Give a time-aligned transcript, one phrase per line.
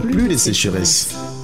[0.00, 1.14] plus de sécheresse.
[1.14, 1.43] conseil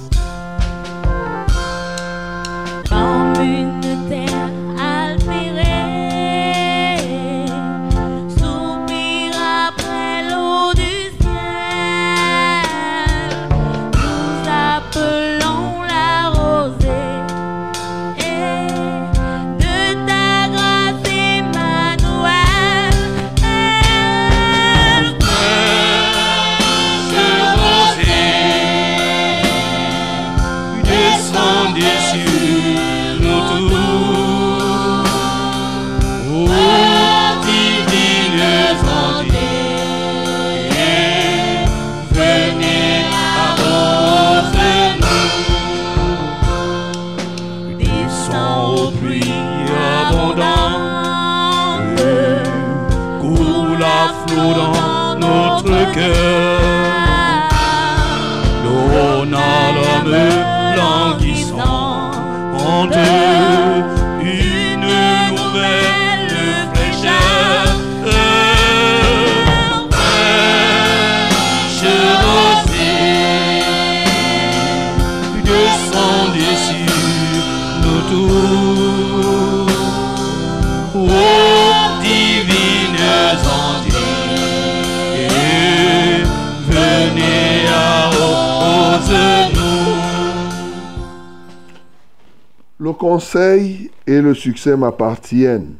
[94.41, 95.75] succès m'appartiennent.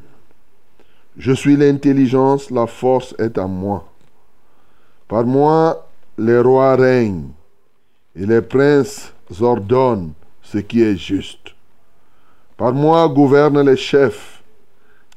[1.17, 3.91] Je suis l'intelligence, la force est à moi.
[5.07, 7.31] Par moi, les rois règnent
[8.15, 10.13] et les princes ordonnent
[10.43, 11.55] ce qui est juste.
[12.55, 14.43] Par moi gouvernent les chefs,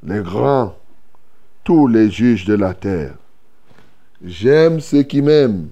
[0.03, 0.75] les grands,
[1.65, 3.15] tous les juges de la terre.
[4.25, 5.69] J'aime ceux qui m'aiment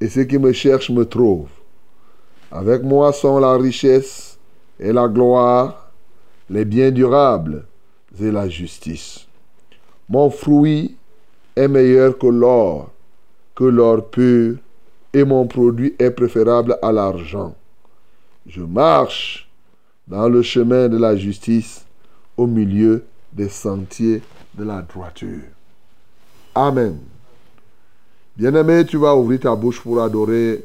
[0.00, 1.58] et ceux qui me cherchent me trouvent.
[2.50, 4.38] Avec moi sont la richesse
[4.80, 5.87] et la gloire,
[6.50, 7.64] les biens durables
[8.20, 9.26] et la justice.
[10.08, 10.96] Mon fruit
[11.54, 12.90] est meilleur que l'or,
[13.54, 14.56] que l'or pur,
[15.12, 17.54] et mon produit est préférable à l'argent.
[18.46, 19.48] Je marche
[20.06, 21.84] dans le chemin de la justice
[22.36, 24.22] au milieu des sentiers
[24.54, 25.44] de la droiture.
[26.54, 26.98] Amen.
[28.36, 30.64] Bien-aimé, tu vas ouvrir ta bouche pour adorer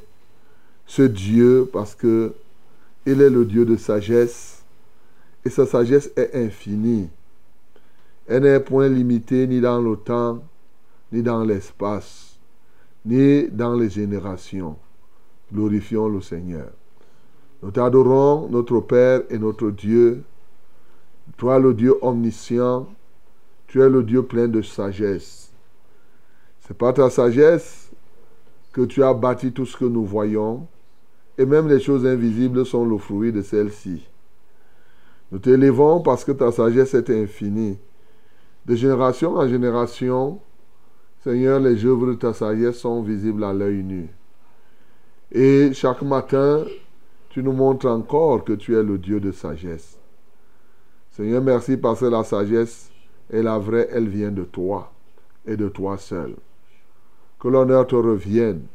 [0.86, 2.34] ce Dieu parce que
[3.06, 4.53] il est le Dieu de sagesse
[5.46, 7.10] et sa sagesse est infinie.
[8.28, 10.44] Elle n'est point limitée ni dans le temps,
[11.12, 12.40] ni dans l'espace,
[13.06, 14.78] ni dans les générations.
[15.54, 16.70] Glorifions le Seigneur.
[17.62, 20.24] Nous t'adorons, notre Père et notre Dieu.
[21.38, 22.88] Toi, le Dieu omniscient,
[23.68, 25.52] tu es le Dieu plein de sagesse.
[26.62, 27.92] C'est par ta sagesse
[28.72, 30.68] que tu as bâti tout ce que nous voyons
[31.38, 34.08] et même les choses invisibles sont le fruit de celle-ci.
[35.34, 37.80] Nous t'élévons parce que ta sagesse est infinie.
[38.68, 40.40] De génération en génération,
[41.24, 44.10] Seigneur, les œuvres de ta sagesse sont visibles à l'œil nu.
[45.32, 46.66] Et chaque matin,
[47.30, 49.98] tu nous montres encore que tu es le Dieu de sagesse.
[51.10, 52.92] Seigneur, merci parce que la sagesse
[53.32, 54.92] est la vraie, elle vient de toi
[55.48, 56.36] et de toi seul.
[57.40, 58.68] Que l'honneur te revienne,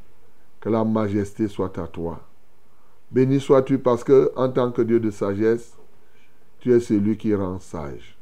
[0.59, 2.19] que la majesté soit à toi.
[3.13, 5.78] Béni sois-tu parce que, en tant que Dieu de sagesse,
[6.61, 8.17] tu es celui qui rend sage.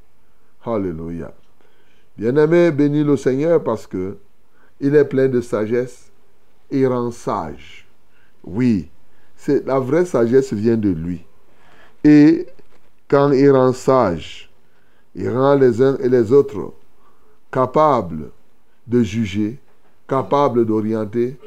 [0.64, 1.32] Alléluia.
[2.16, 4.16] Bien-aimé, bénis le Seigneur parce que
[4.80, 6.10] il est plein de sagesse
[6.70, 7.86] et rend sage.
[8.44, 8.88] Oui,
[9.36, 11.24] c'est la vraie sagesse vient de lui.
[12.04, 12.46] Et
[13.08, 14.50] quand il rend sage,
[15.14, 16.74] il rend les uns et les autres
[17.50, 18.30] capables
[18.86, 19.58] de juger,
[20.06, 21.38] capables d'orienter,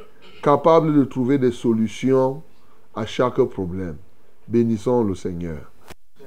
[0.42, 2.42] capables de trouver des solutions
[2.96, 3.98] à chaque problème.
[4.48, 5.72] Bénissons le Seigneur.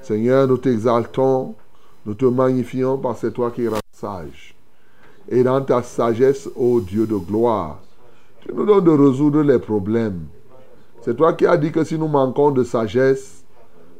[0.03, 1.55] Seigneur, nous t'exaltons,
[2.05, 4.53] nous te magnifions parce que c'est toi qui es sage.
[5.29, 7.79] Et dans ta sagesse, ô Dieu de gloire,
[8.41, 10.25] tu nous donnes de résoudre les problèmes.
[11.01, 13.45] C'est toi qui as dit que si nous manquons de sagesse,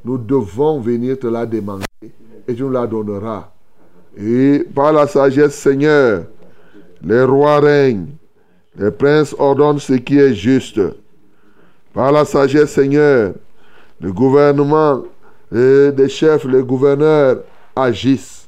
[0.03, 3.49] nous devons venir te la demander et tu nous la donneras.
[4.17, 6.25] Et par la sagesse, Seigneur,
[7.01, 8.09] les rois règnent,
[8.75, 10.81] les princes ordonnent ce qui est juste.
[11.93, 13.35] Par la sagesse, Seigneur,
[14.01, 15.03] le gouvernement
[15.53, 17.43] et des chefs, les gouverneurs
[17.75, 18.47] agissent.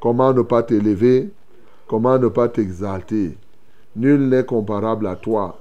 [0.00, 1.30] Comment ne pas t'élever?
[1.86, 3.38] Comment ne pas t'exalter?
[3.94, 5.60] Nul n'est comparable à toi.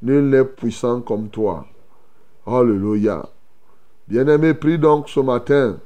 [0.00, 1.66] Nul n'est puissant comme toi.
[2.46, 3.28] Alléluia.
[4.06, 5.78] Bien-aimé, prie donc ce matin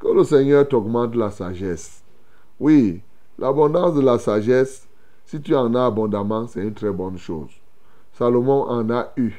[0.00, 2.02] que le Seigneur t'augmente la sagesse.
[2.58, 3.00] Oui,
[3.38, 4.88] l'abondance de la sagesse,
[5.24, 7.50] si tu en as abondamment, c'est une très bonne chose.
[8.12, 9.32] Salomon en a eu.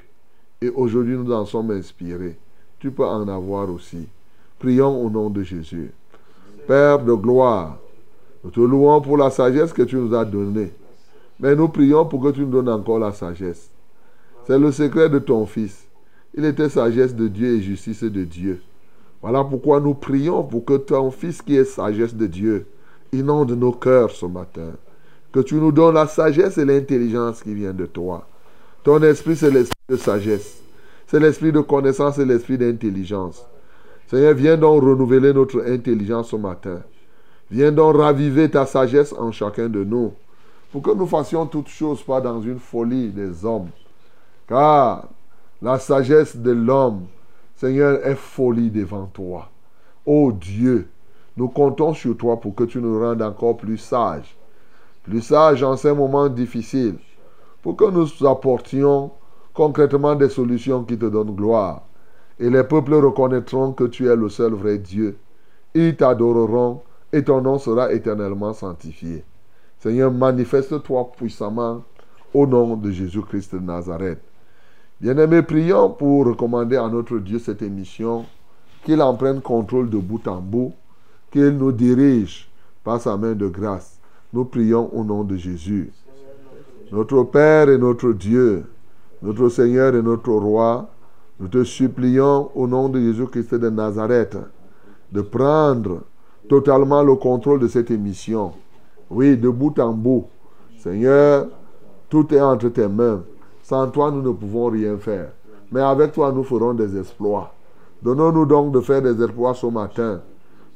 [0.62, 2.38] Et aujourd'hui, nous en sommes inspirés.
[2.80, 4.08] Tu peux en avoir aussi.
[4.66, 5.92] Prions au nom de Jésus.
[6.68, 7.78] Père de gloire,
[8.44, 10.72] nous te louons pour la sagesse que tu nous as donnée.
[11.40, 13.70] Mais nous prions pour que tu nous donnes encore la sagesse.
[14.48, 15.86] C'est le secret de ton Fils.
[16.34, 18.60] Il était sagesse de Dieu et justice de Dieu.
[19.22, 22.66] Voilà pourquoi nous prions pour que ton Fils qui est sagesse de Dieu
[23.14, 24.72] inonde nos cœurs ce matin.
[25.32, 28.28] Que tu nous donnes la sagesse et l'intelligence qui vient de toi.
[28.84, 30.60] Ton esprit, c'est l'esprit de sagesse.
[31.06, 33.46] C'est l'esprit de connaissance et l'esprit d'intelligence.
[34.08, 36.82] Seigneur, viens donc renouveler notre intelligence ce matin.
[37.50, 40.14] Viens donc raviver ta sagesse en chacun de nous.
[40.72, 43.70] Pour que nous fassions toutes choses pas dans une folie des hommes.
[44.48, 45.08] Car
[45.62, 47.06] la sagesse de l'homme,
[47.56, 49.50] Seigneur, est folie devant toi.
[50.06, 50.88] Ô Dieu,
[51.38, 54.36] nous comptons sur toi pour que tu nous rendes encore plus sages.
[55.04, 56.98] Plus sages en ces moments difficiles.
[57.64, 59.12] Pour que nous apportions
[59.54, 61.82] concrètement des solutions qui te donnent gloire.
[62.40, 65.18] Et les peuples reconnaîtront que tu es le seul vrai Dieu.
[65.74, 66.82] Ils t'adoreront
[67.14, 69.24] et ton nom sera éternellement sanctifié.
[69.80, 71.84] Seigneur, manifeste-toi puissamment
[72.34, 74.20] au nom de Jésus-Christ de Nazareth.
[75.00, 78.26] Bien-aimés, prions pour recommander à notre Dieu cette émission,
[78.84, 80.74] qu'il en prenne contrôle de bout en bout,
[81.32, 82.50] qu'il nous dirige
[82.84, 84.00] par sa main de grâce.
[84.34, 85.92] Nous prions au nom de Jésus.
[86.92, 88.66] Notre Père et notre Dieu,
[89.22, 90.90] notre Seigneur et notre Roi,
[91.40, 94.38] nous te supplions au nom de Jésus-Christ de Nazareth
[95.12, 96.02] de prendre
[96.48, 98.54] totalement le contrôle de cette émission.
[99.10, 100.26] Oui, de bout en bout.
[100.78, 101.48] Seigneur,
[102.10, 103.22] tout est entre tes mains.
[103.64, 105.32] Sans toi, nous ne pouvons rien faire.
[105.72, 107.52] Mais avec toi, nous ferons des exploits.
[108.02, 110.22] Donnons-nous donc de faire des exploits ce matin.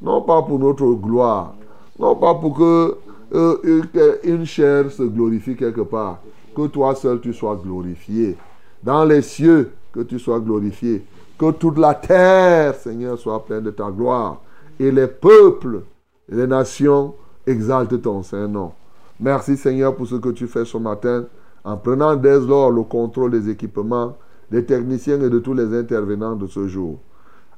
[0.01, 1.53] Non pas pour notre gloire.
[1.99, 2.97] Non pas pour que
[3.33, 6.19] euh, une chair se glorifie quelque part.
[6.55, 8.35] Que toi seul tu sois glorifié.
[8.83, 11.03] Dans les cieux, que tu sois glorifié.
[11.37, 14.41] Que toute la terre, Seigneur, soit pleine de ta gloire.
[14.79, 15.81] Et les peuples
[16.29, 17.15] les nations
[17.45, 18.71] exaltent ton Saint-Nom.
[19.19, 21.25] Merci, Seigneur, pour ce que tu fais ce matin
[21.63, 24.15] en prenant dès lors le contrôle des équipements,
[24.49, 26.99] des techniciens et de tous les intervenants de ce jour.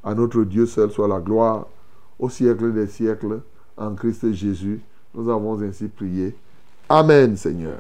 [0.04, 1.68] À notre Dieu seul soit la gloire
[2.18, 3.42] au siècle des siècles.
[3.78, 4.82] En Christ Jésus,
[5.14, 6.36] nous avons ainsi prié.
[6.90, 7.78] Amen, Seigneur.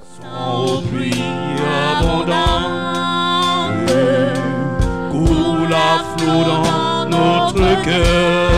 [6.22, 8.52] Flot dans notre cœur.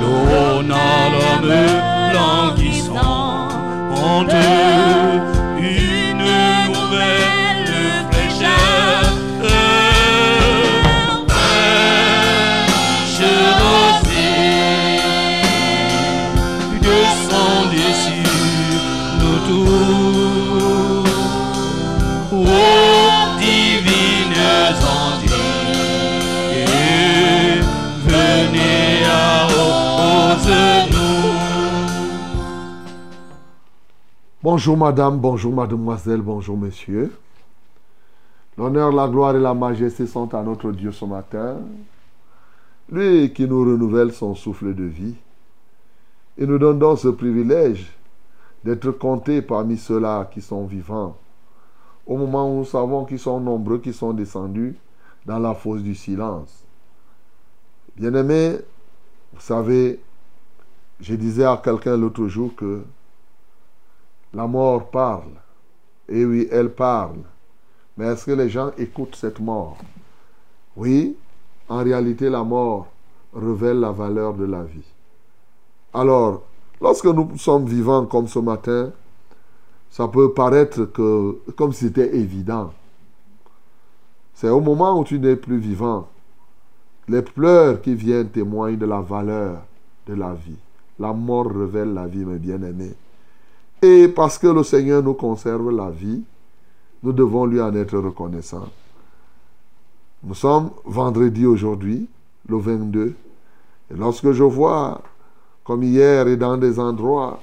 [0.00, 1.54] L'eau n'a l'homme
[2.14, 3.48] languissant
[3.94, 4.24] en
[34.40, 37.12] Bonjour madame, bonjour mademoiselle, bonjour monsieur.
[38.56, 41.58] L'honneur, la gloire et la majesté sont à notre Dieu ce matin.
[42.90, 45.16] Lui qui nous renouvelle son souffle de vie.
[46.38, 47.92] Et nous donne donc ce privilège
[48.64, 51.16] d'être comptés parmi ceux-là qui sont vivants.
[52.06, 54.76] Au moment où nous savons qu'ils sont nombreux qui sont descendus
[55.26, 56.64] dans la fosse du silence.
[57.96, 58.56] Bien-aimés,
[59.34, 60.00] vous savez,
[61.00, 62.82] je disais à quelqu'un l'autre jour que
[64.34, 65.32] la mort parle.
[66.08, 67.20] Et oui, elle parle.
[67.96, 69.78] Mais est-ce que les gens écoutent cette mort?
[70.76, 71.16] Oui,
[71.68, 72.88] en réalité, la mort
[73.34, 74.86] révèle la valeur de la vie.
[75.92, 76.42] Alors,
[76.80, 78.92] lorsque nous sommes vivants comme ce matin,
[79.90, 82.72] ça peut paraître que, comme si c'était évident.
[84.34, 86.08] C'est au moment où tu n'es plus vivant,
[87.08, 89.62] les pleurs qui viennent témoignent de la valeur
[90.06, 90.58] de la vie.
[90.98, 92.94] La mort révèle la vie, mes bien-aimés.
[93.82, 96.22] Et parce que le Seigneur nous conserve la vie,
[97.02, 98.68] nous devons lui en être reconnaissants.
[100.24, 102.08] Nous sommes vendredi aujourd'hui,
[102.48, 103.14] le 22.
[103.90, 105.00] Et lorsque je vois,
[105.62, 107.40] comme hier et dans des endroits,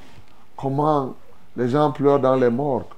[0.58, 1.16] comment
[1.56, 2.90] les gens pleurent dans les morts,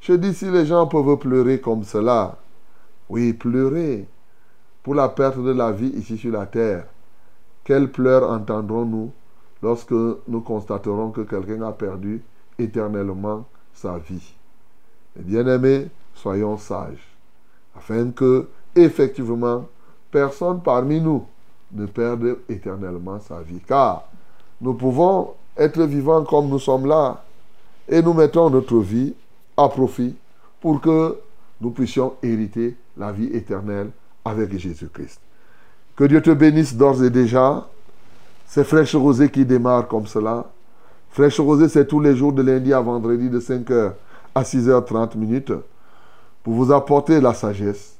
[0.00, 2.36] je dis si les gens peuvent pleurer comme cela,
[3.08, 4.08] Oui, pleurer
[4.82, 6.86] pour la perte de la vie ici sur la terre.
[7.62, 9.12] Quels pleurs entendrons-nous
[9.62, 12.22] lorsque nous constaterons que quelqu'un a perdu
[12.58, 14.34] éternellement sa vie
[15.14, 17.06] Bien-aimés, soyons sages,
[17.76, 19.66] afin que, effectivement,
[20.10, 21.26] personne parmi nous
[21.72, 23.60] ne perde éternellement sa vie.
[23.66, 24.08] Car
[24.60, 27.24] nous pouvons être vivants comme nous sommes là
[27.88, 29.14] et nous mettons notre vie
[29.56, 30.14] à profit
[30.60, 31.18] pour que
[31.60, 33.90] nous puissions hériter la vie éternelle
[34.24, 35.20] avec Jésus-Christ.
[35.94, 37.68] Que Dieu te bénisse d'ores et déjà.
[38.54, 40.44] C'est Fraîche Rosée qui démarre comme cela.
[41.08, 43.92] Fraîche Rosée, c'est tous les jours de lundi à vendredi de 5h
[44.34, 45.54] à 6h30 minutes
[46.42, 47.96] pour vous apporter la sagesse,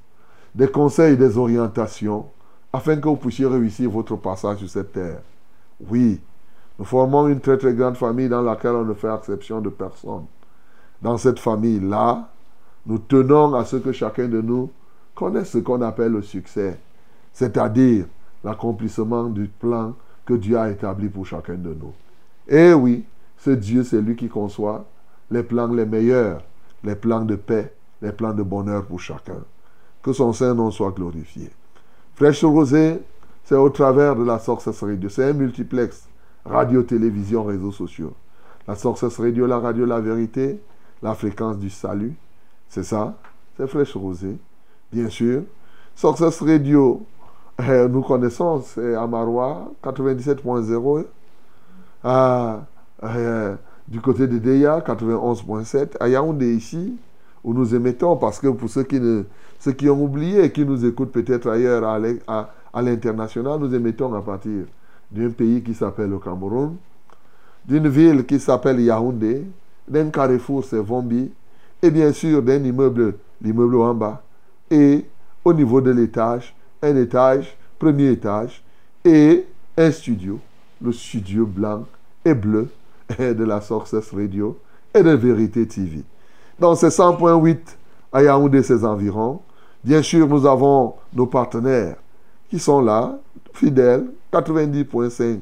[0.54, 2.26] des conseils, des orientations,
[2.70, 5.22] afin que vous puissiez réussir votre passage sur cette terre.
[5.88, 6.20] Oui,
[6.78, 10.26] nous formons une très très grande famille dans laquelle on ne fait exception de personne.
[11.00, 12.28] Dans cette famille-là,
[12.84, 14.68] nous tenons à ce que chacun de nous
[15.14, 16.78] connaisse ce qu'on appelle le succès,
[17.32, 18.04] c'est-à-dire
[18.44, 21.92] l'accomplissement du plan que Dieu a établi pour chacun de nous.
[22.48, 23.04] Et oui,
[23.38, 24.84] ce Dieu, c'est lui qui conçoit
[25.30, 26.42] les plans les meilleurs,
[26.84, 29.42] les plans de paix, les plans de bonheur pour chacun.
[30.02, 31.50] Que son Saint-Nom soit glorifié.
[32.14, 33.00] Fraîche Rosée,
[33.44, 35.08] c'est au travers de la Sources Radio.
[35.08, 36.08] C'est un multiplex,
[36.44, 38.12] radio, télévision, réseaux sociaux.
[38.68, 40.60] La Sources Radio, la radio La Vérité,
[41.02, 42.14] la fréquence du salut.
[42.68, 43.16] C'est ça,
[43.56, 44.36] c'est Fraîche Rosée.
[44.92, 45.42] Bien sûr.
[45.94, 47.04] Sources Radio,
[47.58, 51.04] nous connaissons, c'est Amarois 97.0.
[52.04, 52.62] Ah,
[53.04, 53.54] euh,
[53.88, 55.96] du côté de Deya, 91.7.
[56.00, 56.96] À Yaoundé ici,
[57.44, 59.24] où nous émettons, parce que pour ceux qui, ne,
[59.58, 64.22] ceux qui ont oublié et qui nous écoutent peut-être ailleurs à l'international, nous émettons à
[64.22, 64.64] partir
[65.10, 66.76] d'un pays qui s'appelle le Cameroun,
[67.66, 69.44] d'une ville qui s'appelle Yaoundé,
[69.86, 71.30] d'un carrefour, c'est Vombi,
[71.82, 74.22] et bien sûr d'un immeuble, l'immeuble en bas,
[74.70, 75.04] et
[75.44, 78.62] au niveau de l'étage, un étage, premier étage,
[79.04, 79.46] et
[79.76, 80.38] un studio,
[80.80, 81.84] le studio blanc
[82.24, 82.68] et bleu
[83.18, 84.58] de la Success Radio
[84.94, 86.04] et de Vérité TV.
[86.58, 87.58] Dans ces 100.8
[88.12, 89.40] à Yaoundé et ses environs,
[89.82, 91.96] bien sûr, nous avons nos partenaires
[92.50, 93.18] qui sont là,
[93.54, 95.40] fidèles, 90.5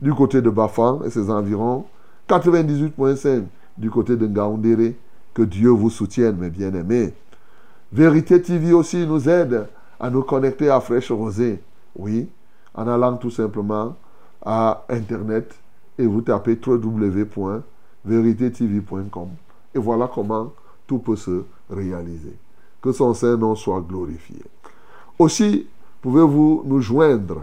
[0.00, 1.86] du côté de Bafang et ses environs,
[2.28, 3.44] 98.5
[3.76, 4.96] du côté de Ngaoundéré.
[5.32, 7.14] Que Dieu vous soutienne, mes bien-aimés.
[7.92, 9.66] Vérité TV aussi nous aide
[10.00, 11.62] à nous connecter à Fraîche Rosée.
[11.94, 12.28] Oui,
[12.74, 13.94] en allant tout simplement
[14.42, 15.54] à Internet
[15.98, 19.28] et vous tapez www.veritetv.com.
[19.74, 20.52] Et voilà comment
[20.86, 22.34] tout peut se réaliser.
[22.80, 24.42] Que son Saint-Nom soit glorifié.
[25.18, 25.66] Aussi,
[26.00, 27.42] pouvez-vous nous joindre?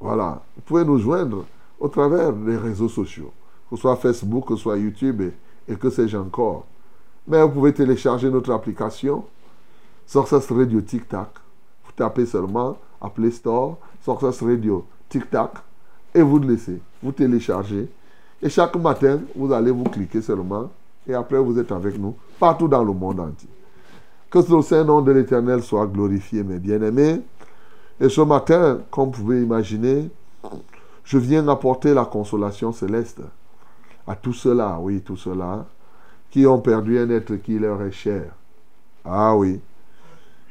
[0.00, 1.44] Voilà, vous pouvez nous joindre
[1.78, 3.30] au travers des réseaux sociaux,
[3.68, 5.34] que ce soit Facebook, que ce soit YouTube et,
[5.68, 6.64] et que sais-je encore.
[7.28, 9.26] Mais vous pouvez télécharger notre application
[10.06, 11.28] Success Radio Tic Tac.
[11.84, 15.52] Vous tapez seulement à Play Store Success Radio Tic Tac
[16.14, 16.80] et vous le laissez.
[17.02, 17.88] Vous téléchargez.
[18.42, 20.70] Et chaque matin, vous allez vous cliquer seulement
[21.06, 23.48] et après vous êtes avec nous partout dans le monde entier.
[24.30, 27.20] Que le Saint-Nom de l'Éternel soit glorifié, mes bien-aimés.
[28.00, 30.10] Et ce matin, comme vous pouvez imaginer,
[31.04, 33.20] je viens apporter la consolation céleste
[34.06, 35.66] à tous ceux-là, oui, tous ceux-là,
[36.30, 38.32] qui ont perdu un être qui leur est cher.
[39.04, 39.60] Ah oui,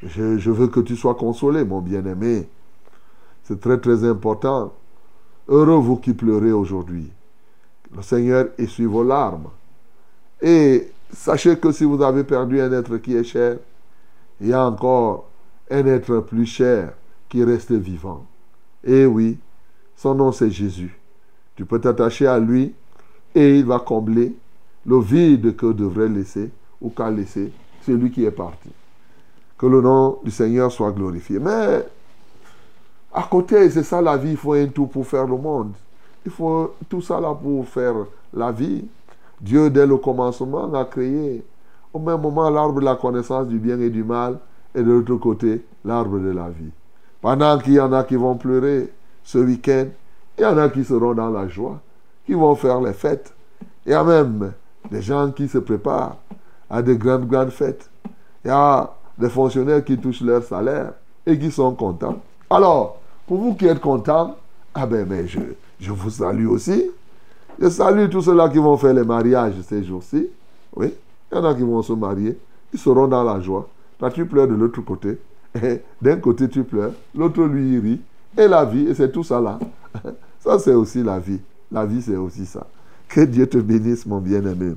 [0.03, 2.47] je, veux que tu sois consolé, mon bien-aimé.
[3.43, 4.73] C'est très très important.
[5.47, 7.11] Heureux vous qui pleurez aujourd'hui.
[7.95, 9.49] Le Seigneur essuie vos larmes.
[10.41, 13.57] Et sachez que si vous avez perdu un être qui est cher,
[14.39, 15.29] il y a encore
[15.69, 16.93] un être plus cher
[17.29, 18.25] qui reste vivant.
[18.83, 19.37] Et oui,
[19.95, 20.97] son nom c'est Jésus.
[21.55, 22.73] Tu peux t'attacher à lui
[23.35, 24.35] et il va combler
[24.85, 26.49] le vide que devrait laisser
[26.81, 27.51] ou qu'a laissé
[27.85, 28.69] celui qui est parti.
[29.61, 31.37] Que le nom du Seigneur soit glorifié.
[31.37, 31.85] Mais
[33.13, 35.73] à côté, c'est ça la vie, il faut un tout pour faire le monde.
[36.25, 37.93] Il faut tout ça là pour faire
[38.33, 38.83] la vie.
[39.39, 41.45] Dieu, dès le commencement, a créé
[41.93, 44.39] au même moment l'arbre de la connaissance du bien et du mal
[44.73, 46.71] et de l'autre côté, l'arbre de la vie.
[47.21, 48.91] Pendant qu'il y en a qui vont pleurer
[49.23, 49.85] ce week-end,
[50.39, 51.79] il y en a qui seront dans la joie,
[52.25, 53.31] qui vont faire les fêtes.
[53.85, 54.53] Il y a même
[54.89, 56.17] des gens qui se préparent
[56.67, 57.91] à de grandes, grandes fêtes.
[58.43, 60.93] Il y a des fonctionnaires qui touchent leur salaire
[61.25, 62.19] et qui sont contents.
[62.49, 64.35] Alors, pour vous qui êtes contents,
[64.73, 65.39] ah ben, je,
[65.79, 66.89] je vous salue aussi.
[67.59, 70.27] Je salue tous ceux-là qui vont faire les mariages ces jours-ci.
[70.75, 70.93] Oui,
[71.31, 72.37] il y en a qui vont se marier.
[72.73, 73.67] Ils seront dans la joie.
[73.99, 75.19] Toi, tu pleures de l'autre côté.
[76.01, 76.93] D'un côté, tu pleures.
[77.13, 78.01] L'autre, lui, il rit.
[78.37, 79.59] Et la vie, et c'est tout ça là.
[80.39, 81.39] Ça, c'est aussi la vie.
[81.71, 82.65] La vie, c'est aussi ça.
[83.07, 84.73] Que Dieu te bénisse, mon bien-aimé.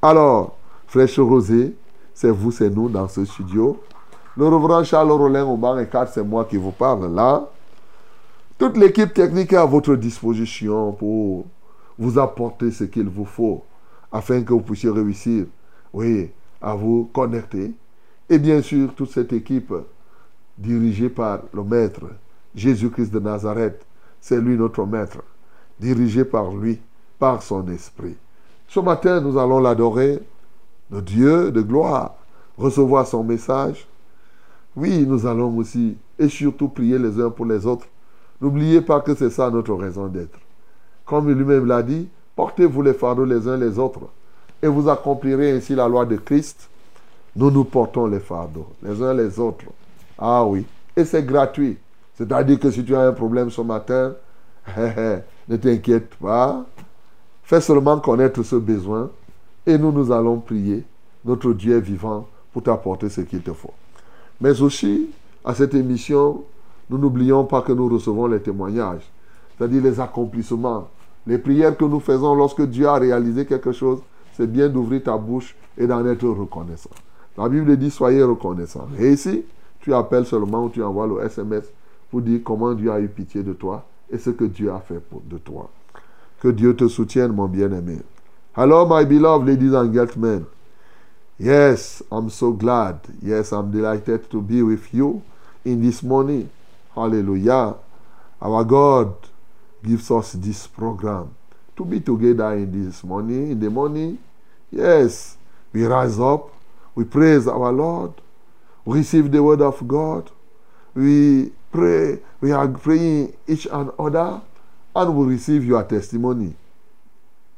[0.00, 1.74] Alors, Fraîche Rosée,
[2.14, 3.80] c'est vous, c'est nous dans ce studio.
[4.36, 7.48] Le reverend Charles Rollin au banc et 4, c'est moi qui vous parle là.
[8.58, 11.46] Toute l'équipe technique est à votre disposition pour
[11.98, 13.62] vous apporter ce qu'il vous faut
[14.10, 15.46] afin que vous puissiez réussir,
[15.92, 17.72] oui, à vous connecter.
[18.28, 19.74] Et bien sûr, toute cette équipe
[20.56, 22.02] dirigée par le Maître,
[22.54, 23.84] Jésus-Christ de Nazareth,
[24.20, 25.22] c'est lui notre Maître,
[25.80, 26.78] dirigé par lui,
[27.18, 28.16] par son Esprit.
[28.68, 30.20] Ce matin, nous allons l'adorer,
[30.92, 32.14] le Dieu de gloire,
[32.58, 33.86] recevoir son message.
[34.76, 37.86] Oui, nous allons aussi et surtout prier les uns pour les autres.
[38.40, 40.38] N'oubliez pas que c'est ça notre raison d'être.
[41.06, 44.02] Comme lui-même l'a dit, portez-vous les fardeaux les uns les autres
[44.62, 46.68] et vous accomplirez ainsi la loi de Christ.
[47.34, 49.64] Nous nous portons les fardeaux les uns les autres.
[50.18, 51.78] Ah oui, et c'est gratuit.
[52.14, 54.12] C'est-à-dire que si tu as un problème ce matin,
[54.76, 56.64] ne t'inquiète pas.
[57.42, 59.10] Fais seulement connaître ce besoin
[59.66, 60.84] et nous, nous allons prier.
[61.24, 63.72] Notre Dieu est vivant pour t'apporter ce qu'il te faut.
[64.40, 65.10] Mais aussi,
[65.44, 66.44] à cette émission,
[66.90, 69.08] nous n'oublions pas que nous recevons les témoignages,
[69.56, 70.88] c'est-à-dire les accomplissements,
[71.26, 74.00] les prières que nous faisons lorsque Dieu a réalisé quelque chose.
[74.34, 76.90] C'est bien d'ouvrir ta bouche et d'en être reconnaissant.
[77.38, 78.88] La Bible dit soyez reconnaissant.
[78.98, 79.44] Et ici,
[79.80, 81.64] tu appelles seulement ou tu envoies le SMS
[82.10, 85.00] pour dire comment Dieu a eu pitié de toi et ce que Dieu a fait
[85.00, 85.70] pour, de toi.
[86.40, 87.98] Que Dieu te soutienne, mon bien-aimé.
[88.54, 90.46] Hello, my beloved ladies and gentlemen.
[91.38, 93.00] Yes, I'm so glad.
[93.22, 95.22] Yes, I'm delighted to be with you
[95.64, 96.50] in this morning.
[96.94, 97.76] Hallelujah.
[98.42, 99.14] Our God
[99.82, 101.34] gives us this program
[101.76, 103.52] to be together in this morning.
[103.52, 104.18] In the morning,
[104.70, 105.38] yes,
[105.72, 106.50] we rise up,
[106.94, 108.12] we praise our Lord,
[108.84, 110.30] we receive the word of God,
[110.94, 114.42] we pray, we are praying each and other,
[114.94, 116.54] and we receive your testimony.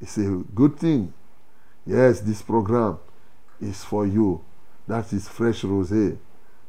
[0.04, 1.14] It's a good thing.
[1.87, 2.99] Yes, this program
[3.58, 4.42] is for you.
[4.87, 6.18] That is fresh rosé.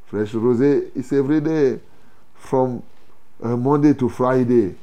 [0.06, 1.82] Fresh rosé is every day
[2.34, 2.82] from
[3.44, 4.76] uh, Monday to Friday.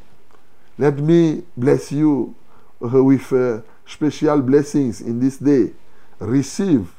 [0.76, 2.34] Let me bless you
[2.82, 5.72] uh, with uh, special blessings in this day.
[6.18, 6.92] Receive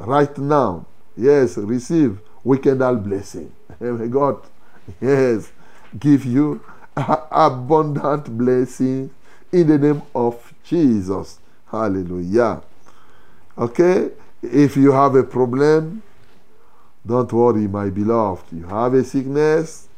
[0.00, 0.84] right now.
[1.16, 3.50] Yes, receive weekendal blessing.
[3.80, 4.36] May God,
[5.00, 5.50] yes,
[5.98, 6.62] give you
[6.94, 9.10] abundant blessing
[9.52, 11.38] in the name of Jesus.
[11.70, 12.62] Hallelujah.
[13.56, 14.10] Okay?
[14.42, 16.02] If you have a problem,
[17.06, 18.52] don't worry, my beloved.
[18.52, 19.88] You have a sickness,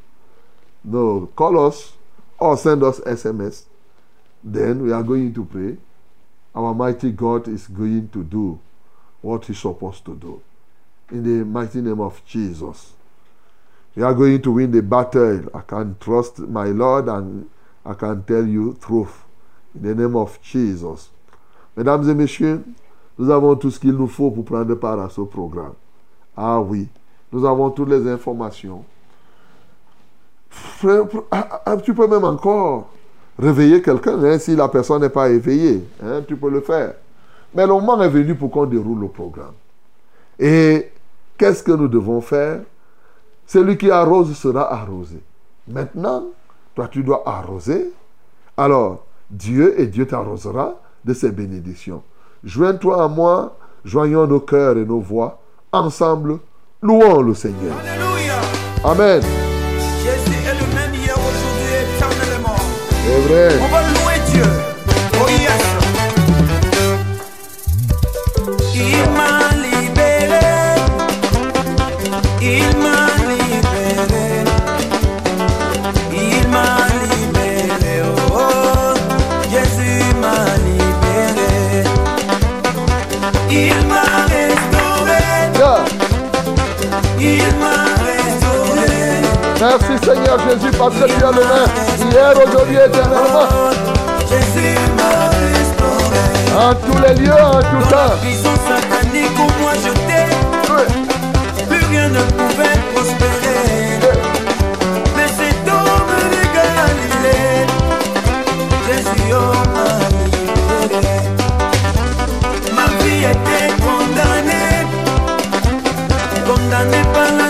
[0.85, 1.93] no, call us
[2.39, 3.65] or send us SMS.
[4.43, 5.77] Then we are going to pray.
[6.55, 8.59] Our mighty God is going to do
[9.21, 10.43] what He's supposed to do.
[11.11, 12.93] In the mighty name of Jesus.
[13.95, 15.49] We are going to win the battle.
[15.55, 17.49] I can trust my Lord and
[17.85, 19.23] I can tell you truth.
[19.75, 21.11] In the name of Jesus.
[21.77, 22.63] Mesdames et messieurs,
[23.19, 25.75] nous avons tout ce qu'il nous faut pour prendre part à ce programme.
[26.37, 26.89] Ah oui,
[27.33, 28.85] nous avons toutes les informations.
[30.81, 32.91] Tu peux même encore
[33.39, 35.83] réveiller quelqu'un hein, si la personne n'est pas éveillée.
[36.03, 36.95] Hein, tu peux le faire.
[37.55, 39.55] Mais le moment est venu pour qu'on déroule le programme.
[40.39, 40.91] Et
[41.39, 42.61] qu'est-ce que nous devons faire?
[43.47, 45.21] Celui qui arrose sera arrosé.
[45.69, 46.25] Maintenant,
[46.75, 47.93] toi tu dois arroser.
[48.57, 52.03] Alors, Dieu et Dieu t'arrosera de ses bénédictions.
[52.45, 55.41] Joins-toi à moi, joignons nos cœurs et nos voix.
[55.73, 56.39] Ensemble,
[56.83, 57.75] louons le Seigneur.
[57.81, 58.35] Alléluia.
[58.85, 59.23] Amen.
[60.03, 62.57] Jésus est le même hier, aujourd'hui et éternellement.
[63.05, 63.92] C'est vrai.
[89.73, 93.49] Merci Seigneur Jésus parce que tu es le même hier, aujourd'hui éternellement.
[94.29, 96.25] Jésus m'a restauré.
[96.55, 98.17] En tous les lieux, en tout Dans la temps.
[98.21, 100.29] prison satanique où moi j'étais,
[100.69, 100.85] Oui.
[101.71, 103.99] plus rien ne pouvait prospérer.
[105.17, 107.67] Mais cet homme de Galilée,
[108.87, 109.89] Jésus oh, m'a
[110.85, 111.19] libéré.
[112.77, 114.85] Ma vie était condamnée,
[116.47, 117.49] condamnée par la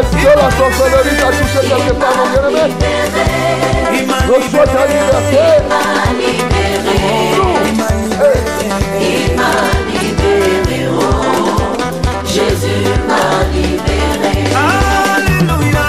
[0.00, 2.86] Grazie la tua severità, tu sei que parlo veramente.
[4.26, 5.44] Lo so già di da te.
[12.24, 14.34] Jésus m'a libéré.
[14.54, 15.86] Alléluia.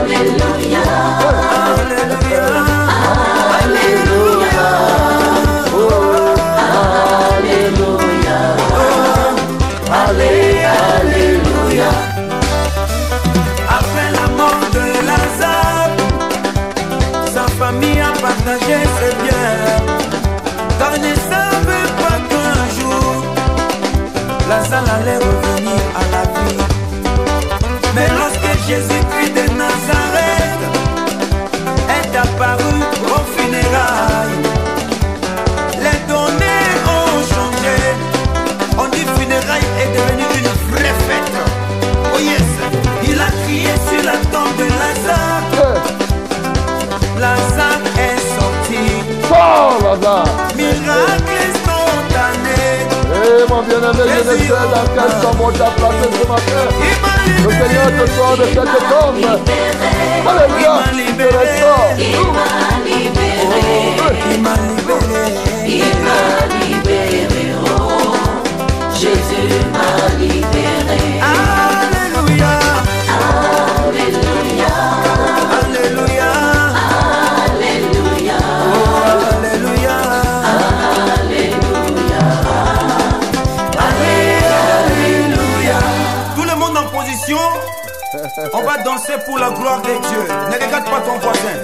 [0.00, 0.84] Alléluia.
[1.76, 2.44] Alléluia.
[3.60, 4.64] Alléluia.
[7.36, 8.38] Alléluia.
[9.90, 10.39] Alléluia.
[24.94, 26.56] Allait revenir à la vie.
[27.94, 30.62] Mais lorsque Jésus-Christ de Nazareth
[31.98, 32.76] est apparu
[33.14, 34.42] au funérailles,
[35.84, 37.78] les données ont changé.
[38.78, 41.38] On dit funérailles est devenu une vraie fête.
[42.14, 42.48] Oh yes,
[43.08, 45.82] il a crié sur la tombe de Lazare.
[47.18, 48.84] Lazare est sorti.
[49.28, 50.24] Sors, Lazare.
[50.56, 51.59] Miracle
[53.50, 54.52] mon bien-aimé, je ne sais
[55.76, 56.62] placé ce matin.
[57.42, 59.24] Le Seigneur te sort de cette tombe.
[60.28, 61.74] Alléluia, te.
[61.98, 62.54] Il m'a
[62.86, 63.58] libéré,
[64.30, 65.24] il m'a libéré,
[65.66, 66.16] il m'a
[66.48, 66.59] libéré.
[88.70, 90.22] Va danser pour la gloire de Dieu.
[90.48, 91.56] Ne regarde pas ton voisin.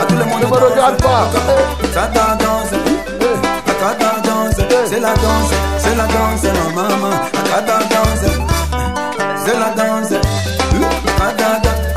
[0.00, 1.26] À tout le monde Ne me regarde pas.
[1.92, 2.74] Ça danse.
[3.66, 7.14] Akata danse, c'est la danse, c'est la danse, ma maman.
[7.40, 8.30] Akata danse,
[9.44, 10.10] c'est la danse.
[11.38, 11.93] Danse,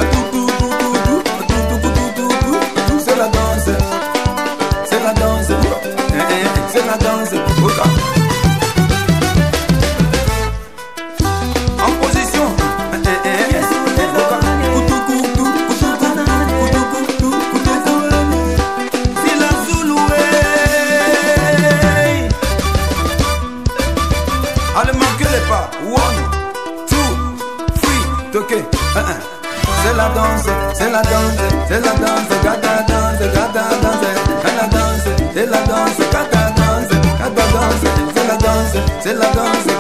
[31.78, 34.08] elle a dansé, Kata danse, Kata danse,
[34.44, 37.84] elle a dansé, elle a dansé, Kata danse, Kata danse,
[38.16, 39.77] c'est la danse, c'est la danse.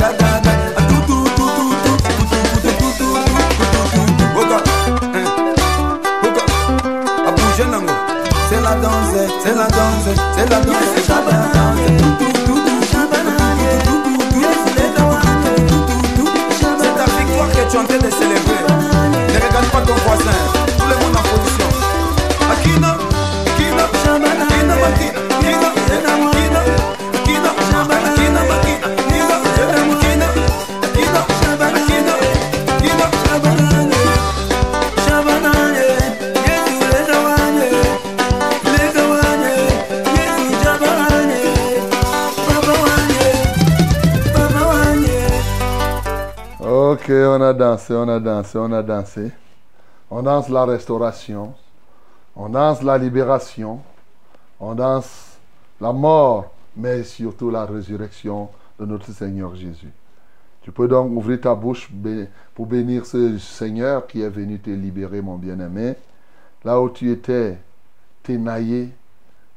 [47.10, 49.32] On a dansé, on a dansé, on a dansé.
[50.12, 51.54] On danse la restauration.
[52.36, 53.80] On danse la libération.
[54.60, 55.38] On danse
[55.80, 59.92] la mort, mais surtout la résurrection de notre Seigneur Jésus.
[60.62, 61.90] Tu peux donc ouvrir ta bouche
[62.54, 65.96] pour bénir ce Seigneur qui est venu te libérer, mon bien-aimé.
[66.66, 67.58] Là où tu étais
[68.22, 68.90] ténaillé,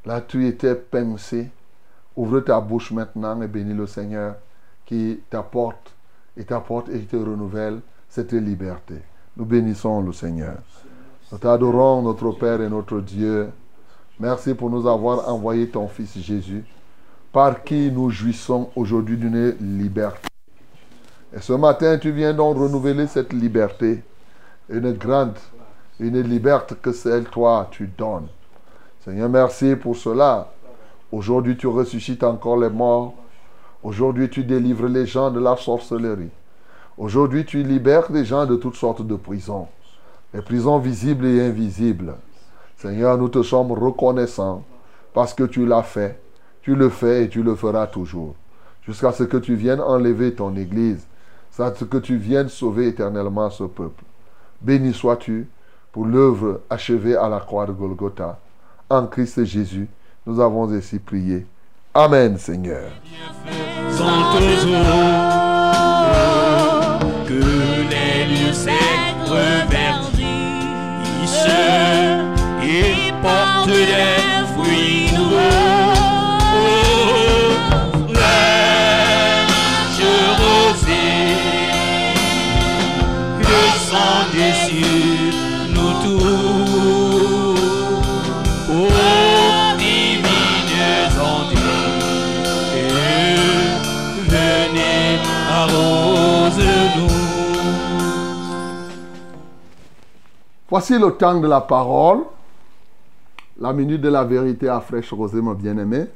[0.06, 1.50] là où tu étais pincé,
[2.14, 4.36] ouvre ta bouche maintenant et bénis le Seigneur
[4.86, 5.96] qui t'apporte
[6.40, 8.94] et t'apporte et te renouvelle cette liberté.
[9.36, 10.56] Nous bénissons le Seigneur.
[11.30, 13.50] Nous t'adorons, notre Père et notre Dieu.
[14.18, 16.64] Merci pour nous avoir envoyé ton Fils Jésus,
[17.30, 20.28] par qui nous jouissons aujourd'hui d'une liberté.
[21.36, 24.02] Et ce matin, tu viens donc renouveler cette liberté,
[24.70, 25.38] une grande,
[26.00, 28.28] une liberté que celle toi tu donnes.
[29.04, 30.50] Seigneur, merci pour cela.
[31.12, 33.14] Aujourd'hui, tu ressuscites encore les morts.
[33.82, 36.30] Aujourd'hui, tu délivres les gens de la sorcellerie.
[36.98, 39.68] Aujourd'hui, tu libères les gens de toutes sortes de prisons,
[40.34, 42.14] les prisons visibles et invisibles.
[42.76, 44.64] Seigneur, nous te sommes reconnaissants
[45.14, 46.20] parce que tu l'as fait,
[46.60, 48.34] tu le fais et tu le feras toujours,
[48.82, 51.06] jusqu'à ce que tu viennes enlever ton Église,
[51.48, 54.04] jusqu'à ce que tu viennes sauver éternellement ce peuple.
[54.60, 55.48] Béni sois-tu
[55.90, 58.38] pour l'œuvre achevée à la croix de Golgotha.
[58.90, 59.88] En Christ Jésus,
[60.26, 61.46] nous avons ainsi prié.
[61.92, 62.92] Amen, Seigneur.
[63.90, 64.78] Sainte eaux,
[67.26, 67.42] que
[67.90, 68.72] les lieux secs
[69.26, 70.20] revertissent
[72.62, 75.70] et portent des fruits nouveaux.
[83.42, 83.90] Fraîche
[100.70, 102.20] Voici le temps de la parole.
[103.58, 106.06] la minute de la vérité à fraîche rosée, mon bien-aimé.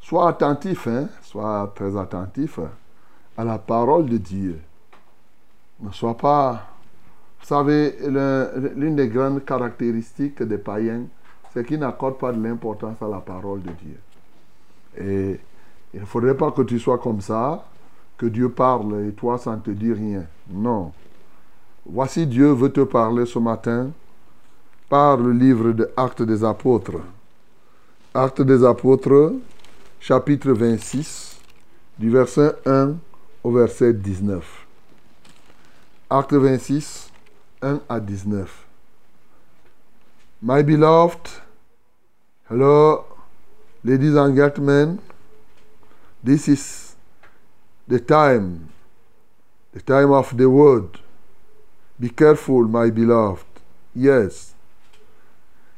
[0.00, 1.08] Sois attentif, hein?
[1.22, 2.58] sois très attentif
[3.36, 4.60] à la parole de Dieu.
[5.80, 6.66] Ne sois pas...
[7.40, 7.96] Vous savez,
[8.74, 11.02] l'une des grandes caractéristiques des païens,
[11.52, 14.00] c'est qu'ils n'accordent pas de l'importance à la parole de Dieu.
[14.98, 15.40] Et
[15.94, 17.64] il ne faudrait pas que tu sois comme ça,
[18.18, 20.24] que Dieu parle et toi, ça ne te dit rien.
[20.50, 20.90] Non.
[21.88, 23.92] Voici Dieu veut te parler ce matin
[24.88, 27.00] par le livre de Actes des Apôtres.
[28.12, 29.34] Actes des Apôtres,
[30.00, 31.38] chapitre 26,
[31.96, 32.96] du verset 1
[33.44, 34.66] au verset 19.
[36.10, 37.12] Acte 26,
[37.62, 38.66] 1 à 19.
[40.42, 41.28] My beloved,
[42.50, 43.04] hello,
[43.84, 44.98] ladies and gentlemen,
[46.24, 46.96] this is
[47.86, 48.70] the time,
[49.72, 50.98] the time of the word.
[51.98, 53.46] Be careful, my beloved.
[53.94, 54.54] Yes,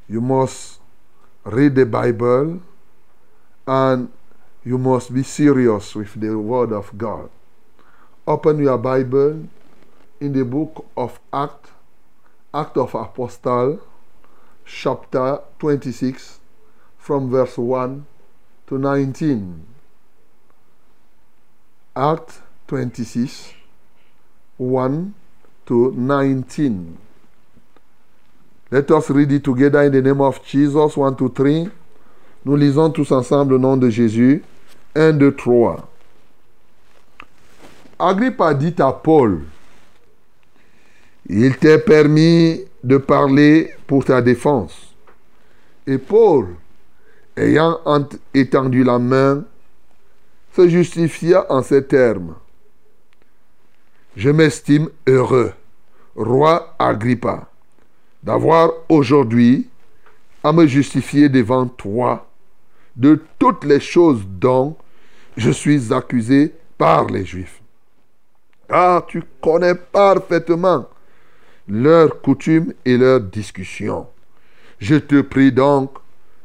[0.09, 0.81] you must
[1.45, 2.61] read the Bible
[3.67, 4.11] and
[4.65, 7.31] you must be serious with the Word of God.
[8.27, 9.49] Open your Bible
[10.21, 11.71] in the book of Acts,
[12.53, 13.81] Act of Apostle,
[14.67, 16.41] chapter 26,
[16.99, 18.05] from verse 1
[18.67, 19.67] to 19.
[21.95, 23.53] Act 26,
[24.57, 25.15] 1
[25.69, 26.97] to 19.
[28.71, 30.97] Let us read it together in the name of Jesus.
[30.97, 31.69] 1, 2, 3.
[32.45, 34.43] Nous lisons tous ensemble le nom de Jésus.
[34.95, 35.89] 1, 2, 3.
[37.99, 39.43] Agrippa dit à Paul,
[41.29, 44.95] il t'est permis de parler pour ta défense.
[45.87, 46.55] Et Paul,
[47.37, 47.81] ayant
[48.33, 49.45] étendu la main,
[50.57, 52.35] se justifia en ces termes.
[54.17, 55.53] Je m'estime heureux,
[56.19, 57.49] roi Agrippa,
[58.23, 59.69] d'avoir aujourd'hui
[60.43, 62.29] à me justifier devant toi
[62.97, 64.77] de toutes les choses dont
[65.37, 67.63] je suis accusé par les Juifs.
[68.69, 70.89] Car tu connais parfaitement
[71.69, 74.09] leurs coutumes et leurs discussions.
[74.79, 75.93] Je te prie donc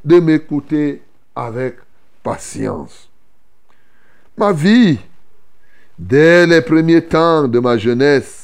[0.05, 1.01] de m'écouter
[1.35, 1.77] avec
[2.21, 3.09] patience.
[4.37, 4.99] Ma vie,
[5.97, 8.42] dès les premiers temps de ma jeunesse,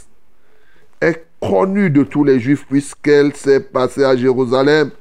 [1.42, 4.92] connue de tous les Juifs puisqu'elle s'est passée à Jérusalem,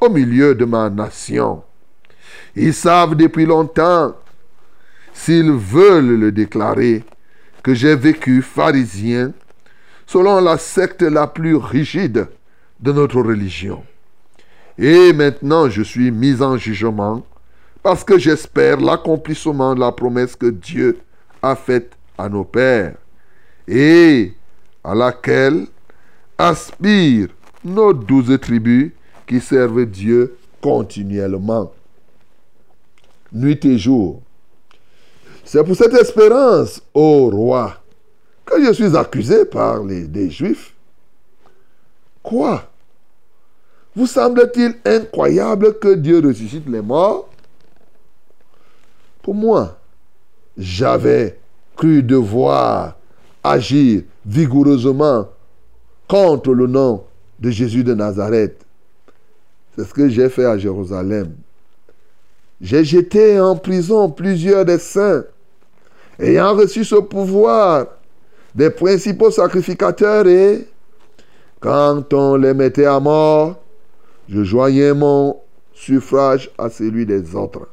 [0.00, 1.62] au milieu de ma nation.
[2.54, 4.14] Ils savent depuis longtemps,
[5.12, 7.04] s'ils veulent le déclarer,
[7.62, 9.32] que j'ai vécu pharisien
[10.06, 12.28] selon la secte la plus rigide
[12.78, 13.82] de notre religion.
[14.78, 17.24] Et maintenant je suis mis en jugement
[17.82, 20.98] parce que j'espère l'accomplissement de la promesse que Dieu
[21.42, 22.96] a faite à nos pères
[23.66, 24.32] et
[24.86, 25.66] à laquelle
[26.38, 28.92] aspirent nos douze tribus
[29.26, 31.72] qui servent Dieu continuellement,
[33.32, 34.22] nuit et jour.
[35.44, 37.74] C'est pour cette espérance, ô roi,
[38.44, 40.72] que je suis accusé par les Juifs.
[42.22, 42.70] Quoi?
[43.96, 47.28] Vous semble-t-il incroyable que Dieu ressuscite les morts?
[49.22, 49.78] Pour moi,
[50.56, 51.38] j'avais
[51.76, 52.95] cru devoir
[53.50, 55.28] agir vigoureusement
[56.08, 57.04] contre le nom
[57.38, 58.64] de Jésus de Nazareth.
[59.74, 61.34] C'est ce que j'ai fait à Jérusalem.
[62.60, 65.24] J'ai jeté en prison plusieurs des saints,
[66.18, 67.86] ayant reçu ce pouvoir
[68.54, 70.66] des principaux sacrificateurs et,
[71.60, 73.56] quand on les mettait à mort,
[74.28, 75.36] je joignais mon
[75.74, 77.68] suffrage à celui des autres.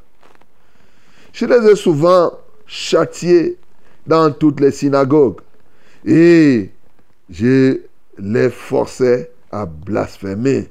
[1.32, 2.32] Je les ai souvent
[2.66, 3.58] châtiés
[4.06, 5.40] dans toutes les synagogues
[6.04, 6.70] et
[7.30, 7.80] je
[8.18, 10.70] les forçais à blasphémer.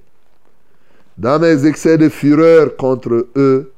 [1.17, 3.71] Dans mes excès de fureur contre eux,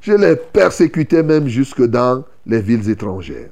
[0.00, 3.50] je les persécutais même jusque dans les villes étrangères.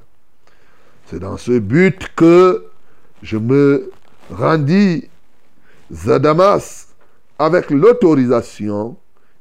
[1.07, 2.65] C'est dans ce but que
[3.21, 3.91] je me
[4.29, 5.09] rendis
[6.07, 6.87] à Damas
[7.39, 8.95] avec l'autorisation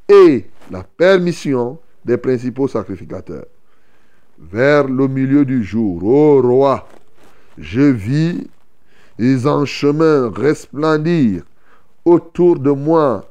[0.09, 3.47] et la permission des principaux sacrificateurs.
[4.39, 6.89] Vers le milieu du jour, ô roi,
[7.59, 8.47] je vis
[9.19, 11.43] les en chemin resplendir
[12.05, 13.29] autour de moi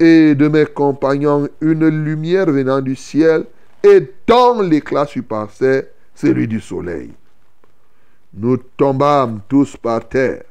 [0.00, 3.44] et de mes compagnons une lumière venant du ciel
[3.82, 7.10] et dont l'éclat surpassait celui du soleil.
[8.32, 10.44] Nous tombâmes tous par terre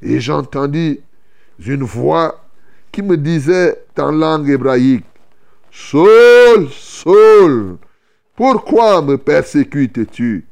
[0.00, 1.00] et j'entendis
[1.58, 2.44] une voix
[2.92, 5.04] qui me disait en langue hébraïque,
[5.70, 7.76] Saul, Saul,
[8.34, 10.47] pourquoi me persécutes-tu?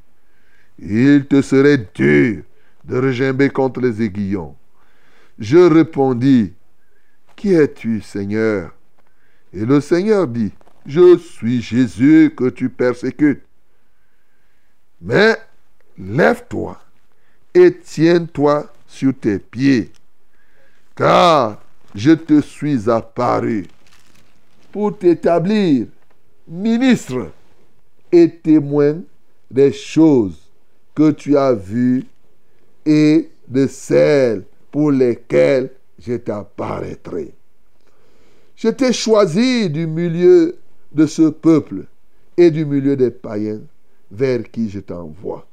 [0.79, 2.43] Il te serait dur
[2.85, 4.55] de regimber contre les aiguillons.
[5.39, 6.53] Je répondis,
[7.35, 8.75] Qui es-tu, Seigneur?
[9.53, 10.53] Et le Seigneur dit,
[10.85, 13.43] je suis Jésus que tu persécutes.
[15.01, 15.37] Mais
[15.99, 16.81] lève-toi
[17.55, 19.91] et tiens-toi sur tes pieds,
[20.95, 21.61] car
[21.95, 23.67] je te suis apparu
[24.71, 25.87] pour t'établir
[26.47, 27.31] ministre
[28.13, 29.01] et témoin
[29.51, 30.46] des choses
[30.97, 32.07] que tu as vues
[32.87, 37.33] et de celles pour lesquelles je t'apparaîtrai.
[38.57, 40.57] Je t'ai choisi du milieu
[40.93, 41.85] de ce peuple
[42.37, 43.61] et du milieu des païens
[44.11, 45.47] vers qui je t'envoie,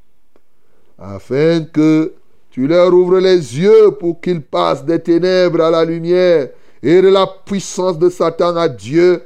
[0.97, 2.13] afin que
[2.49, 6.49] tu leur ouvres les yeux pour qu'ils passent des ténèbres à la lumière
[6.81, 9.23] et de la puissance de Satan à Dieu,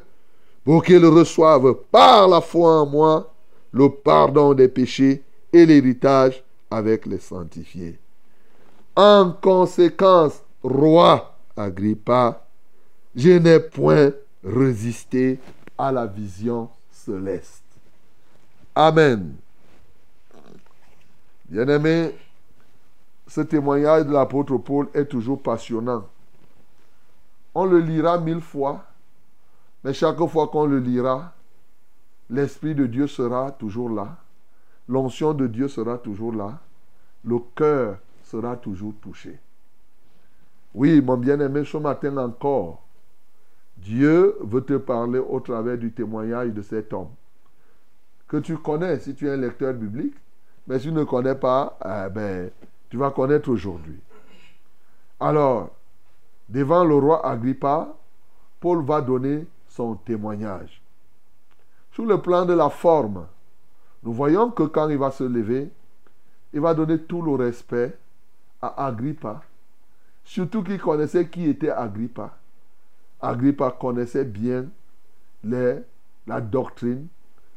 [0.64, 3.34] pour qu'ils reçoivent par la foi en moi
[3.72, 5.22] le pardon des péchés
[5.54, 8.00] et l'héritage avec les sanctifiés.
[8.96, 12.46] En conséquence, roi Agrippa,
[13.16, 14.12] je n'ai point
[14.44, 15.40] résisté
[15.78, 17.64] à la vision céleste.
[18.76, 19.36] Amen.
[21.50, 22.16] Bien-aimé,
[23.28, 26.06] ce témoignage de l'apôtre Paul est toujours passionnant.
[27.56, 28.84] On le lira mille fois,
[29.84, 31.34] mais chaque fois qu'on le lira,
[32.30, 34.18] l'Esprit de Dieu sera toujours là,
[34.88, 36.60] l'onction de Dieu sera toujours là,
[37.24, 39.40] le cœur sera toujours touché.
[40.74, 42.84] Oui, mon bien-aimé, ce matin encore,
[43.78, 47.10] Dieu veut te parler au travers du témoignage de cet homme
[48.28, 50.16] que tu connais si tu es un lecteur biblique,
[50.68, 52.52] mais si tu ne connais pas, eh ben,
[52.90, 54.00] tu vas connaître aujourd'hui.
[55.20, 55.70] Alors,
[56.50, 57.96] devant le roi Agrippa,
[58.60, 60.82] Paul va donner son témoignage.
[61.92, 63.26] Sur le plan de la forme,
[64.04, 65.70] nous voyons que quand il va se lever,
[66.54, 67.98] il va donner tout le respect
[68.62, 69.42] à Agrippa,
[70.24, 72.38] surtout qu'il connaissait qui était Agrippa.
[73.22, 74.68] Agrippa connaissait bien
[75.44, 77.08] la doctrine,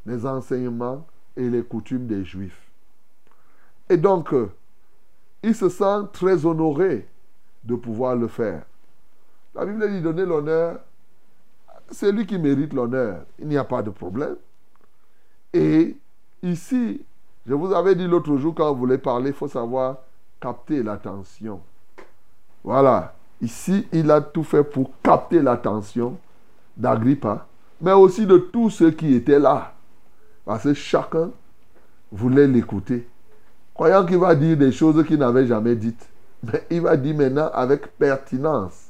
[0.05, 2.69] les enseignements et les coutumes des Juifs.
[3.89, 4.49] Et donc, euh,
[5.43, 7.07] il se sent très honoré
[7.63, 8.63] de pouvoir le faire.
[9.53, 10.79] La Bible dit donner l'honneur,
[11.89, 13.25] c'est lui qui mérite l'honneur.
[13.39, 14.37] Il n'y a pas de problème.
[15.53, 15.97] Et
[16.43, 17.01] ici,
[17.45, 19.97] je vous avais dit l'autre jour quand vous voulez parler, il faut savoir
[20.39, 21.61] capter l'attention.
[22.63, 23.13] Voilà.
[23.41, 26.17] Ici, il a tout fait pour capter l'attention
[26.77, 27.47] d'Agrippa,
[27.81, 29.73] mais aussi de tous ceux qui étaient là.
[30.45, 31.31] Parce que chacun
[32.11, 33.07] voulait l'écouter.
[33.73, 36.07] Croyant qu'il va dire des choses qu'il n'avait jamais dites.
[36.43, 38.89] Mais il va dire maintenant avec pertinence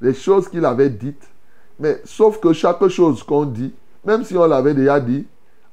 [0.00, 1.28] les choses qu'il avait dites.
[1.78, 3.72] Mais sauf que chaque chose qu'on dit,
[4.04, 5.26] même si on l'avait déjà dit,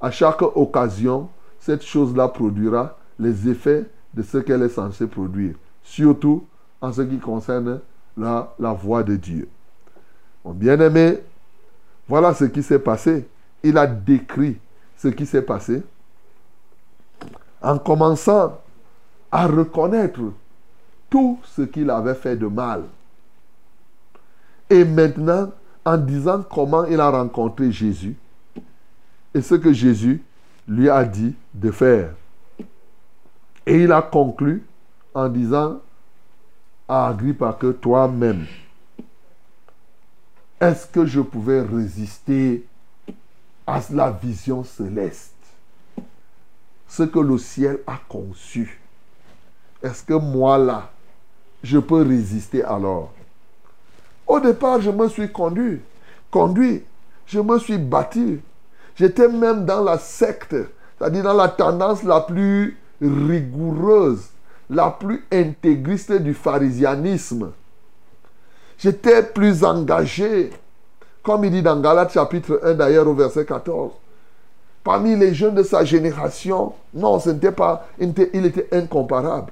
[0.06, 5.56] à chaque occasion, cette chose-là produira les effets de ce qu'elle est censée produire.
[5.82, 6.46] Surtout
[6.80, 7.80] en ce qui concerne
[8.15, 9.50] la, voix de Dieu.
[10.44, 11.18] Mon bien-aimé,
[12.08, 13.28] voilà ce qui s'est passé.
[13.63, 14.60] Il a décrit
[14.96, 15.82] ce qui s'est passé
[17.60, 18.60] en commençant
[19.32, 20.22] à reconnaître
[21.10, 22.84] tout ce qu'il avait fait de mal.
[24.70, 25.50] Et maintenant,
[25.84, 28.15] en disant comment il a rencontré Jésus
[29.36, 30.24] et ce que Jésus
[30.65, 32.13] lui a dit de faire.
[33.65, 34.63] Et il a conclu
[35.13, 35.82] en disant
[36.88, 38.45] à Agrippa que toi-même,
[40.62, 42.65] est-ce que je pouvais résister
[43.67, 45.34] à la vision céleste?
[46.88, 48.80] Ce que le ciel a conçu.
[49.84, 50.91] Est-ce que moi là,
[51.62, 53.12] je peux résister alors?
[54.26, 55.82] Au départ, je me suis conduit,
[56.32, 56.84] conduit,
[57.26, 58.41] je me suis battu.
[58.95, 60.55] J'étais même dans la secte,
[60.97, 64.27] c'est-à-dire dans la tendance la plus rigoureuse,
[64.69, 67.51] la plus intégriste du pharisianisme.
[68.78, 70.51] J'étais plus engagé
[71.26, 73.91] comme il dit dans Galates chapitre 1 d'ailleurs au verset 14.
[74.84, 79.51] Parmi les jeunes de sa génération, non, ce n'était pas, il était, incomparable.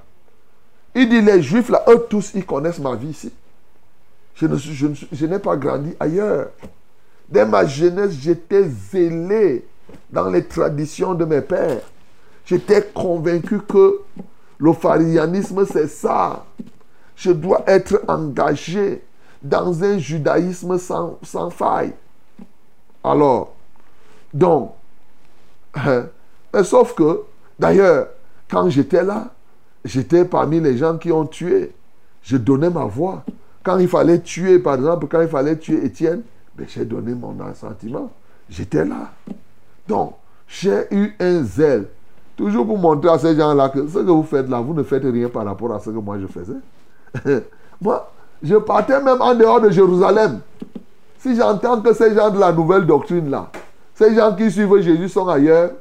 [0.93, 3.33] Il dit, les juifs là, eux tous, ils connaissent ma vie ici.
[4.35, 6.49] Je, n'ai pas grandi ailleurs.
[7.29, 9.65] Dès ma jeunesse, j'étais zélé
[10.11, 11.81] dans les traditions de mes pères.
[12.45, 14.01] J'étais convaincu que
[14.57, 16.45] le pharisianisme, c'est ça.
[17.15, 19.03] Je dois être engagé
[19.41, 21.93] dans un judaïsme sans, faille.
[23.03, 23.53] Alors,
[24.33, 24.71] donc,
[26.63, 27.21] sauf que,
[27.59, 28.07] d'ailleurs,
[28.49, 29.33] quand j'étais là,
[29.83, 31.73] j'étais parmi les gens qui ont tué.
[32.21, 33.23] Je donnais ma voix.
[33.63, 36.21] Quand il fallait tuer, par exemple, quand il fallait tuer Étienne,
[36.55, 38.11] ben, j'ai donné mon assentiment.
[38.49, 39.11] J'étais là.
[39.87, 40.15] Donc,
[40.47, 41.87] j'ai eu un zèle.
[42.35, 45.03] Toujours pour montrer à ces gens-là que ce que vous faites là, vous ne faites
[45.03, 47.43] rien par rapport à ce que moi je faisais.
[47.81, 50.39] moi, je partais même en dehors de Jérusalem.
[51.19, 53.49] Si j'entends que ces gens de la nouvelle doctrine là,
[53.93, 55.71] ces gens qui suivent Jésus sont ailleurs,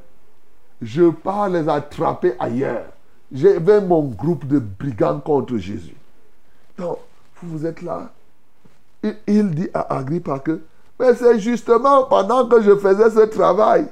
[0.81, 2.85] je pars les attraper ailleurs.
[3.31, 5.95] J'ai mon groupe de brigands contre Jésus.
[6.77, 6.99] Donc,
[7.41, 8.11] vous êtes là.
[9.27, 10.61] Il, dit à Agrippa que,
[10.99, 13.87] mais c'est justement pendant que je faisais ce travail,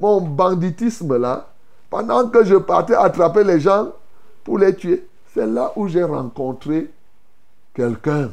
[0.00, 1.48] mon banditisme là,
[1.88, 3.92] pendant que je partais attraper les gens
[4.42, 6.90] pour les tuer, c'est là où j'ai rencontré
[7.74, 8.30] quelqu'un.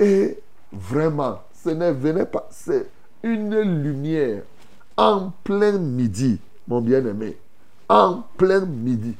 [0.00, 0.36] Et
[0.72, 2.88] vraiment, ce n'est venait pas, c'est
[3.22, 4.42] une lumière
[4.96, 7.36] en plein midi, mon bien-aimé.
[7.88, 9.14] En plein midi.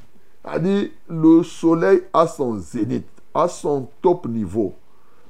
[0.44, 4.74] C'est-à-dire, le soleil a son zénith, à son top niveau.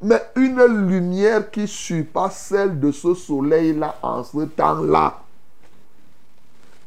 [0.04, 5.14] Mais une lumière qui surpasse celle de ce soleil-là en ce temps-là.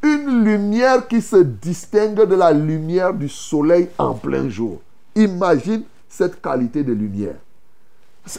[0.04, 4.80] Une lumière qui se distingue de la lumière du soleil en plein jour.
[5.16, 7.34] Imagine cette qualité de lumière.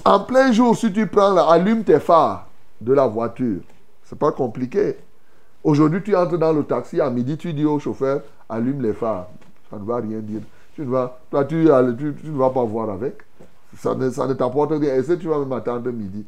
[0.06, 2.48] En plein jour, si tu prends allume tes phares
[2.80, 3.60] de la voiture.
[4.06, 4.96] C'est pas compliqué.
[5.62, 9.28] Aujourd'hui, tu entres dans le taxi, à midi, tu dis au chauffeur, allume les phares.
[9.70, 10.42] Ça ne va rien dire.
[10.74, 13.18] Tu vas, toi, tu, ne vas pas voir avec.
[13.78, 14.96] Ça ne, ça t'apporte rien.
[14.96, 16.26] Et si tu vas même attendre midi.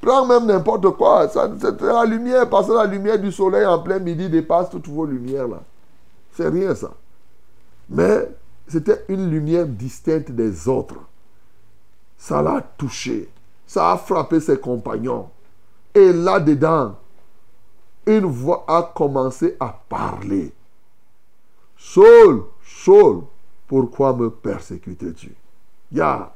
[0.00, 1.28] Prends même n'importe quoi.
[1.28, 5.06] C'est la lumière, parce que la lumière du soleil en plein midi dépasse toutes vos
[5.06, 5.62] lumières là.
[6.32, 6.92] C'est rien ça.
[7.88, 8.28] Mais
[8.68, 10.96] c'était une lumière distincte des autres.
[12.18, 13.30] Ça l'a touché.
[13.66, 15.30] Ça a frappé ses compagnons.
[15.94, 16.96] Et là-dedans,
[18.06, 20.52] une voix a commencé à parler.
[21.78, 23.22] Saul, Saul,
[23.66, 25.34] pourquoi me persécutes-tu?
[25.92, 26.33] Ya,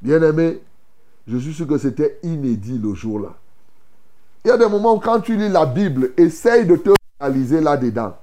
[0.00, 0.60] bien-aimé,
[1.26, 3.34] je suis sûr que c'était inédit le jour-là.
[4.44, 6.90] Il y a des moments où quand tu lis la Bible, essaye de te
[7.20, 8.16] réaliser là-dedans.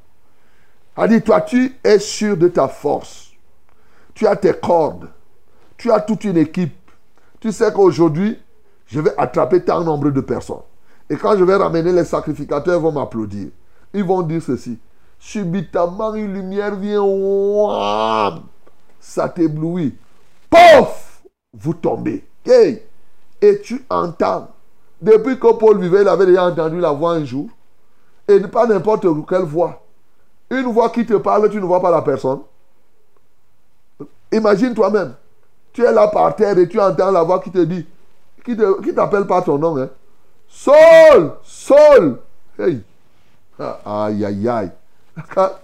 [0.97, 3.31] A dit, toi, tu es sûr de ta force.
[4.13, 5.09] Tu as tes cordes.
[5.77, 6.73] Tu as toute une équipe.
[7.39, 8.39] Tu sais qu'aujourd'hui,
[8.87, 10.63] je vais attraper tant nombre de personnes.
[11.09, 13.49] Et quand je vais ramener les sacrificateurs, ils vont m'applaudir.
[13.93, 14.79] Ils vont dire ceci.
[15.19, 18.41] Subitement, une lumière vient.
[18.99, 19.95] Ça t'éblouit.
[20.49, 21.04] Pouf
[21.57, 22.25] Vous tombez.
[22.45, 24.49] Et tu entends.
[25.01, 27.49] Depuis que Paul vivait, il avait déjà entendu la voix un jour.
[28.27, 29.83] Et pas n'importe quelle voix.
[30.49, 32.39] Une voix qui te parle, tu ne vois pas la personne.
[34.31, 35.13] Imagine toi-même.
[35.73, 37.85] Tu es là par terre et tu entends la voix qui te dit,
[38.43, 38.55] qui
[38.93, 39.77] t'appelle par ton nom.
[39.77, 39.89] Hein.
[40.47, 42.19] Saul, Saul.
[42.57, 42.81] Hey.
[43.59, 44.71] Ah, aïe, aïe, aïe.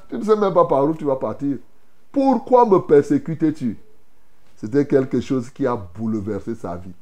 [0.09, 1.57] Tu ne sais même pas par où tu vas partir.
[2.11, 3.77] Pourquoi me persécutes-tu?
[4.61, 6.93] C'était quelque chose qui a bouleversé sa vie.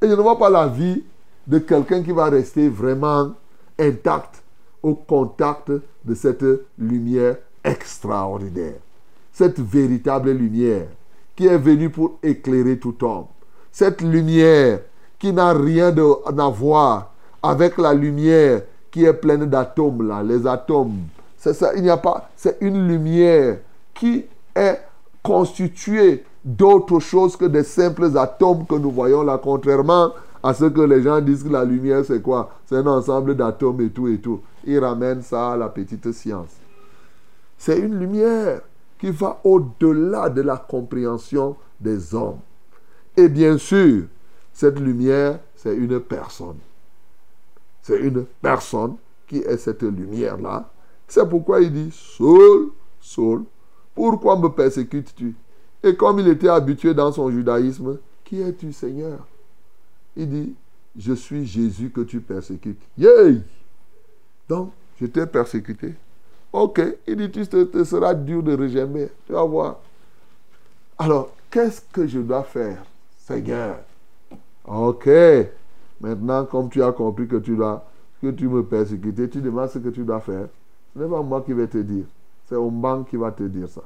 [0.00, 1.02] Et je ne vois pas la vie
[1.48, 3.32] de quelqu'un qui va rester vraiment
[3.76, 4.40] intact
[4.84, 5.72] au contact
[6.04, 6.44] de cette
[6.78, 8.76] lumière extraordinaire.
[9.32, 10.86] Cette véritable lumière
[11.34, 13.26] qui est venue pour éclairer tout homme.
[13.72, 14.78] Cette lumière
[15.18, 17.12] qui n'a rien à voir
[17.42, 18.62] avec la lumière
[18.92, 20.98] qui est pleine d'atomes là, les atomes.
[21.36, 23.58] C'est ça, il n'y a pas, c'est une lumière
[23.92, 24.80] qui est
[25.20, 30.80] constituée d'autre chose que des simples atomes que nous voyons là, contrairement à ce que
[30.80, 32.50] les gens disent que la lumière c'est quoi?
[32.64, 34.40] C'est un ensemble d'atomes et tout et tout.
[34.64, 36.56] Ils ramènent ça à la petite science.
[37.58, 38.62] C'est une lumière
[38.98, 42.38] qui va au-delà de la compréhension des hommes.
[43.16, 44.04] Et bien sûr,
[44.52, 46.58] cette lumière, c'est une personne.
[47.82, 48.96] C'est une personne
[49.26, 50.68] qui est cette lumière-là.
[51.06, 52.70] C'est pourquoi il dit, Saul,
[53.00, 53.44] Saul,
[53.94, 55.34] pourquoi me persécutes-tu?
[55.82, 59.26] Et comme il était habitué dans son judaïsme, qui es-tu Seigneur?
[60.16, 60.54] Il dit,
[60.96, 62.80] je suis Jésus que tu persécutes.
[62.96, 63.40] Yay
[64.48, 65.94] Donc, je t'ai persécuté.
[66.52, 69.10] Ok, il dit, tu te, seras dur de rejeter.
[69.26, 69.78] Tu vas voir.
[70.98, 72.82] Alors, qu'est-ce que je dois faire,
[73.18, 73.78] Seigneur?
[74.66, 75.08] Ok.
[76.00, 77.84] Maintenant, comme tu as compris que tu dois,
[78.20, 80.48] que tu me persécutes, tu demandes ce que tu dois faire.
[80.94, 82.04] Ce n'est pas moi qui vais te dire.
[82.48, 83.82] C'est Omban qui va te dire ça.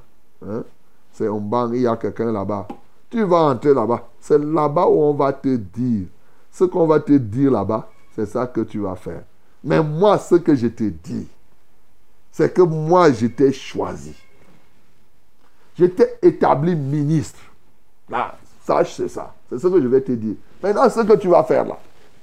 [0.47, 0.64] Hein?
[1.12, 2.66] C'est Omban, il y a quelqu'un là-bas.
[3.10, 4.08] Tu vas entrer là-bas.
[4.20, 6.06] C'est là-bas où on va te dire.
[6.50, 9.22] Ce qu'on va te dire là-bas, c'est ça que tu vas faire.
[9.64, 11.28] Mais moi, ce que je te dis,
[12.30, 14.14] c'est que moi, je t'ai choisi.
[15.78, 17.40] Je t'ai établi ministre.
[18.08, 18.34] Là,
[18.64, 19.34] sache, c'est ça.
[19.48, 20.36] C'est ce que je vais te dire.
[20.62, 21.78] Maintenant, ce que tu vas faire là,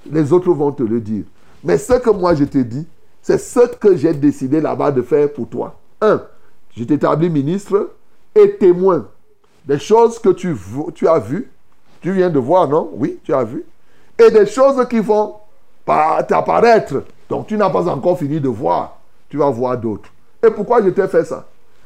[0.10, 1.26] les autres vont te le dire.
[1.64, 2.88] Mais ce que moi, je te dis,
[3.22, 5.80] c'est ce que j'ai décidé là-bas de faire pour toi.
[6.02, 6.22] Un,
[6.76, 7.92] je t'établis ministre
[8.48, 9.08] témoin
[9.66, 10.56] des choses que tu,
[10.96, 11.52] tu as vues.
[12.02, 12.90] Tu viens de voir, non?
[12.94, 13.66] Oui, tu as vu.
[14.18, 15.36] Et des choses qui vont
[15.86, 17.04] t'apparaître.
[17.30, 20.10] Donc, tu n'as pas encore fini de voir tu vas voir d'autres.
[20.46, 21.46] Et pourquoi je t'ai fait ça?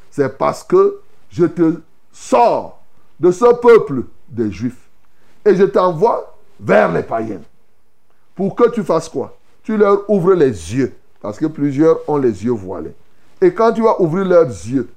[0.09, 1.81] C'est parce que je te
[2.11, 2.79] sors
[3.19, 4.89] de ce peuple des Juifs
[5.45, 7.41] et je t'envoie vers les païens.
[8.35, 9.37] pour que tu fasses quoi?
[9.63, 12.93] Tu leur ouvres les yeux, parce que plusieurs ont les yeux voilés.
[13.41, 14.89] Et quand tu vas ouvrir leurs yeux,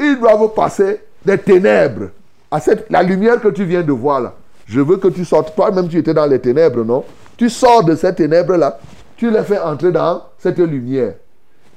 [0.00, 2.08] ils doivent passer des ténèbres
[2.50, 4.34] à cette, la lumière que tu viens de voir là.
[4.66, 5.54] Je veux que tu sortes.
[5.54, 7.04] Toi-même, tu étais dans les ténèbres, non?
[7.36, 8.78] Tu sors de ces ténèbres-là,
[9.16, 11.14] tu les fais entrer dans cette lumière.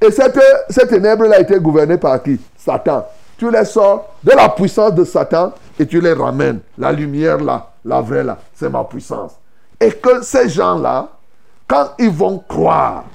[0.02, 0.40] Et cette,
[0.70, 2.40] cette ténèbre-là été gouvernée par qui?
[2.58, 3.06] Satan.
[3.38, 6.60] Tu les sors de la puissance de Satan et tu les ramènes.
[6.78, 9.34] La lumière là, la vraie là, c'est ma puissance.
[9.80, 11.10] Et que ces gens-là,
[11.68, 13.06] quand ils vont croire,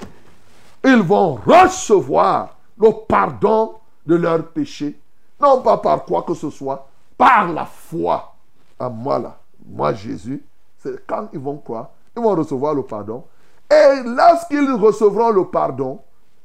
[0.83, 3.73] ils vont recevoir le pardon
[4.05, 4.99] de leurs péchés.
[5.39, 6.87] Non pas par quoi que ce soit,
[7.17, 8.35] par la foi
[8.79, 10.43] à moi là, moi Jésus.
[10.77, 13.23] C'est quand ils vont croire, ils vont recevoir le pardon.
[13.69, 16.01] Et lorsqu'ils recevront le pardon,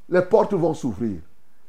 [0.08, 1.20] les portes vont s'ouvrir,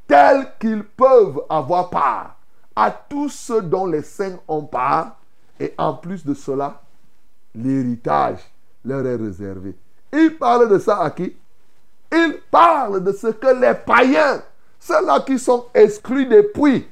[0.08, 2.36] telles qu'ils peuvent avoir part
[2.76, 5.16] à tous ceux dont les saints ont part,
[5.60, 6.82] et en plus de cela,
[7.56, 8.40] l'héritage
[8.86, 9.76] leur est réservé.
[10.14, 11.36] Il parle de ça à qui?
[12.12, 14.44] Il parle de ce que les païens,
[14.88, 16.88] ceux-là qui sont exclus des puits,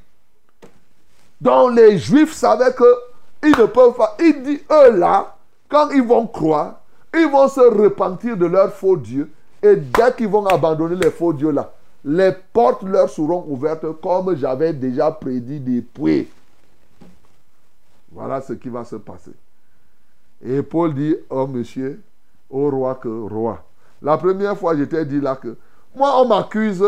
[1.40, 4.16] dont les juifs savaient qu'ils ne peuvent pas.
[4.20, 5.36] Il dit, eux là,
[5.68, 6.80] quand ils vont croire,
[7.14, 9.30] ils vont se repentir de leur faux Dieu.
[9.62, 11.72] Et dès qu'ils vont abandonner les faux dieux là,
[12.04, 16.28] les portes leur seront ouvertes comme j'avais déjà prédit depuis.
[18.12, 19.32] Voilà ce qui va se passer.
[20.44, 22.00] Et Paul dit, oh monsieur,
[22.50, 23.64] au roi que roi.
[24.02, 25.56] La première fois, je t'ai dit là que
[25.96, 26.84] moi, on m'accuse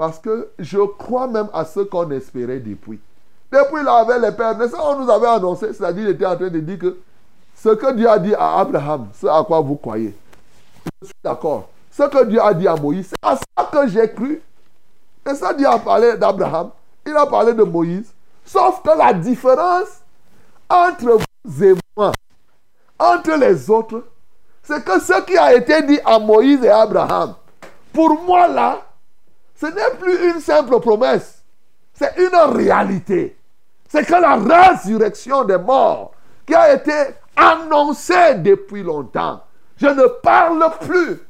[0.00, 2.98] parce que je crois même à ce qu'on espérait depuis.
[3.52, 6.58] Depuis là, avec les pères, on nous avait annoncé, c'est-à-dire, il était en train de
[6.58, 6.96] dire que
[7.54, 10.16] ce que Dieu a dit à Abraham, c'est à quoi vous croyez.
[11.02, 11.68] Je suis d'accord.
[11.90, 14.40] Ce que Dieu a dit à Moïse, c'est à ça que j'ai cru.
[15.30, 16.70] Et ça, Dieu a parlé d'Abraham,
[17.06, 18.10] il a parlé de Moïse.
[18.46, 20.00] Sauf que la différence
[20.66, 22.12] entre vous et moi,
[22.98, 24.02] entre les autres,
[24.62, 27.34] c'est que ce qui a été dit à Moïse et Abraham,
[27.92, 28.78] pour moi là,
[29.60, 31.44] ce n'est plus une simple promesse,
[31.92, 33.36] c'est une réalité.
[33.88, 36.12] C'est que la résurrection des morts
[36.46, 36.92] qui a été
[37.36, 39.42] annoncée depuis longtemps,
[39.76, 41.20] je ne parle plus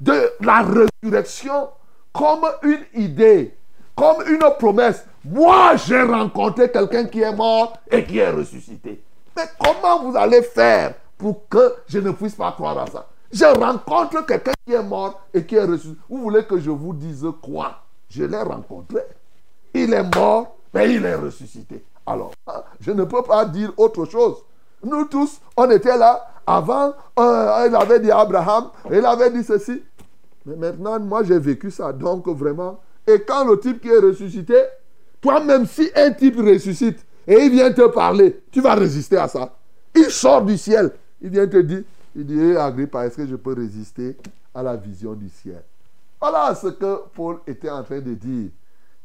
[0.00, 1.68] de la résurrection
[2.12, 3.54] comme une idée,
[3.94, 5.04] comme une promesse.
[5.24, 9.02] Moi, j'ai rencontré quelqu'un qui est mort et qui est ressuscité.
[9.36, 13.06] Mais comment vous allez faire pour que je ne puisse pas croire à ça?
[13.34, 15.98] Je rencontre quelqu'un qui est mort et qui est ressuscité.
[16.08, 17.80] Vous voulez que je vous dise quoi?
[18.08, 19.00] Je l'ai rencontré.
[19.74, 21.84] Il est mort, mais il est ressuscité.
[22.06, 24.36] Alors, hein, je ne peux pas dire autre chose.
[24.84, 26.24] Nous tous, on était là.
[26.46, 29.82] Avant, il avait dit Abraham, il avait dit ceci.
[30.46, 31.92] Mais maintenant, moi, j'ai vécu ça.
[31.92, 32.78] Donc, vraiment.
[33.06, 34.62] Et quand le type qui est ressuscité,
[35.20, 39.56] toi-même, si un type ressuscite et il vient te parler, tu vas résister à ça.
[39.94, 40.92] Il sort du ciel.
[41.20, 41.82] Il vient te dire,
[42.14, 44.16] il dit, Agrippa, est-ce que je peux résister
[44.54, 45.62] à la vision du ciel
[46.20, 48.50] Voilà ce que Paul était en train de dire.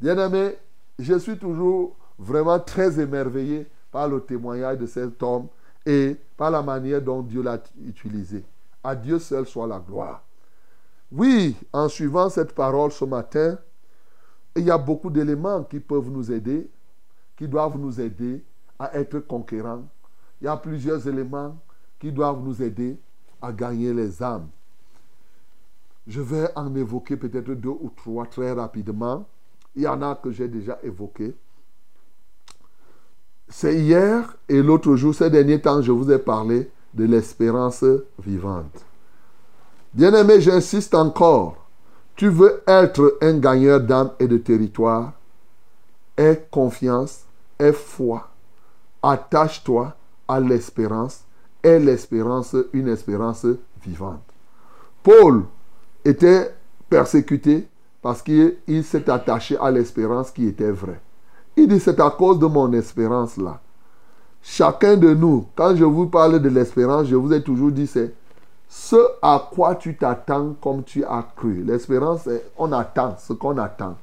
[0.00, 0.56] Bien-aimé,
[0.98, 5.48] je suis toujours vraiment très émerveillé par le témoignage de cet homme
[5.84, 8.44] et par la manière dont Dieu l'a utilisé.
[8.82, 10.22] À Dieu seul soit la gloire.
[11.10, 13.58] Oui, en suivant cette parole ce matin,
[14.56, 16.70] il y a beaucoup d'éléments qui peuvent nous aider,
[17.36, 18.42] qui doivent nous aider
[18.78, 19.82] à être conquérants.
[20.40, 21.56] Il y a plusieurs éléments
[22.00, 22.98] qui doivent nous aider
[23.40, 24.48] à gagner les âmes.
[26.06, 29.26] Je vais en évoquer peut-être deux ou trois très rapidement.
[29.76, 31.36] Il y en a que j'ai déjà évoqués.
[33.48, 37.84] C'est hier et l'autre jour, ces derniers temps, je vous ai parlé de l'espérance
[38.18, 38.84] vivante.
[39.92, 41.56] Bien-aimé, j'insiste encore.
[42.16, 45.12] Tu veux être un gagneur d'âme et de territoire.
[46.16, 47.24] Aie confiance,
[47.58, 48.28] aie foi.
[49.02, 49.96] Attache-toi
[50.28, 51.24] à l'espérance.
[51.62, 53.46] Aie l'espérance une espérance
[53.84, 54.22] vivante.
[55.02, 55.44] Paul
[56.04, 56.54] était
[56.88, 57.68] persécuté
[58.02, 61.00] parce qu'il s'est attaché à l'espérance qui était vraie.
[61.56, 63.60] Il dit, c'est à cause de mon espérance là.
[64.42, 68.14] Chacun de nous, quand je vous parle de l'espérance, je vous ai toujours dit, c'est
[68.68, 71.62] ce à quoi tu t'attends comme tu as cru.
[71.64, 73.96] L'espérance, on attend ce qu'on attend.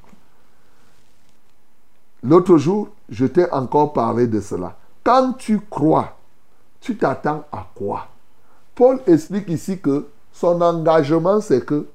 [2.22, 4.76] L'autre jour, je t'ai encore parlé de cela.
[5.03, 6.16] Quand tu crois,
[6.88, 8.07] tu t'attends à quoi?
[8.73, 11.85] Paul explique ici que son engagement, c'est que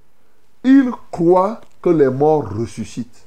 [0.64, 3.24] il croit que les morts ressuscitent.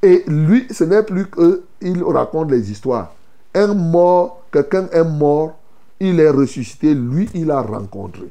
[0.00, 3.12] Et lui, ce n'est plus qu'il raconte les histoires.
[3.56, 5.54] Un mort, quelqu'un est mort,
[5.98, 8.30] il est ressuscité, lui, il a rencontré.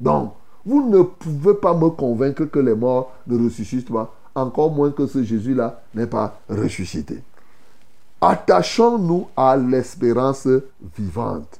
[0.00, 0.32] Donc,
[0.66, 5.06] vous ne pouvez pas me convaincre que les morts ne ressuscitent pas, encore moins que
[5.06, 7.22] ce Jésus-là n'est pas ressuscité.
[8.20, 10.46] Attachons-nous à l'espérance
[10.96, 11.58] vivante.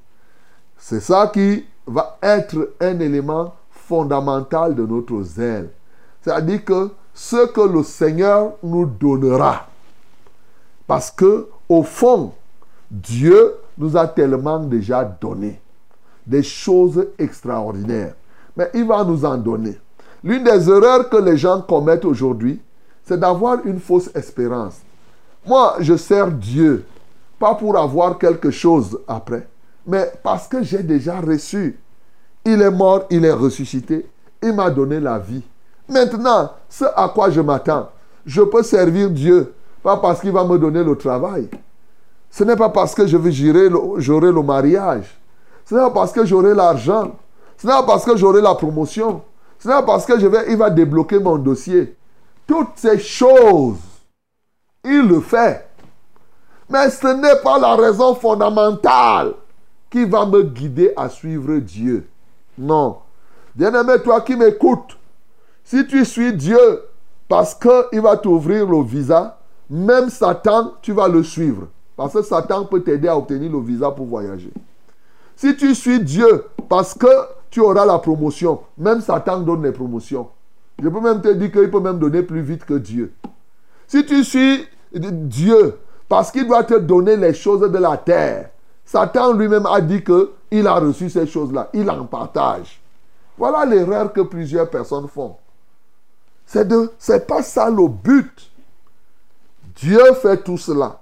[0.76, 5.70] C'est ça qui va être un élément fondamental de notre zèle.
[6.20, 9.66] C'est-à-dire que ce que le Seigneur nous donnera.
[10.86, 12.32] Parce que, au fond,
[12.90, 15.60] Dieu nous a tellement déjà donné
[16.26, 18.14] des choses extraordinaires.
[18.56, 19.78] Mais il va nous en donner.
[20.22, 22.60] L'une des erreurs que les gens commettent aujourd'hui,
[23.04, 24.80] c'est d'avoir une fausse espérance.
[25.46, 26.84] Moi, je sers Dieu,
[27.38, 29.48] pas pour avoir quelque chose après,
[29.86, 31.78] mais parce que j'ai déjà reçu.
[32.44, 34.06] Il est mort, il est ressuscité,
[34.42, 35.42] il m'a donné la vie.
[35.88, 37.90] Maintenant, ce à quoi je m'attends,
[38.24, 41.48] je peux servir Dieu, pas parce qu'il va me donner le travail.
[42.30, 45.18] Ce n'est pas parce que je vais j'aurai le mariage.
[45.64, 47.12] Ce n'est pas parce que j'aurai l'argent.
[47.56, 49.22] Ce n'est pas parce que j'aurai la promotion.
[49.58, 51.96] Ce n'est pas parce que je vais, il va débloquer mon dossier.
[52.46, 53.76] Toutes ces choses,
[54.84, 55.66] il le fait.
[56.68, 59.34] Mais ce n'est pas la raison fondamentale
[59.90, 62.08] qui va me guider à suivre Dieu.
[62.56, 62.98] Non.
[63.54, 64.96] Bien-aimé, toi qui m'écoutes,
[65.64, 66.58] si tu suis Dieu
[67.28, 71.68] parce qu'il va t'ouvrir le visa, même Satan, tu vas le suivre.
[71.96, 74.52] Parce que Satan peut t'aider à obtenir le visa pour voyager.
[75.36, 77.06] Si tu suis Dieu parce que
[77.50, 80.28] tu auras la promotion, même Satan donne les promotions.
[80.80, 83.12] Je peux même te dire qu'il peut même donner plus vite que Dieu.
[83.90, 85.76] Si tu suis Dieu
[86.08, 88.50] parce qu'il doit te donner les choses de la terre,
[88.84, 91.70] Satan lui-même a dit qu'il a reçu ces choses-là.
[91.72, 92.80] Il en partage.
[93.36, 95.34] Voilà l'erreur que plusieurs personnes font.
[96.46, 98.52] C'est de, c'est pas ça le but.
[99.74, 101.00] Dieu fait tout cela.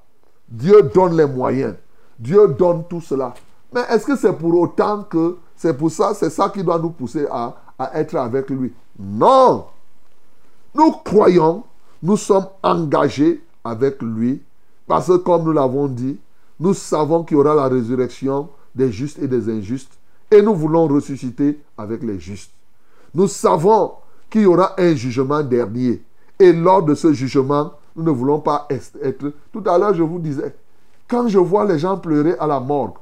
[0.49, 1.75] Dieu donne les moyens.
[2.19, 3.35] Dieu donne tout cela.
[3.71, 6.91] Mais est-ce que c'est pour autant que c'est pour ça, c'est ça qui doit nous
[6.91, 8.73] pousser à, à être avec lui?
[8.99, 9.67] Non.
[10.75, 11.65] Nous croyons,
[12.03, 14.43] nous sommes engagés avec lui
[14.87, 16.19] parce que comme nous l'avons dit,
[16.61, 19.93] nous savons qu'il y aura la résurrection des justes et des injustes.
[20.31, 22.53] Et nous voulons ressusciter avec les justes.
[23.15, 23.93] Nous savons
[24.29, 26.03] qu'il y aura un jugement dernier.
[26.39, 29.33] Et lors de ce jugement, nous ne voulons pas être...
[29.53, 30.55] Tout à l'heure, je vous disais,
[31.09, 32.97] quand je vois les gens pleurer à la morgue,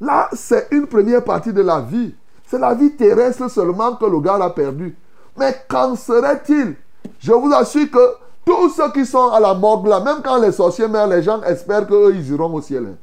[0.00, 2.14] là, c'est une première partie de la vie.
[2.46, 4.96] C'est la vie terrestre seulement que le gars a perdu.
[5.38, 6.76] Mais qu'en serait-il?
[7.20, 10.52] Je vous assure que tous ceux qui sont à la morgue là, même quand les
[10.52, 12.94] sorciers meurent, les gens espèrent qu'eux, ils iront au ciel.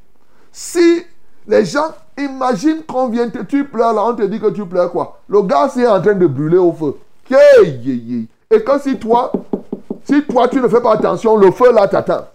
[0.51, 1.03] Si
[1.45, 5.19] les gens imaginent qu'on vient, tu pleures là, on te dit que tu pleures quoi?
[5.27, 6.95] Le gars, c'est en train de brûler au feu.
[8.49, 9.31] Et que si toi,
[10.05, 12.25] si toi tu ne fais pas attention, le feu là t'attend.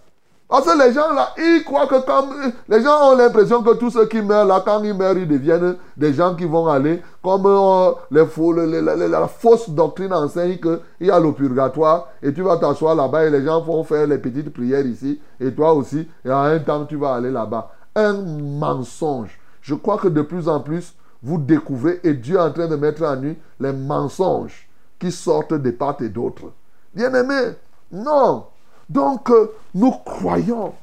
[0.49, 2.33] Parce que les gens là, ils croient que comme...
[2.67, 5.75] Les gens ont l'impression que tous ceux qui meurent là, quand ils meurent, ils deviennent
[5.95, 11.19] des gens qui vont aller, comme euh, les la fausse doctrine enseigne qu'il y a
[11.19, 14.87] le purgatoire, et tu vas t'asseoir là-bas, et les gens vont faire les petites prières
[14.87, 17.69] ici, et toi aussi, et en un temps, tu vas aller là-bas.
[17.95, 19.39] Un mensonge.
[19.61, 22.75] Je crois que de plus en plus, vous découvrez, et Dieu est en train de
[22.75, 26.45] mettre en nu les mensonges qui sortent de part et d'autre.
[26.95, 27.53] Bien aimé,
[27.91, 28.45] non.
[28.89, 30.73] Donc, euh, nous croyons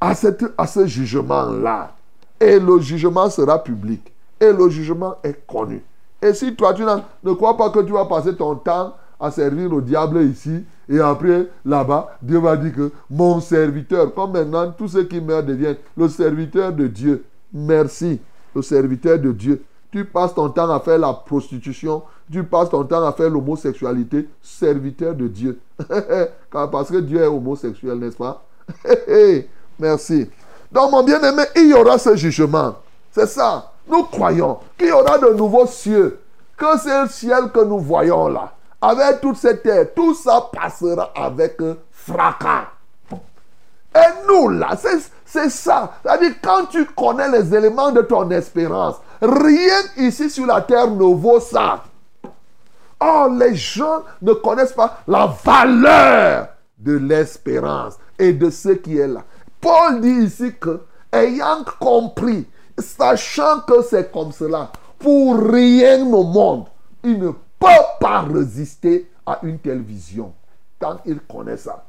[0.00, 1.94] à, ce jugement-là.
[2.40, 4.12] Et le jugement sera public.
[4.40, 5.82] Et le jugement est connu.
[6.22, 9.72] Et si toi, tu ne crois pas que tu vas passer ton temps à servir
[9.72, 14.88] au diable ici, et après, là-bas, Dieu va dire que mon serviteur, comme maintenant, tous
[14.88, 17.24] ceux qui meurent deviennent le serviteur de Dieu.
[17.52, 18.20] Merci,
[18.54, 19.62] le serviteur de Dieu.
[19.90, 24.28] Tu passes ton temps à faire la prostitution, tu passes ton temps à faire l'homosexualité,
[24.42, 25.60] serviteur de Dieu.
[26.50, 28.42] Parce que Dieu est homosexuel, n'est-ce pas?
[29.78, 30.30] Merci.
[30.70, 32.74] Donc, mon bien-aimé, il y aura ce jugement.
[33.12, 33.72] C'est ça.
[33.88, 36.20] Nous croyons qu'il y aura de nouveaux cieux.
[36.56, 38.52] Que c'est le ciel que nous voyons là.
[38.80, 41.56] Avec toute cette terre, tout ça passera avec
[41.90, 42.68] fracas.
[43.94, 44.76] Et nous là,
[45.24, 45.92] c'est ça.
[46.02, 51.14] C'est-à-dire, quand tu connais les éléments de ton espérance, rien ici sur la terre ne
[51.14, 51.82] vaut ça.
[53.00, 59.06] Oh, les gens ne connaissent pas la valeur de l'espérance et de ce qui est
[59.06, 59.24] là.
[59.60, 60.80] Paul dit ici que,
[61.12, 62.46] ayant compris,
[62.78, 66.66] sachant que c'est comme cela, pour rien au monde,
[67.04, 67.68] il ne peut
[68.00, 70.32] pas résister à une telle vision.
[70.80, 71.84] Tant il connaît ça.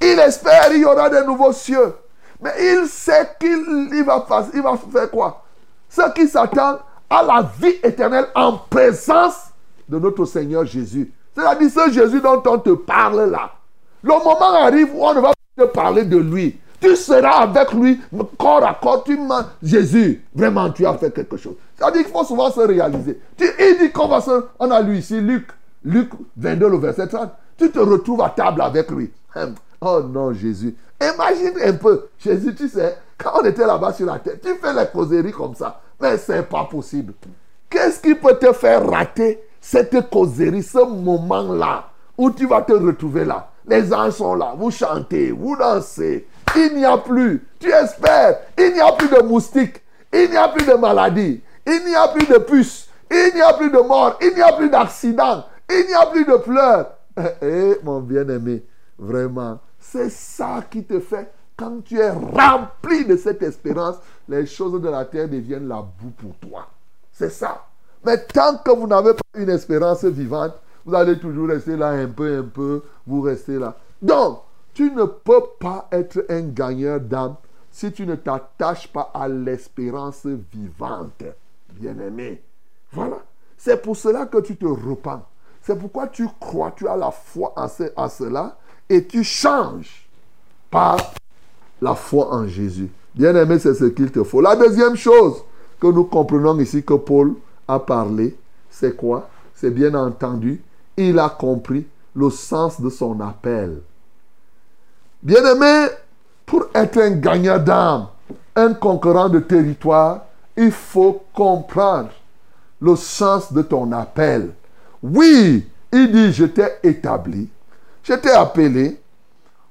[0.00, 1.94] Il espère qu'il y aura de nouveaux cieux.
[2.40, 5.44] Mais il sait qu'il va, il va faire quoi?
[5.88, 6.78] Ce qui s'attend
[7.08, 9.51] à la vie éternelle en présence
[9.88, 11.12] de notre Seigneur Jésus.
[11.34, 13.52] C'est-à-dire ce Jésus dont on te parle là.
[14.02, 16.58] Le moment arrive où on ne va pas te parler de lui.
[16.80, 18.00] Tu seras avec lui
[18.36, 19.04] corps à corps.
[19.04, 19.16] Tu
[19.62, 21.54] Jésus, vraiment, tu as fait quelque chose.
[21.76, 23.20] C'est-à-dire qu'il faut souvent se réaliser.
[23.38, 24.46] Il dit qu'on va se...
[24.58, 25.46] On a lu ici Luc,
[25.84, 27.30] Luc 22, le verset 30.
[27.56, 29.12] Tu te retrouves à table avec lui.
[29.36, 29.54] Hum.
[29.80, 30.74] Oh non, Jésus.
[31.00, 32.08] Imagine un peu.
[32.18, 35.54] Jésus, tu sais, quand on était là-bas sur la terre, tu fais les causeries comme
[35.54, 35.80] ça.
[36.00, 37.14] Mais c'est pas possible.
[37.68, 41.88] Qu'est-ce qui peut te faire rater cette causerie, ce moment-là,
[42.18, 46.26] où tu vas te retrouver là Les anges sont là, vous chantez, vous dansez.
[46.56, 49.80] Il n'y a plus, tu espères, il n'y a plus de moustiques,
[50.12, 53.54] il n'y a plus de maladies, il n'y a plus de puces, il n'y a
[53.54, 56.98] plus de morts, il n'y a plus d'accidents, il n'y a plus de pleurs.
[57.40, 58.64] Eh, mon bien-aimé,
[58.98, 63.96] vraiment, c'est ça qui te fait, quand tu es rempli de cette espérance,
[64.28, 66.66] les choses de la terre deviennent la boue pour toi.
[67.12, 67.66] C'est ça.
[68.04, 72.08] Mais tant que vous n'avez pas une espérance vivante, vous allez toujours rester là un
[72.08, 73.76] peu, un peu, vous restez là.
[74.00, 74.40] Donc,
[74.74, 77.36] tu ne peux pas être un gagneur d'âme
[77.70, 81.22] si tu ne t'attaches pas à l'espérance vivante,
[81.70, 82.42] bien-aimé.
[82.92, 83.18] Voilà.
[83.56, 85.22] C'est pour cela que tu te repens.
[85.62, 88.56] C'est pourquoi tu crois, tu as la foi en, cela
[88.88, 90.08] et tu changes
[90.70, 90.96] par
[91.80, 92.90] la foi en Jésus.
[93.14, 94.40] Bien-aimé, c'est ce qu'il te faut.
[94.40, 95.44] La deuxième chose
[95.80, 97.34] que nous comprenons ici que Paul
[97.74, 98.36] a parlé,
[98.70, 99.28] c'est quoi?
[99.54, 100.62] C'est bien entendu,
[100.96, 103.80] il a compris le sens de son appel.
[105.22, 105.88] Bien-aimé,
[106.44, 108.08] pour être un gagnant d'âme,
[108.54, 112.10] un conquérant de territoire, il faut comprendre
[112.80, 114.52] le sens de ton appel.
[115.02, 117.48] Oui, il dit, je t'ai établi,
[118.02, 119.00] je t'ai appelé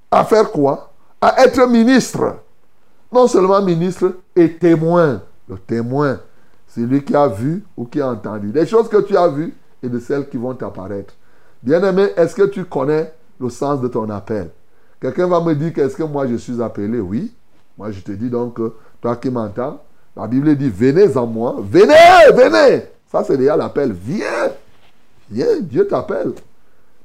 [0.09, 0.91] à faire quoi?
[1.19, 2.37] À être ministre.
[3.11, 5.21] Non seulement ministre et témoin.
[5.47, 6.19] Le témoin,
[6.73, 8.51] c'est lui qui a vu ou qui a entendu.
[8.53, 9.53] Les choses que tu as vues
[9.83, 11.13] et de celles qui vont apparaître.
[11.61, 14.49] Bien-aimé, est-ce que tu connais le sens de ton appel?
[15.01, 16.99] Quelqu'un va me dire qu'est-ce que moi je suis appelé?
[16.99, 17.33] Oui.
[17.77, 18.59] Moi je te dis donc,
[19.01, 19.81] toi qui m'entends,
[20.15, 21.57] la Bible dit, venez en moi.
[21.59, 21.93] Venez,
[22.33, 22.83] venez.
[23.11, 23.91] Ça c'est déjà l'appel.
[23.91, 24.51] Viens.
[25.29, 26.33] Viens, Dieu t'appelle.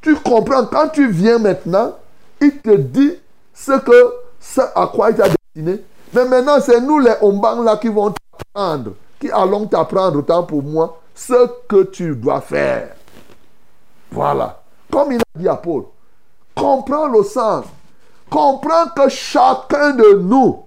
[0.01, 1.97] Tu comprends, quand tu viens maintenant,
[2.41, 3.14] il te dit
[3.53, 5.83] ce, que, ce à quoi il t'a destiné.
[6.14, 10.62] Mais maintenant, c'est nous les Ombang là qui vont t'apprendre, qui allons t'apprendre autant pour
[10.62, 12.95] moi ce que tu dois faire.
[14.11, 14.62] Voilà.
[14.91, 15.85] Comme il a dit à Paul,
[16.55, 17.67] comprends le sens.
[18.31, 20.64] Comprends que chacun de nous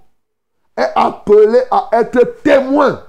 [0.77, 3.03] est appelé à être témoin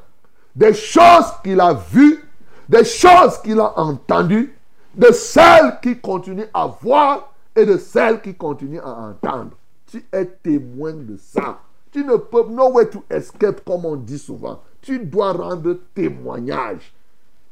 [0.54, 2.24] des choses qu'il a vues
[2.70, 4.56] des choses qu'il a entendues,
[4.94, 9.50] de celles qu'il continue à voir et de celles qu'il continue à entendre.
[9.86, 11.58] Tu es témoin de ça.
[11.90, 14.60] Tu ne peux, no way to escape, comme on dit souvent.
[14.82, 16.92] Tu dois rendre témoignage.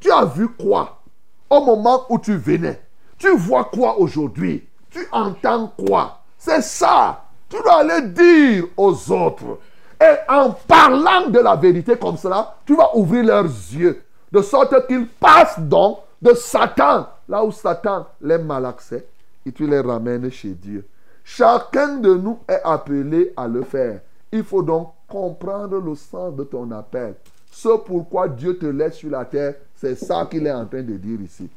[0.01, 1.03] Tu as vu quoi?
[1.51, 2.81] Au moment où tu venais
[3.19, 4.67] Tu vois quoi aujourd'hui?
[4.91, 6.23] Tu entends quoi?
[6.37, 7.25] C'est ça.
[7.49, 9.59] Tu dois aller dire aux autres.
[10.01, 14.03] Et en parlant de la vérité comme cela, tu vas ouvrir leurs yeux.
[14.31, 19.07] De sorte qu'ils passent donc de Satan, là où Satan les malaccès,
[19.45, 20.87] et tu les ramènes chez Dieu.
[21.25, 24.01] Chacun de nous est appelé à le faire.
[24.31, 27.15] Il faut donc comprendre le sens de ton appel.
[27.51, 30.97] Ce pourquoi Dieu te laisse sur la terre, c'est ça qu'il est en train de
[30.97, 31.49] dire ici.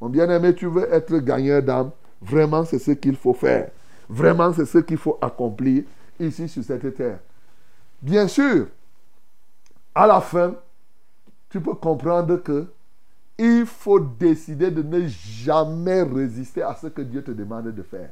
[0.00, 1.90] Mon bien-aimé, tu veux être gagneur d'âme.
[2.20, 3.70] Vraiment, c'est ce qu'il faut faire.
[4.08, 5.84] Vraiment, c'est ce qu'il faut accomplir
[6.20, 7.18] ici sur cette terre.
[8.00, 8.66] Bien sûr,
[9.94, 10.54] à la fin,
[11.48, 12.66] tu peux comprendre que
[13.38, 18.10] il faut décider de ne jamais résister à ce que Dieu te demande de faire.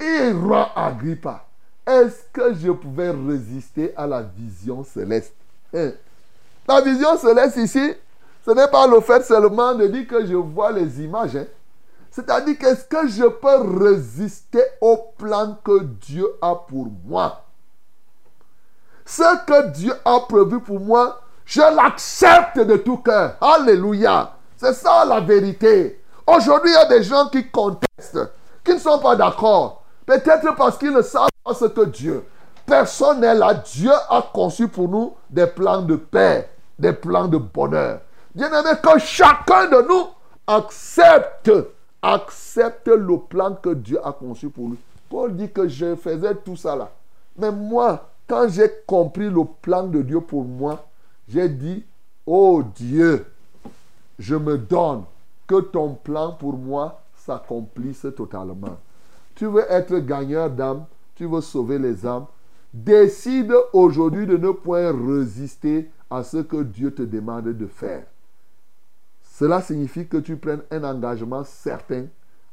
[0.00, 1.46] Et roi Agrippa,
[1.86, 5.34] est-ce que je pouvais résister à la vision céleste?
[5.74, 5.92] Hein?
[6.68, 7.94] La vision céleste ici,
[8.44, 11.36] ce n'est pas le fait seulement de dire que je vois les images.
[11.36, 11.46] Hein.
[12.10, 17.44] C'est-à-dire qu'est-ce que je peux résister au plan que Dieu a pour moi?
[19.04, 23.36] Ce que Dieu a prévu pour moi, je l'accepte de tout cœur.
[23.40, 24.32] Alléluia.
[24.56, 26.02] C'est ça la vérité.
[26.26, 28.18] Aujourd'hui, il y a des gens qui contestent,
[28.64, 29.84] qui ne sont pas d'accord.
[30.04, 32.24] Peut-être parce qu'ils ne savent pas ce que Dieu.
[32.66, 33.54] Personne n'est là.
[33.54, 38.00] Dieu a conçu pour nous des plans de paix, des plans de bonheur.
[38.34, 40.08] Bien aimé, que chacun de nous
[40.46, 41.50] accepte,
[42.02, 44.76] accepte le plan que Dieu a conçu pour nous.
[45.08, 46.90] Paul dit que je faisais tout ça là.
[47.38, 50.84] Mais moi, quand j'ai compris le plan de Dieu pour moi,
[51.28, 51.84] j'ai dit,
[52.26, 53.24] oh Dieu,
[54.18, 55.04] je me donne
[55.46, 58.76] que ton plan pour moi s'accomplisse totalement.
[59.36, 60.84] Tu veux être gagneur d'âme,
[61.16, 62.26] tu veux sauver les âmes.
[62.72, 68.04] Décide aujourd'hui de ne point résister à ce que Dieu te demande de faire.
[69.22, 72.04] Cela signifie que tu prennes un engagement certain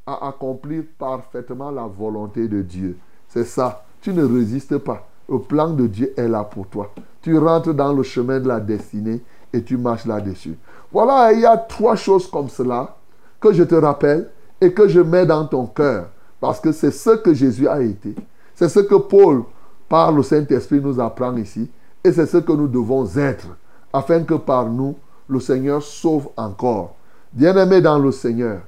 [0.06, 2.98] à accomplir parfaitement la volonté de Dieu.
[3.28, 3.86] C'est ça.
[4.02, 5.08] Tu ne résistes pas.
[5.30, 6.94] Le plan de Dieu est là pour toi.
[7.22, 10.58] Tu rentres dans le chemin de la destinée et tu marches là-dessus.
[10.92, 12.98] Voilà, il y a trois choses comme cela
[13.40, 16.10] que je te rappelle et que je mets dans ton cœur.
[16.40, 18.16] Parce que c'est ce que Jésus a été.
[18.56, 19.44] C'est ce que Paul,
[19.90, 21.70] par le Saint-Esprit, nous apprend ici.
[22.04, 23.48] Et c'est ce que nous devons être.
[23.92, 24.96] Afin que par nous,
[25.28, 26.96] le Seigneur sauve encore.
[27.32, 28.62] Bien-aimés dans le Seigneur,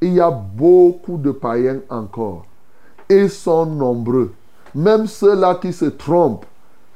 [0.00, 2.44] il y a beaucoup de païens encore.
[3.08, 4.32] Ils sont nombreux.
[4.74, 6.46] Même ceux-là qui se trompent,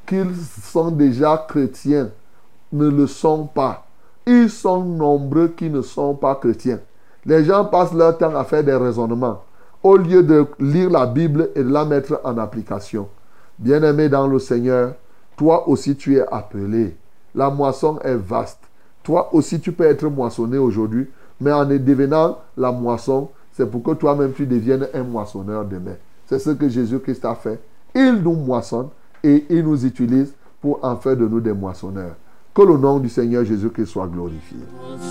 [0.06, 2.10] qu'ils sont déjà chrétiens,
[2.72, 3.86] ne le sont pas.
[4.26, 6.80] Ils sont nombreux qui ne sont pas chrétiens.
[7.24, 9.42] Les gens passent leur temps à faire des raisonnements
[9.82, 13.08] au lieu de lire la Bible et de la mettre en application.
[13.58, 14.94] Bien-aimé dans le Seigneur,
[15.36, 16.96] toi aussi tu es appelé.
[17.34, 18.60] La moisson est vaste.
[19.02, 21.08] Toi aussi tu peux être moissonné aujourd'hui,
[21.40, 25.96] mais en devenant la moisson, c'est pour que toi-même tu deviennes un moissonneur demain.
[26.26, 27.60] C'est ce que Jésus-Christ a fait.
[27.94, 28.88] Il nous moissonne
[29.24, 32.14] et il nous utilise pour en faire de nous des moissonneurs.
[32.54, 34.58] Que le nom du Seigneur Jésus-Christ soit glorifié.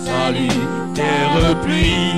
[0.05, 0.47] Salut,
[0.93, 2.13] terre pluie,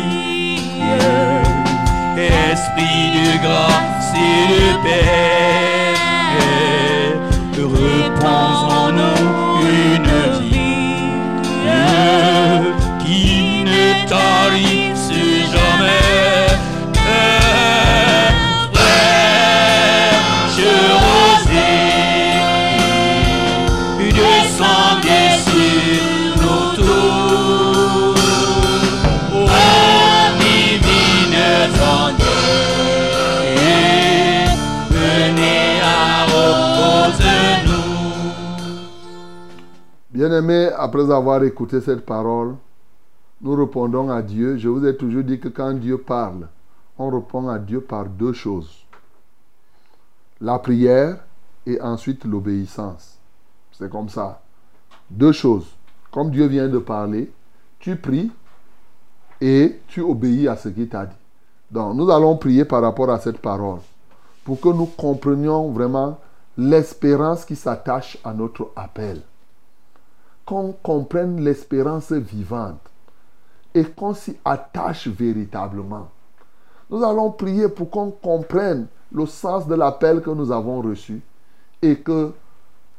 [2.28, 5.96] Esprit de grâce et de paix,
[7.58, 11.12] repose en nous une vie
[13.00, 14.81] qui ne tarisse
[40.22, 42.54] Bien-aimés, après avoir écouté cette parole,
[43.42, 44.56] nous répondons à Dieu.
[44.56, 46.48] Je vous ai toujours dit que quand Dieu parle,
[47.00, 48.86] on répond à Dieu par deux choses.
[50.40, 51.18] La prière
[51.66, 53.18] et ensuite l'obéissance.
[53.72, 54.44] C'est comme ça.
[55.10, 55.66] Deux choses.
[56.12, 57.32] Comme Dieu vient de parler,
[57.80, 58.30] tu pries
[59.42, 61.16] et tu obéis à ce qu'il t'a dit.
[61.72, 63.80] Donc, nous allons prier par rapport à cette parole
[64.44, 66.20] pour que nous comprenions vraiment
[66.60, 69.24] l'espérance qui s'attache à notre appel.
[70.46, 72.82] Qu'on comprenne l'espérance vivante
[73.74, 76.10] et qu'on s'y attache véritablement.
[76.90, 81.22] Nous allons prier pour qu'on comprenne le sens de l'appel que nous avons reçu
[81.82, 82.34] et que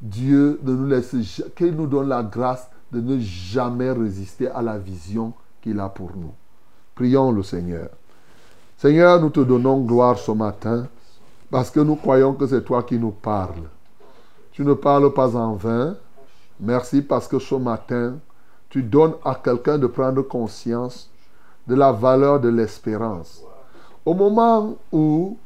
[0.01, 1.15] Dieu nous laisse,
[1.55, 6.11] qu'il nous donne la grâce de ne jamais résister à la vision qu'il a pour
[6.17, 6.33] nous.
[6.95, 7.89] Prions le Seigneur.
[8.77, 10.89] Seigneur, nous te donnons gloire ce matin
[11.51, 13.69] parce que nous croyons que c'est toi qui nous parles.
[14.53, 15.97] Tu ne parles pas en vain.
[16.63, 18.19] Merci parce que ce matin,
[18.71, 21.11] tu donnes à quelqu'un de prendre conscience
[21.67, 23.43] de la valeur de l'espérance.
[24.07, 25.37] Au moment où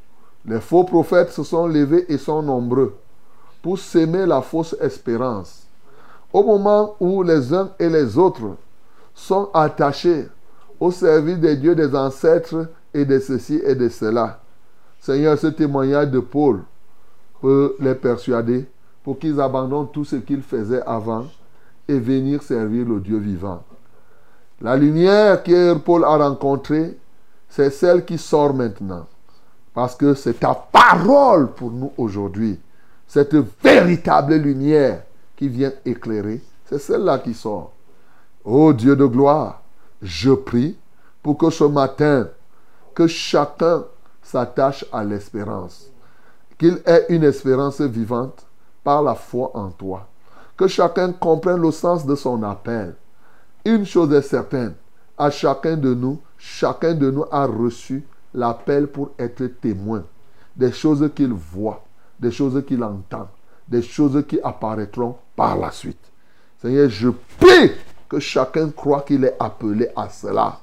[0.44, 2.94] les faux prophètes se sont levés et sont nombreux
[3.62, 5.66] pour s'aimer la fausse espérance,
[6.34, 8.54] au moment où les uns et les autres
[9.14, 10.28] sont attachés
[10.78, 14.40] au service des dieux des ancêtres et de ceci et de cela,
[15.00, 16.60] Seigneur, ce témoignage de Paul
[17.40, 18.68] peut les persuader
[19.06, 21.26] pour qu'ils abandonnent tout ce qu'ils faisaient avant
[21.86, 23.62] et venir servir le Dieu vivant.
[24.60, 26.98] La lumière que Paul a rencontrée,
[27.48, 29.06] c'est celle qui sort maintenant.
[29.72, 32.58] Parce que c'est ta parole pour nous aujourd'hui.
[33.06, 35.04] Cette véritable lumière
[35.36, 37.74] qui vient éclairer, c'est celle-là qui sort.
[38.44, 39.62] Ô Dieu de gloire,
[40.02, 40.76] je prie
[41.22, 42.26] pour que ce matin,
[42.92, 43.84] que chacun
[44.20, 45.92] s'attache à l'espérance.
[46.58, 48.45] Qu'il ait une espérance vivante
[48.86, 50.06] par la foi en toi.
[50.56, 52.94] Que chacun comprenne le sens de son appel.
[53.64, 54.74] Une chose est certaine,
[55.18, 60.04] à chacun de nous, chacun de nous a reçu l'appel pour être témoin
[60.54, 61.84] des choses qu'il voit,
[62.20, 63.28] des choses qu'il entend,
[63.66, 66.12] des choses qui apparaîtront par la suite.
[66.62, 67.08] Seigneur, je
[67.40, 67.72] prie
[68.08, 70.60] que chacun croit qu'il est appelé à cela.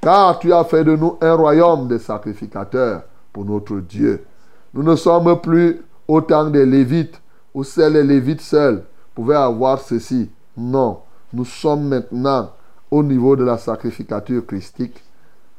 [0.00, 4.24] Car tu as fait de nous un royaume de sacrificateurs pour notre Dieu.
[4.74, 7.20] Nous ne sommes plus au temps des Lévites,
[7.54, 8.84] où seuls les Lévites seuls
[9.14, 10.30] pouvaient avoir ceci.
[10.56, 11.00] Non,
[11.32, 12.50] nous sommes maintenant
[12.90, 15.02] au niveau de la sacrificature christique,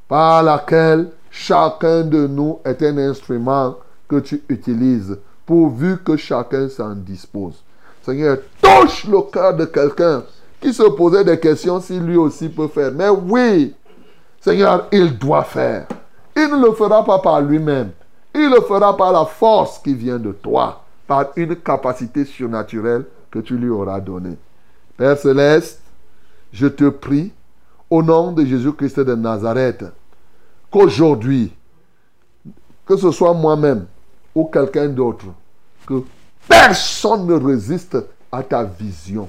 [0.08, 3.78] par laquelle chacun de nous est un instrument
[4.08, 7.64] que tu utilises, pourvu que chacun s'en dispose.
[8.02, 10.24] Seigneur, touche le cœur de quelqu'un
[10.60, 12.92] qui se posait des questions si lui aussi peut faire.
[12.92, 13.74] Mais oui,
[14.42, 15.88] Seigneur, il doit faire.
[16.36, 17.92] Il ne le fera pas par lui-même.
[18.34, 20.81] Il le fera par la force qui vient de toi,
[21.12, 24.38] par une capacité surnaturelle que tu lui auras donnée.
[24.96, 25.82] Père céleste,
[26.54, 27.34] je te prie,
[27.90, 29.84] au nom de Jésus-Christ de Nazareth,
[30.72, 31.54] qu'aujourd'hui,
[32.86, 33.88] que ce soit moi-même
[34.34, 35.26] ou quelqu'un d'autre,
[35.86, 36.02] que
[36.48, 37.98] personne ne résiste
[38.32, 39.28] à ta vision,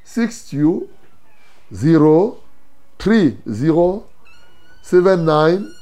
[0.05, 0.89] 62
[1.75, 2.39] 0
[2.99, 4.05] 3 0
[4.83, 5.75] 7 9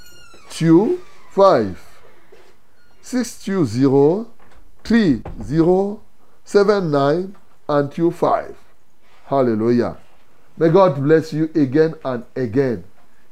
[0.51, 1.01] 2
[1.31, 2.01] 5.
[3.03, 4.27] 620
[4.83, 6.01] 3 0
[6.45, 7.35] 7 9
[7.69, 8.55] and 2 5.
[9.27, 9.97] Hallelujah.
[10.59, 12.85] May God bless you again and again.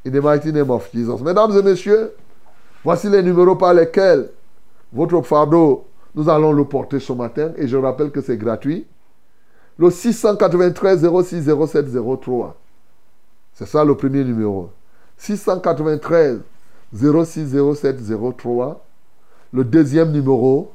[0.04, 1.20] In the mighty name of Jesus.
[1.20, 2.12] Mesdames et messieurs,
[2.82, 4.30] voici les numéros par lesquels
[4.92, 7.52] votre fardeau, nous allons le porter ce matin.
[7.56, 8.86] Et je rappelle que c'est gratuit.
[9.78, 11.86] Le 693 06 07
[12.20, 12.56] 03.
[13.54, 14.70] C'est ça le premier numéro.
[15.18, 16.40] 693
[16.92, 17.96] 06 07
[18.36, 18.84] 03.
[19.52, 20.72] Le deuxième numéro,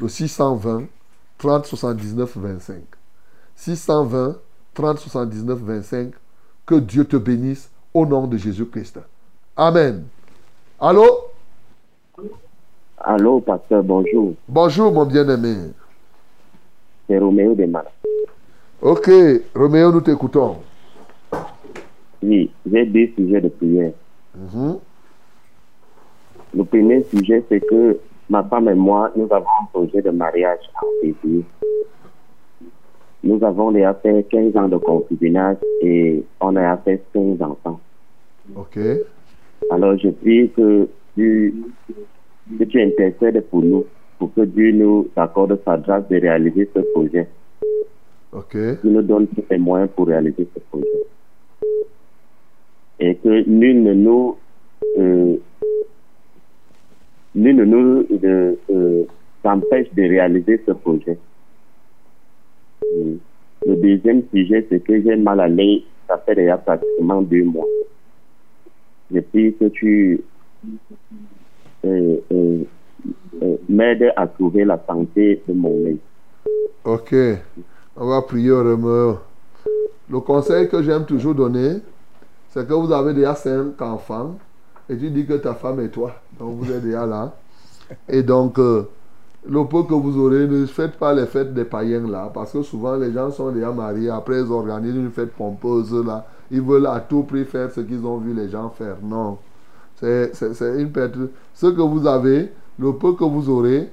[0.00, 0.84] le 620
[1.38, 2.76] 30 79 25.
[3.56, 4.36] 620
[4.74, 6.12] 30 79 25.
[6.66, 8.98] Que Dieu te bénisse au nom de Jésus-Christ.
[9.56, 10.04] Amen.
[10.80, 11.04] Allô?
[12.98, 14.34] Allô, pasteur, bonjour.
[14.48, 15.72] Bonjour, mon bien-aimé.
[17.06, 17.90] C'est Roméo de Mala.
[18.80, 19.10] Ok,
[19.54, 20.56] Roméo, nous t'écoutons.
[22.22, 23.92] Oui, j'ai deux sujets de prière.
[24.34, 24.78] Mhm.
[26.54, 27.98] Le premier sujet, c'est que
[28.30, 31.44] ma femme et moi, nous avons un projet de mariage en février.
[33.22, 37.80] Nous avons déjà fait 15 ans de concubinage et on a fait 5 enfants.
[38.54, 38.78] Ok.
[39.70, 41.54] Alors, je prie que tu,
[42.58, 43.86] que tu intercèdes pour nous,
[44.18, 47.28] pour que Dieu nous accorde sa grâce de réaliser ce projet.
[48.32, 48.56] Ok.
[48.80, 51.06] Qu'il nous donne tous les moyens pour réaliser ce projet.
[53.00, 54.36] Et que nul ne nous,
[54.98, 55.36] euh,
[57.34, 59.04] nul ne nous euh, euh,
[59.44, 61.18] empêche de réaliser ce projet.
[62.82, 63.14] Mm.
[63.66, 67.66] Le deuxième sujet, c'est que j'ai mal à l'œil, ça fait déjà pratiquement deux mois.
[69.12, 70.20] Je prie que tu
[71.84, 72.64] euh, euh,
[73.42, 75.98] euh, m'aides à trouver la santé de mon œil.
[76.84, 77.14] Ok.
[77.96, 79.18] On va prier Roméo.
[80.10, 81.78] Le conseil que j'aime toujours donner,
[82.50, 84.36] c'est que vous avez déjà cinq enfants
[84.88, 86.12] et tu dis que ta femme et toi.
[86.38, 87.34] Donc vous êtes déjà là.
[88.08, 88.88] Et donc, euh,
[89.46, 92.62] le peu que vous aurez, ne faites pas les fêtes des païens là, parce que
[92.62, 96.86] souvent les gens sont déjà mariés, après ils organisent une fête pompeuse là, ils veulent
[96.86, 98.96] à tout prix faire ce qu'ils ont vu les gens faire.
[99.02, 99.38] Non,
[99.96, 100.32] c'est
[100.78, 101.14] une perte.
[101.52, 103.90] Ce que vous avez, le peu que vous aurez,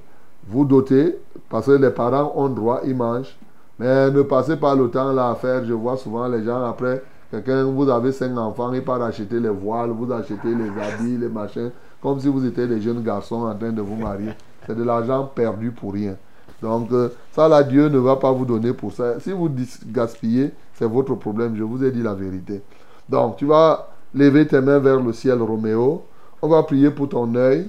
[0.47, 1.17] vous dotez,
[1.49, 3.37] parce que les parents ont droit, ils mangent.
[3.77, 7.03] Mais ne passez pas le temps là à faire, je vois souvent les gens après,
[7.31, 11.29] quelqu'un, vous avez cinq enfants, il part acheter les voiles, vous achetez les habits, les
[11.29, 11.71] machins,
[12.01, 14.31] comme si vous étiez des jeunes garçons en train de vous marier.
[14.67, 16.15] C'est de l'argent perdu pour rien.
[16.61, 19.19] Donc, euh, ça là, Dieu ne va pas vous donner pour ça.
[19.19, 19.49] Si vous
[19.87, 21.55] gaspillez, c'est votre problème.
[21.55, 22.61] Je vous ai dit la vérité.
[23.09, 26.03] Donc, tu vas lever tes mains vers le ciel, Roméo.
[26.41, 27.67] On va prier pour ton œil,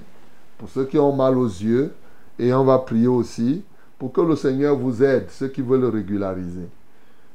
[0.59, 1.93] pour ceux qui ont mal aux yeux.
[2.39, 3.63] Et on va prier aussi
[3.99, 6.69] pour que le Seigneur vous aide, ceux qui veulent le régulariser.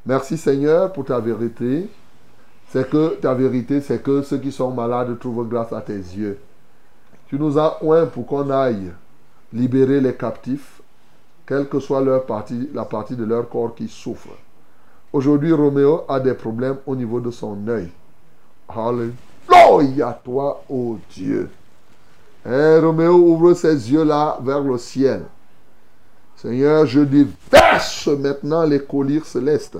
[0.05, 1.89] Merci Seigneur pour ta vérité.
[2.69, 6.37] C'est que ta vérité, c'est que ceux qui sont malades trouvent grâce à tes yeux.
[7.27, 8.91] Tu nous as oint pour qu'on aille
[9.53, 10.81] libérer les captifs,
[11.45, 14.29] quelle que soit la partie de leur corps qui souffre.
[15.13, 17.89] Aujourd'hui, Roméo a des problèmes au niveau de son œil.
[18.67, 21.49] Alléluia, toi, ô Dieu.
[22.45, 25.23] Eh, Roméo ouvre ses yeux là vers le ciel.
[26.35, 29.77] Seigneur, je déverse maintenant les colliers célestes.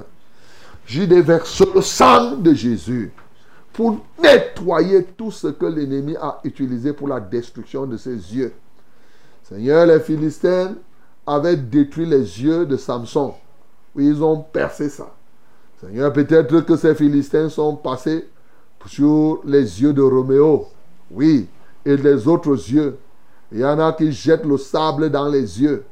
[0.87, 3.11] Je déverse le sang de Jésus
[3.73, 8.53] pour nettoyer tout ce que l'ennemi a utilisé pour la destruction de ses yeux.
[9.43, 10.75] Seigneur, les Philistins
[11.25, 13.33] avaient détruit les yeux de Samson.
[13.95, 15.13] Oui, ils ont percé ça.
[15.81, 18.29] Seigneur, peut-être que ces Philistins sont passés
[18.85, 20.67] sur les yeux de Roméo.
[21.11, 21.49] Oui,
[21.85, 22.97] et les autres yeux.
[23.51, 25.83] Il y en a qui jettent le sable dans les yeux.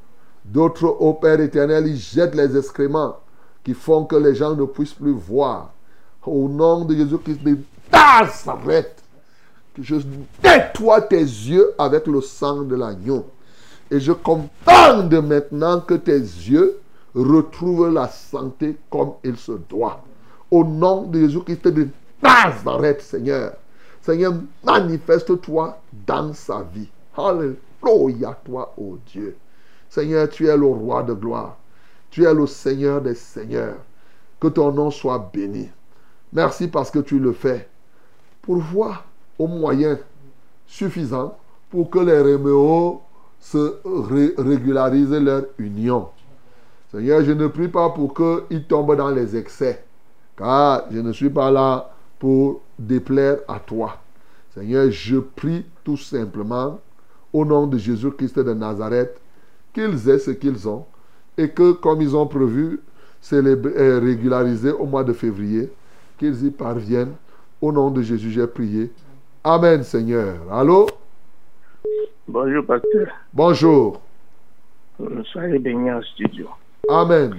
[0.46, 3.18] D'autres, au Père éternel, ils jettent les excréments
[3.66, 5.72] qui font que les gens ne puissent plus voir.
[6.26, 7.58] Au nom de Jésus-Christ de
[7.92, 9.04] Nazareth,
[9.78, 9.96] je
[10.44, 13.26] nettoie tes yeux avec le sang de l'agneau.
[13.92, 16.78] Et je commande maintenant que tes yeux
[17.14, 20.04] retrouvent la santé comme il se doit.
[20.52, 21.88] Au nom de Jésus-Christ de
[22.22, 23.54] Nazareth, Seigneur.
[24.02, 26.90] Seigneur, manifeste-toi dans sa vie.
[27.18, 29.36] Alléluia, toi, ô Dieu.
[29.90, 31.58] Seigneur, tu es le roi de gloire.
[32.16, 33.76] Tu es le Seigneur des Seigneurs.
[34.40, 35.70] Que ton nom soit béni.
[36.32, 37.68] Merci parce que tu le fais.
[38.42, 39.04] Pour voir
[39.38, 40.00] au moyen
[40.66, 41.38] suffisant
[41.70, 43.02] pour que les Réméos
[43.42, 43.82] se
[44.38, 46.08] régularisent leur union.
[46.90, 49.84] Seigneur, je ne prie pas pour qu'ils tombent dans les excès,
[50.38, 53.98] car je ne suis pas là pour déplaire à toi.
[54.54, 56.80] Seigneur, je prie tout simplement
[57.34, 59.20] au nom de Jésus-Christ de Nazareth
[59.74, 60.86] qu'ils aient ce qu'ils ont
[61.38, 62.80] et que comme ils ont prévu
[63.22, 65.70] célébrer, euh, régulariser au mois de février,
[66.18, 67.16] qu'ils y parviennent.
[67.62, 68.92] Au nom de Jésus, j'ai prié.
[69.44, 70.36] Amen, Seigneur.
[70.52, 70.88] Allô?
[72.28, 73.08] Bonjour, pasteur.
[73.34, 74.02] Bonjour.
[75.32, 76.48] Soyez bénis en studio.
[76.90, 77.36] Amen.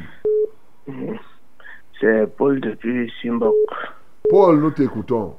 [2.00, 3.54] C'est Paul depuis Simbok.
[4.28, 5.34] Paul, nous t'écoutons.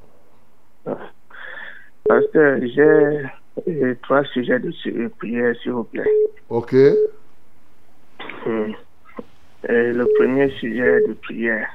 [2.08, 3.26] Pasteur, j'ai
[3.68, 4.72] euh, trois sujets de
[5.18, 6.10] prière, s'il vous plaît.
[6.50, 6.76] Ok.
[8.46, 8.72] Hmm.
[9.70, 11.68] Euh, le premier sujet de prière,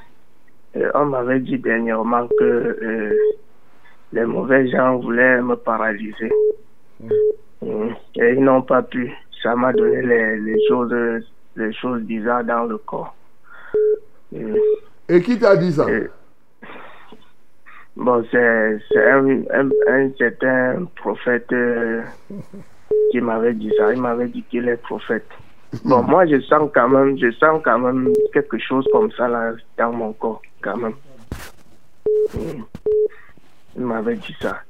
[0.77, 3.17] euh, on m'avait dit dernièrement que
[4.13, 6.33] les mauvais gens voulaient me paralyser.
[7.61, 7.91] Hmm.
[8.17, 9.13] Et ils n'ont pas pu.
[9.43, 11.25] Ça m'a donné les, les, choses,
[11.57, 13.15] les choses bizarres dans le corps.
[15.09, 15.87] Et qui t'a dit ça?
[17.97, 18.39] Bon, c'est
[18.97, 22.01] un, un, un, certain prophète euh,
[23.11, 23.93] qui m'avait dit ça.
[23.93, 25.29] Il m'avait dit qu'il est prophète.
[25.85, 29.53] Bon, moi, je sens quand même, je sens quand même quelque chose comme ça là
[29.79, 30.95] dans mon corps, quand même.
[32.35, 32.63] Hmm.
[33.77, 34.61] Il m'avait dit ça.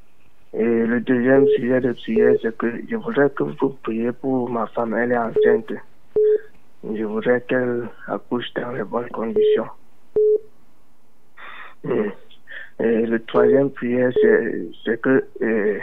[0.55, 4.67] Et le deuxième sujet de prière, c'est que je voudrais que vous priez pour ma
[4.69, 4.95] femme.
[4.95, 5.73] Elle est enceinte.
[6.85, 9.69] Je voudrais qu'elle accouche dans les bonnes conditions.
[11.83, 12.11] Hmm.
[12.79, 14.13] Et le troisième prière,
[14.85, 15.79] c'est que euh,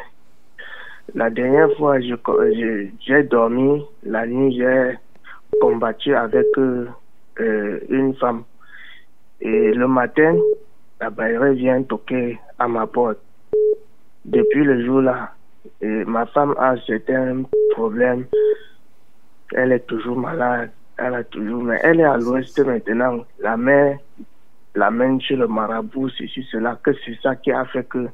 [1.13, 4.97] la dernière fois, j'ai dormi, la nuit, j'ai
[5.61, 6.87] combattu avec euh,
[7.89, 8.43] une femme.
[9.41, 10.35] Et le matin,
[10.99, 13.19] la baillerie vient toquer à ma porte.
[14.25, 15.33] Depuis le jour-là,
[15.81, 18.25] ma femme a certains problèmes.
[19.55, 20.71] Elle est toujours malade.
[20.97, 23.25] Elle a toujours, mais elle est à l'ouest maintenant.
[23.39, 23.97] La mère
[24.75, 28.07] l'amène chez le marabout, ceci, cela, que c'est ça qui a fait que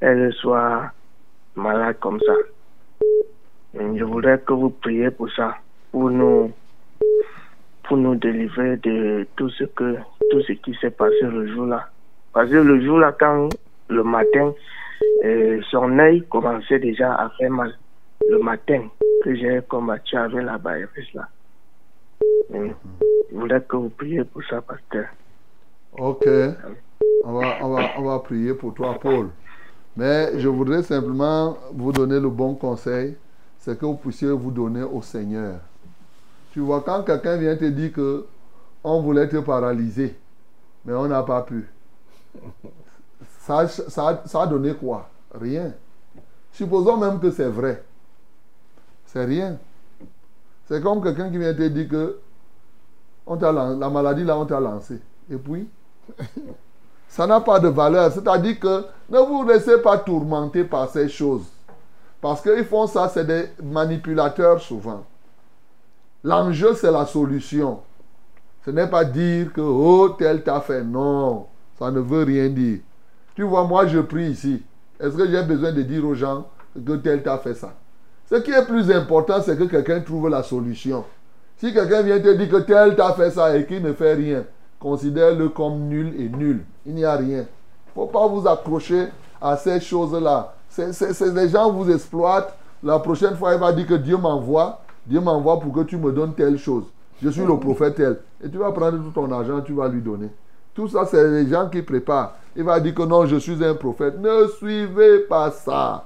[0.00, 0.92] elle soit
[1.54, 2.34] malade comme ça.
[3.74, 5.56] je voudrais que vous priez pour ça,
[5.90, 6.52] pour nous,
[7.84, 9.96] pour nous délivrer de tout ce que,
[10.30, 11.88] tout ce qui s'est passé le jour-là.
[12.32, 13.48] Parce que le jour-là, quand
[13.88, 14.52] le matin,
[15.24, 17.74] euh, son œil commençait déjà à faire mal.
[18.28, 18.88] Le matin
[19.24, 21.28] que j'ai combattu avec la baïresse là.
[22.52, 22.72] je
[23.32, 25.06] voudrais que vous priez pour ça, pasteur.
[25.96, 26.26] Ok.
[27.24, 29.28] On va, on, va, on va prier pour toi, Paul.
[29.96, 33.16] Mais je voudrais simplement vous donner le bon conseil,
[33.58, 35.60] c'est que vous puissiez vous donner au Seigneur.
[36.58, 38.26] Tu vois, quand quelqu'un vient te dire que
[38.82, 40.18] on voulait te paralyser,
[40.84, 41.70] mais on n'a pas pu.
[43.42, 45.08] Ça, ça, ça a donné quoi?
[45.32, 45.72] Rien.
[46.50, 47.84] Supposons même que c'est vrai.
[49.06, 49.56] C'est rien.
[50.66, 52.18] C'est comme quelqu'un qui vient te dire que
[53.24, 55.00] on la maladie là, on t'a lancé.
[55.30, 55.70] Et puis,
[57.08, 58.10] ça n'a pas de valeur.
[58.10, 61.46] C'est-à-dire que ne vous laissez pas tourmenter par ces choses.
[62.20, 65.04] Parce qu'ils font ça, c'est des manipulateurs souvent.
[66.24, 67.80] L'enjeu, c'est la solution.
[68.64, 70.82] Ce n'est pas dire que, oh, tel t'a fait.
[70.82, 71.46] Non,
[71.78, 72.80] ça ne veut rien dire.
[73.34, 74.62] Tu vois, moi, je prie ici.
[74.98, 77.74] Est-ce que j'ai besoin de dire aux gens que tel t'a fait ça?
[78.28, 81.04] Ce qui est plus important, c'est que quelqu'un trouve la solution.
[81.56, 84.44] Si quelqu'un vient te dire que tel t'a fait ça et qu'il ne fait rien,
[84.78, 86.64] considère-le comme nul et nul.
[86.84, 87.46] Il n'y a rien.
[87.96, 89.08] Il ne faut pas vous accrocher
[89.40, 90.54] à ces choses-là.
[90.68, 92.54] Ces gens vous exploitent.
[92.82, 94.80] La prochaine fois, il va dire que Dieu m'envoie.
[95.08, 96.84] Dieu m'envoie pour que tu me donnes telle chose.
[97.22, 98.18] Je suis le prophète tel.
[98.44, 100.28] Et tu vas prendre tout ton argent, tu vas lui donner.
[100.74, 102.34] Tout ça, c'est les gens qui préparent.
[102.54, 104.20] Il va dire que non, je suis un prophète.
[104.20, 106.04] Ne suivez pas ça.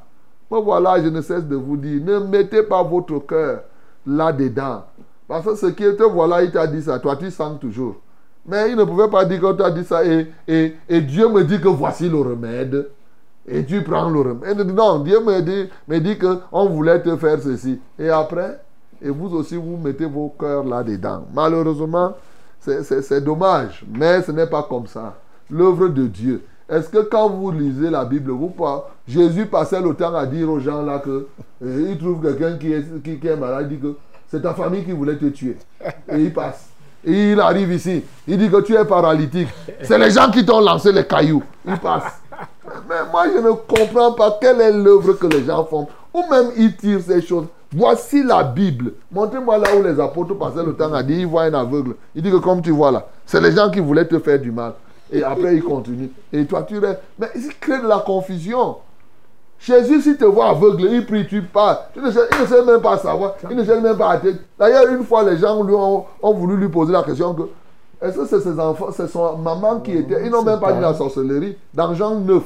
[0.51, 3.63] Moi, voilà, je ne cesse de vous dire, ne mettez pas votre cœur
[4.07, 4.85] là-dedans.
[5.27, 7.97] Parce que ce qui te voilà, il t'a dit ça, toi tu sens toujours.
[8.47, 11.43] Mais il ne pouvait pas dire tu as dit ça et, et, et Dieu me
[11.43, 12.89] dit que voici le remède.
[13.47, 14.59] Et tu prends le remède.
[14.73, 17.81] Non, Dieu me dit, me dit qu'on voulait te faire ceci.
[17.99, 18.61] Et après,
[19.03, 21.25] et vous aussi, vous mettez vos cœurs là-dedans.
[21.35, 22.15] Malheureusement,
[22.61, 25.15] c'est dommage, mais ce n'est pas comme ça.
[25.51, 26.45] L'œuvre de Dieu.
[26.69, 30.49] Est-ce que quand vous lisez la Bible, vous pas, Jésus passait le temps à dire
[30.49, 31.27] aux gens là que
[31.63, 33.97] euh, il trouve quelqu'un qui est, malade, il dit que
[34.29, 35.57] c'est ta famille qui voulait te tuer.
[36.09, 36.69] Et il passe.
[37.05, 39.49] Et il arrive ici, il dit que tu es paralytique.
[39.83, 41.43] C'est les gens qui t'ont lancé les cailloux.
[41.67, 42.23] Il passe.
[42.89, 45.89] Mais moi, je ne comprends pas quelle est l'œuvre que les gens font.
[46.15, 47.47] Ou même ils tirent ces choses.
[47.75, 48.93] Voici la Bible.
[49.11, 51.95] Montrez-moi là où les apôtres passaient le temps à dire, ils voient un aveugle.
[52.15, 54.53] Il dit que comme tu vois là, c'est les gens qui voulaient te faire du
[54.53, 54.75] mal.
[55.11, 56.11] Et après, il continue.
[56.33, 57.01] Et toi, tu restes.
[57.19, 58.77] Mais il crée de la confusion.
[59.61, 61.79] Jésus, s'il te voit aveugle, il prie, tu parles.
[61.95, 63.35] il ne sait même pas savoir.
[63.49, 64.21] Il ne sait même pas.
[64.59, 67.43] D'ailleurs, une fois, les gens lui ont, voulu lui poser la question que
[68.01, 70.25] est-ce que c'est ses enfants, c'est son maman qui était.
[70.25, 71.57] Ils n'ont même pas dit la sorcellerie.
[71.73, 72.43] Dans Jean 9.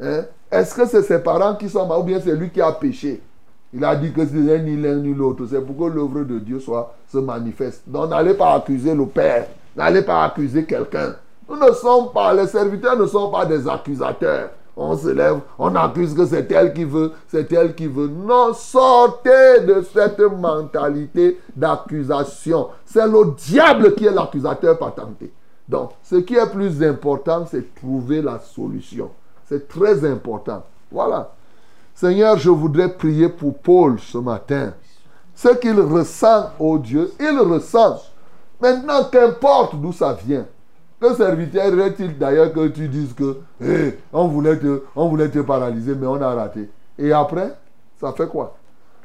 [0.00, 0.24] Hein?
[0.52, 3.20] Est-ce que c'est ses parents qui sont morts ou bien c'est lui qui a péché?
[3.76, 5.44] Il a dit que ce n'est ni l'un ni l'autre.
[5.50, 7.82] C'est pour que l'œuvre de Dieu soit, se manifeste.
[7.86, 9.48] Donc n'allez pas accuser le Père.
[9.76, 11.14] N'allez pas accuser quelqu'un.
[11.46, 14.48] Nous ne sommes pas, les serviteurs ne sont pas des accusateurs.
[14.78, 18.08] On se lève, on accuse que c'est elle qui veut, c'est elle qui veut.
[18.08, 22.68] Non, sortez de cette mentalité d'accusation.
[22.86, 25.32] C'est le diable qui est l'accusateur patenté.
[25.68, 29.10] Donc, ce qui est plus important, c'est trouver la solution.
[29.46, 30.64] C'est très important.
[30.90, 31.35] Voilà.
[31.96, 34.74] Seigneur, je voudrais prier pour Paul ce matin.
[35.34, 38.02] Ce qu'il ressent, oh Dieu, il ressent.
[38.60, 40.44] Maintenant, qu'importe d'où ça vient.
[41.00, 43.38] Que serviteur est-il d'ailleurs que tu dises que
[44.12, 46.68] on, voulait te, on voulait te paralyser, mais on a raté.
[46.98, 47.56] Et après,
[47.98, 48.58] ça fait quoi?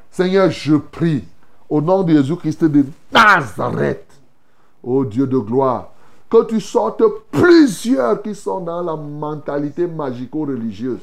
[0.09, 1.23] Seigneur, je prie
[1.69, 4.19] au nom de Jésus-Christ de Nazareth,
[4.84, 5.91] oh Dieu de gloire,
[6.30, 10.99] que tu sortes plusieurs qui sont dans la mentalité magico-religieuse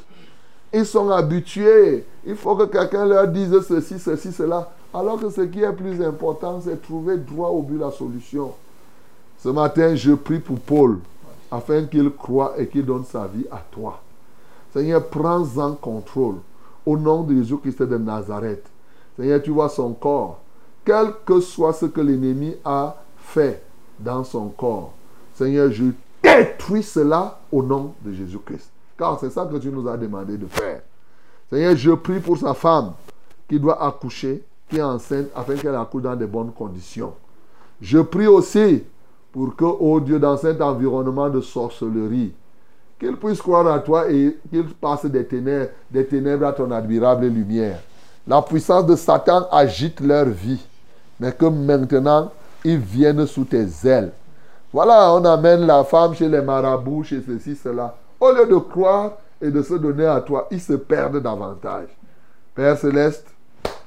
[0.72, 2.04] ils sont habitués.
[2.26, 4.70] Il faut que quelqu'un leur dise ceci, ceci, cela.
[4.92, 8.52] Alors que ce qui est plus important, c'est trouver droit au but la solution.
[9.38, 10.98] Ce matin, je prie pour Paul
[11.50, 14.00] afin qu'il croie et qu'il donne sa vie à toi.
[14.72, 16.36] Seigneur, prends-en contrôle
[16.84, 18.66] au nom de Jésus-Christ de Nazareth.
[19.16, 20.40] Seigneur, tu vois son corps.
[20.84, 23.62] Quel que soit ce que l'ennemi a fait
[23.98, 24.92] dans son corps,
[25.34, 25.84] Seigneur, je
[26.22, 28.70] détruis cela au nom de Jésus-Christ.
[28.98, 30.80] Car c'est ça que tu nous as demandé de faire.
[31.50, 32.92] Seigneur, je prie pour sa femme
[33.48, 37.14] qui doit accoucher, qui est enceinte, afin qu'elle accouche dans de bonnes conditions.
[37.80, 38.82] Je prie aussi
[39.32, 42.34] pour que, oh Dieu, dans cet environnement de sorcellerie,
[42.98, 47.26] qu'il puisse croire à toi et qu'il passe des ténèbres, des ténèbres à ton admirable
[47.26, 47.78] lumière.
[48.26, 50.60] La puissance de Satan agite leur vie,
[51.20, 52.32] mais que maintenant,
[52.64, 54.12] ils viennent sous tes ailes.
[54.72, 57.96] Voilà, on amène la femme chez les marabouts, chez ceci, cela.
[58.20, 61.88] Au lieu de croire et de se donner à toi, ils se perdent davantage.
[62.54, 63.28] Père céleste,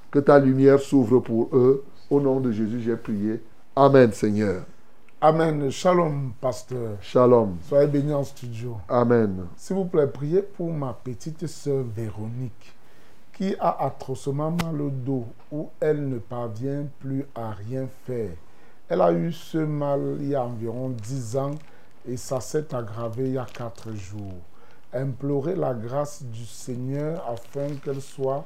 [0.10, 1.84] que ta lumière s'ouvre pour eux.
[2.10, 3.42] Au nom de Jésus, j'ai prié.
[3.76, 4.64] Amen, Seigneur.
[5.20, 5.70] Amen.
[5.70, 6.98] Shalom, pasteur.
[7.02, 7.58] Shalom.
[7.64, 8.78] Soyez bénis en studio.
[8.88, 9.48] Amen.
[9.58, 12.74] S'il vous plaît, priez pour ma petite sœur Véronique,
[13.34, 18.32] qui a atrocement mal au dos, où elle ne parvient plus à rien faire.
[18.88, 21.52] Elle a eu ce mal il y a environ 10 ans
[22.08, 24.40] et ça s'est aggravé il y a quatre jours.
[24.94, 28.46] Implorer la grâce du Seigneur afin qu'elle soit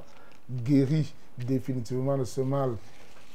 [0.50, 2.72] guérie définitivement de ce mal.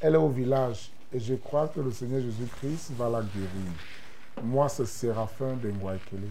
[0.01, 3.73] Elle est au village et je crois que le Seigneur Jésus-Christ va la guérir.
[4.43, 6.31] Moi, c'est Séraphin d'Engwaikele.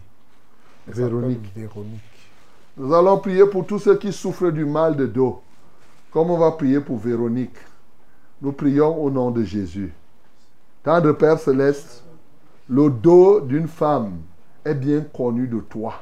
[0.87, 1.51] Véronique.
[1.55, 2.01] Véronique.
[2.77, 5.41] Nous allons prier pour tous ceux qui souffrent du mal de dos.
[6.11, 7.57] Comme on va prier pour Véronique,
[8.41, 9.93] nous prions au nom de Jésus.
[10.81, 12.03] Tendre Père céleste,
[12.69, 14.19] le dos d'une femme
[14.63, 15.95] est bien connu de toi.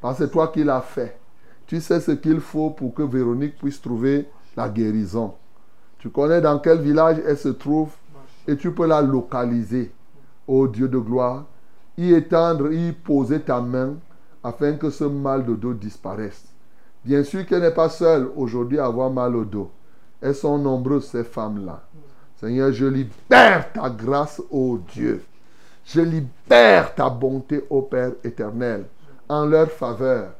[0.00, 1.18] Parce que c'est toi qui l'as fait.
[1.66, 5.34] Tu sais ce qu'il faut pour que Véronique puisse trouver la guérison.
[5.98, 7.92] Tu connais dans quel village elle se trouve
[8.46, 9.90] et tu peux la localiser.
[10.46, 11.46] Ô Dieu de gloire,
[11.96, 13.94] y étendre, y poser ta main
[14.44, 16.44] afin que ce mal de dos disparaisse.
[17.04, 19.70] Bien sûr qu'elle n'est pas seule aujourd'hui à avoir mal au dos.
[20.20, 21.82] Elles sont nombreuses, ces femmes-là.
[22.36, 25.22] Seigneur, je libère ta grâce, ô Dieu.
[25.84, 28.84] Je libère ta bonté, ô Père éternel,
[29.28, 30.30] en leur faveur.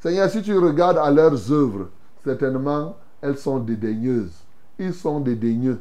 [0.00, 1.88] Seigneur, si tu regardes à leurs œuvres,
[2.24, 4.44] certainement, elles sont dédaigneuses.
[4.78, 5.80] Ils sont dédaigneux.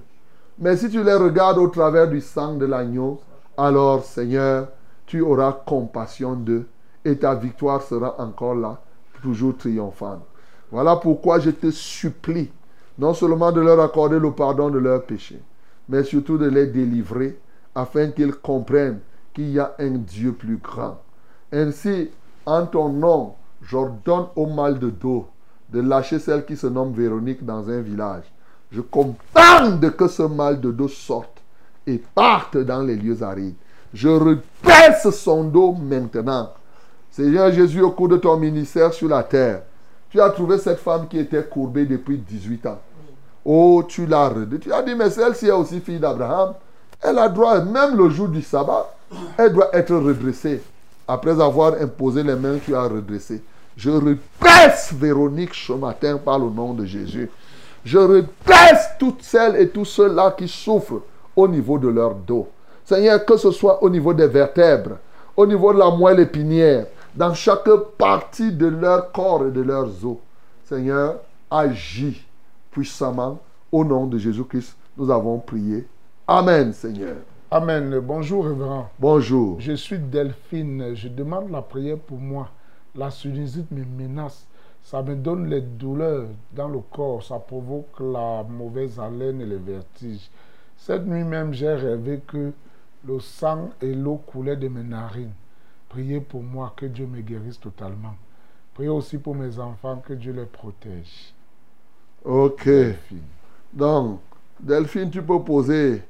[0.59, 3.19] Mais si tu les regardes au travers du sang de l'agneau,
[3.57, 4.69] alors Seigneur,
[5.05, 6.65] tu auras compassion d'eux
[7.05, 8.81] et ta victoire sera encore là,
[9.21, 10.23] toujours triomphante.
[10.71, 12.51] Voilà pourquoi je te supplie,
[12.97, 15.41] non seulement de leur accorder le pardon de leurs péchés,
[15.87, 17.39] mais surtout de les délivrer
[17.73, 18.99] afin qu'ils comprennent
[19.37, 20.97] qu'il y a un Dieu plus grand.
[21.51, 22.09] Ainsi,
[22.47, 25.27] en ton nom, j'ordonne au mal de dos
[25.69, 28.23] de lâcher celle qui se nomme Véronique dans un village.
[28.71, 31.41] Je commande que ce mal de dos sorte
[31.85, 33.55] et parte dans les lieux arides.
[33.93, 36.51] Je rebaisse son dos maintenant.
[37.11, 39.61] Seigneur Jésus, au cours de ton ministère sur la terre,
[40.09, 42.79] tu as trouvé cette femme qui était courbée depuis 18 ans.
[43.45, 44.57] Oh, tu l'as redé.
[44.57, 46.53] Tu as dit, mais celle-ci est aussi fille d'Abraham.
[47.01, 48.96] Elle a droit, même le jour du sabbat,
[49.37, 50.61] elle doit être redressée.
[51.07, 53.41] Après avoir imposé les mains, tu as redressé.
[53.75, 57.29] Je represse Véronique ce matin par le nom de Jésus.
[57.85, 61.01] Je represse toutes celles et tous ceux-là qui souffrent
[61.35, 62.49] au niveau de leur dos.
[62.83, 64.97] Seigneur, que ce soit au niveau des vertèbres,
[65.35, 70.05] au niveau de la moelle épinière, dans chaque partie de leur corps et de leurs
[70.05, 70.17] os.
[70.65, 71.15] Seigneur,
[71.49, 72.25] agis
[72.71, 73.39] puissamment
[73.71, 74.75] au nom de Jésus-Christ.
[74.97, 75.87] Nous avons prié.
[76.27, 77.15] Amen, Seigneur.
[77.49, 77.99] Amen.
[77.99, 78.89] Bonjour, révérend.
[78.99, 79.57] Bonjour.
[79.61, 80.93] Je suis Delphine.
[80.95, 82.49] Je demande la prière pour moi.
[82.93, 84.45] La sinusite me menace.
[84.83, 87.23] Ça me donne les douleurs dans le corps.
[87.23, 90.29] Ça provoque la mauvaise haleine et les vertiges.
[90.75, 92.51] Cette nuit même, j'ai rêvé que
[93.05, 95.31] le sang et l'eau coulaient de mes narines.
[95.87, 98.15] Priez pour moi que Dieu me guérisse totalement.
[98.73, 101.33] Priez aussi pour mes enfants que Dieu les protège.
[102.25, 102.65] Ok.
[102.65, 103.21] Delphine.
[103.71, 104.19] Donc,
[104.59, 106.03] Delphine, tu peux poser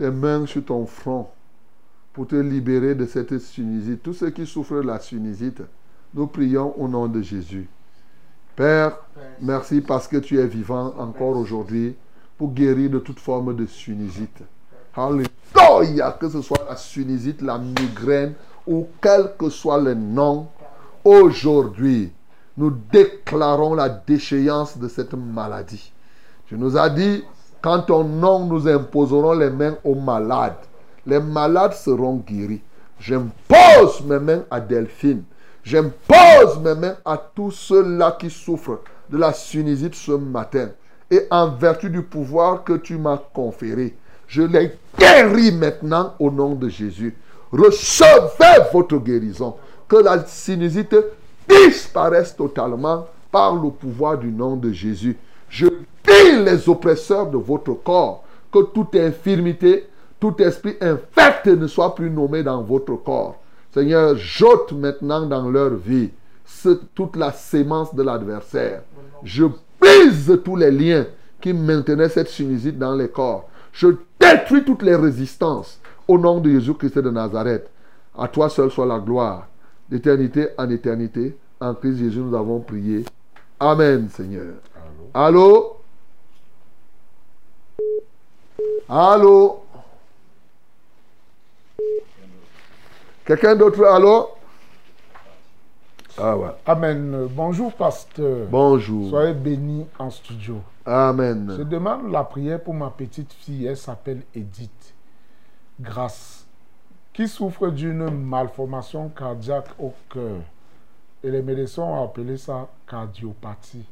[0.00, 1.28] tes mains sur ton front
[2.14, 4.02] pour te libérer de cette sinusite.
[4.02, 5.60] Tous ceux qui souffrent de la sinusite,
[6.14, 7.68] nous prions au nom de Jésus.
[8.56, 8.96] Père,
[9.42, 11.94] merci parce que tu es vivant encore aujourd'hui
[12.38, 14.42] pour guérir de toute forme de sinusite.
[14.96, 18.32] Alléluia, que ce soit la sinusite, la migraine
[18.66, 20.48] ou quel que soit le nom,
[21.04, 22.10] aujourd'hui,
[22.56, 25.92] nous déclarons la déchéance de cette maladie.
[26.46, 27.22] Tu nous as dit,
[27.62, 30.56] quand ton nom, nous imposerons les mains aux malades.
[31.06, 32.62] Les malades seront guéris.
[32.98, 35.24] J'impose mes mains à Delphine.
[35.62, 38.80] J'impose mes mains à tous ceux-là qui souffrent
[39.10, 40.70] de la sinusite ce matin.
[41.10, 43.96] Et en vertu du pouvoir que tu m'as conféré,
[44.26, 47.16] je les guéris maintenant au nom de Jésus.
[47.52, 49.56] Recevez votre guérison.
[49.88, 50.96] Que la sinusite
[51.48, 55.18] disparaisse totalement par le pouvoir du nom de Jésus.
[55.48, 55.66] Je
[56.44, 59.86] les oppresseurs de votre corps que toute infirmité,
[60.18, 63.36] tout esprit infect ne soit plus nommé dans votre corps.
[63.72, 66.10] Seigneur, jette maintenant dans leur vie
[66.94, 68.82] toute la sémence de l'adversaire.
[69.22, 69.44] Je
[69.80, 71.06] brise tous les liens
[71.40, 73.48] qui maintenaient cette sinusite dans les corps.
[73.72, 73.88] Je
[74.18, 77.70] détruis toutes les résistances au nom de Jésus-Christ de Nazareth.
[78.18, 79.46] À toi seul soit la gloire,
[79.88, 81.36] d'éternité en éternité.
[81.60, 83.04] En Christ Jésus, nous avons prié.
[83.60, 84.54] Amen, Seigneur.
[85.14, 85.38] Allô?
[85.38, 85.79] Allô?
[93.24, 93.84] Quelqu'un d'autre?
[93.84, 94.30] Allô?
[96.18, 96.48] Ah ouais.
[96.66, 97.28] Amen.
[97.30, 98.48] Bonjour, pasteur.
[98.50, 99.08] Bonjour.
[99.10, 100.60] Soyez bénis en studio.
[100.84, 101.46] Je Amen.
[101.68, 103.66] demande la prière pour ma petite fille.
[103.66, 104.92] Elle s'appelle Edith.
[105.80, 106.44] Grâce.
[107.12, 110.40] Qui souffre d'une malformation cardiaque au cœur.
[111.22, 113.86] Et les médecins ont appelé ça cardiopathie.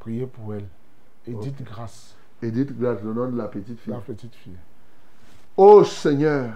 [0.00, 0.68] Priez pour elle.
[1.26, 2.14] Edith Grâce.
[2.42, 3.92] Edith Grâce, le nom de la petite fille.
[3.92, 4.56] La petite fille.
[5.56, 6.50] Oh Seigneur,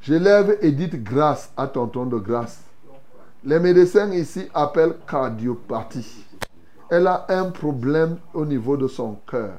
[0.00, 2.62] j'élève Edith grâce à ton ton de grâce.
[3.44, 6.24] Les médecins ici appellent cardiopathie.
[6.90, 9.58] Elle a un problème au niveau de son cœur.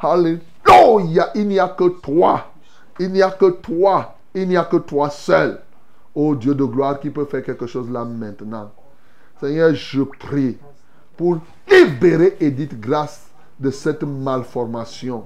[0.00, 2.52] Alléluia, il n'y a que toi.
[2.98, 4.16] Il n'y a que toi.
[4.34, 5.60] Il n'y a que toi seul.
[6.14, 8.72] Oh Dieu de gloire qui peut faire quelque chose là maintenant.
[9.40, 10.58] Seigneur, je prie
[11.16, 11.38] pour
[11.70, 13.25] libérer Edith grâce
[13.58, 15.24] de cette malformation.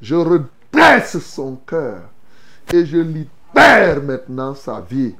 [0.00, 2.02] Je redresse son cœur
[2.72, 5.14] et je libère maintenant sa vie.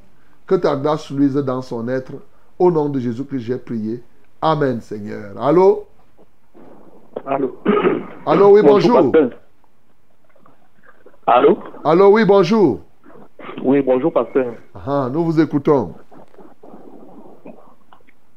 [0.46, 2.12] Que ta grâce luise dans son être.
[2.58, 4.02] Au nom de Jésus que j'ai prié.
[4.42, 5.40] Amen, Seigneur.
[5.40, 5.86] Allô?
[7.24, 7.56] Allô?
[8.26, 9.12] Allô, oui, bonjour.
[11.26, 11.58] Allô?
[11.84, 12.80] Allô, oui, bonjour.
[13.62, 14.54] Oui, bonjour, pasteur.
[14.74, 15.94] Ah, nous vous écoutons.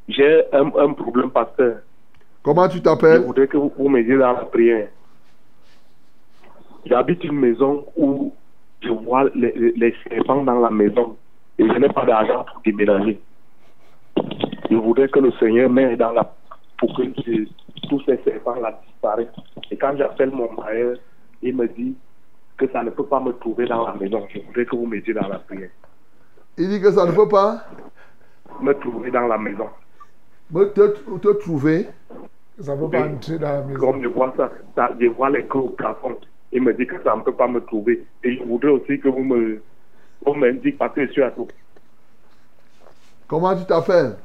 [0.08, 1.78] J'ai un, un problème, pasteur.
[2.44, 3.22] Comment tu Je t'appelles?
[3.22, 4.90] voudrais que vous, vous m'aidiez dans la prière.
[6.86, 8.34] J'habite une maison où
[8.82, 11.16] je vois les, serpents dans la maison
[11.58, 13.20] et je n'ai pas d'argent pour déménager.
[14.70, 16.34] Je voudrais que le Seigneur m'aide dans la
[16.78, 17.04] pour que
[17.88, 19.28] tous ces serpents là disparaissent.
[19.72, 21.00] Et quand j'appelle mon mari,
[21.42, 21.96] il me dit
[22.58, 24.28] que ça ne peut pas me trouver dans la maison.
[24.34, 25.70] Je voudrais que vous m'aidiez dans la prière.
[26.58, 27.66] Il dit que ça ne peut pas
[28.62, 29.70] Me trouver dans la maison.
[30.52, 30.82] me te,
[31.20, 31.88] te trouver.
[32.62, 33.80] Ça ne peut pas entrer dans la maison.
[33.80, 36.18] Comme je vois ça, ça je vois les clous au plafond.
[36.52, 38.06] Il me dit que ça ne peut pas me trouver.
[38.24, 39.62] Et je voudrais aussi que vous me
[40.26, 41.48] vous m'indiquez parce que je suis à tout.
[43.28, 44.16] Comment tu t'appelles?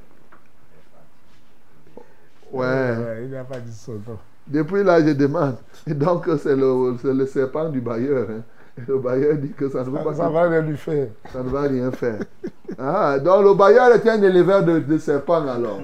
[2.52, 2.66] Ouais.
[2.66, 4.18] Ouais, il n'a pas dit son nom.
[4.46, 5.56] Depuis là, je demande.
[5.86, 8.28] Et donc, c'est le, c'est le serpent du bailleur.
[8.30, 8.42] hein.
[8.78, 11.08] Et le bailleur dit que ça ne veut pas Ça, ça va rien lui faire.
[11.32, 12.20] Ça ne va rien faire.
[12.76, 15.80] Ah, donc le bailleur est un éleveur de, de serpents alors.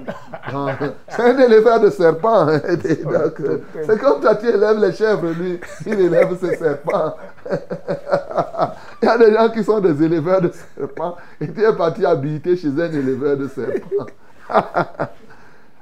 [0.53, 0.67] Ah,
[1.09, 2.47] c'est un éleveur de serpents.
[2.47, 2.61] hein.
[3.85, 7.15] C'est comme toi, tu élèves les chèvres, lui, il élève ses serpents.
[9.01, 12.05] Il y a des gens qui sont des éleveurs de serpents et tu es parti
[12.05, 14.05] habiter chez un éleveur de serpents.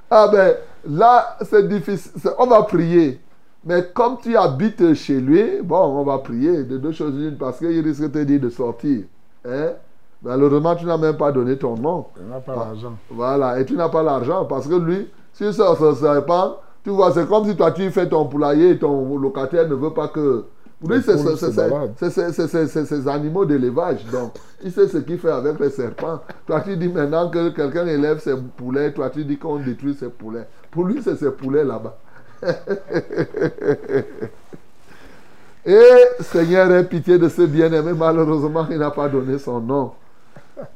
[0.10, 0.56] Ah ben,
[0.88, 2.12] là, c'est difficile.
[2.38, 3.20] On va prier.
[3.66, 7.58] Mais comme tu habites chez lui, bon, on va prier de deux choses l'une parce
[7.58, 9.06] qu'il risque de te dire de sortir.
[9.48, 9.72] Hein?
[10.24, 12.06] Malheureusement, tu n'as même pas donné ton nom.
[12.20, 12.94] Il n'a pas l'argent.
[13.10, 17.12] Voilà, et tu n'as pas l'argent parce que lui, si ça se pas, tu vois,
[17.12, 20.46] c'est comme si toi tu fais ton poulailler et ton locataire ne veut pas que.
[20.86, 21.18] Lui, c'est
[22.86, 24.06] ces animaux d'élevage.
[24.12, 26.20] Donc, il sait ce qu'il fait avec les serpents.
[26.46, 30.10] Toi, tu dis maintenant que quelqu'un élève ses poulets, toi, tu dis qu'on détruit ses
[30.10, 30.46] poulets.
[30.72, 31.98] Pour lui, c'est ses poulets là-bas.
[35.66, 35.80] Et
[36.20, 37.94] Seigneur, aie pitié de ce bien-aimé.
[37.98, 39.94] Malheureusement, il n'a pas donné son nom.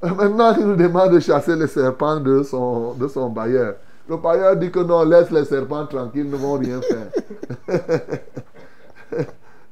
[0.01, 3.75] Maintenant, il nous demande de chasser les serpents de son, de son bailleur.
[4.09, 7.87] Le bailleur dit que non, laisse les serpents tranquilles, ils ne vont rien faire.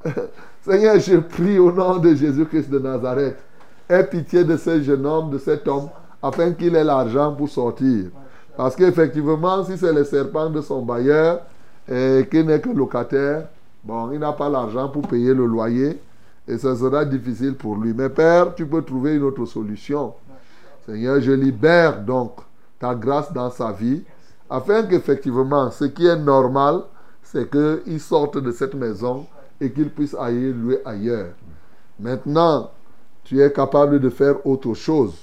[0.62, 3.36] Seigneur, je prie au nom de Jésus-Christ de Nazareth.
[3.88, 5.88] Aie pitié de ce jeune homme, de cet homme,
[6.22, 8.06] afin qu'il ait l'argent pour sortir.
[8.56, 11.40] Parce qu'effectivement, si c'est les serpents de son bailleur
[11.88, 13.44] et qu'il n'est que locataire,
[13.84, 16.00] bon, il n'a pas l'argent pour payer le loyer
[16.48, 17.92] et ça sera difficile pour lui.
[17.92, 20.14] Mais Père, tu peux trouver une autre solution.
[20.86, 22.38] Seigneur, je libère donc
[22.78, 24.02] ta grâce dans sa vie
[24.48, 26.82] afin qu'effectivement, ce qui est normal,
[27.22, 29.26] c'est qu'il sorte de cette maison
[29.60, 31.32] et qu'il puisse aller louer ailleurs.
[31.98, 32.70] Maintenant,
[33.24, 35.14] tu es capable de faire autre chose.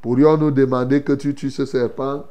[0.00, 2.24] Pourrions-nous demander que tu tues ce serpent?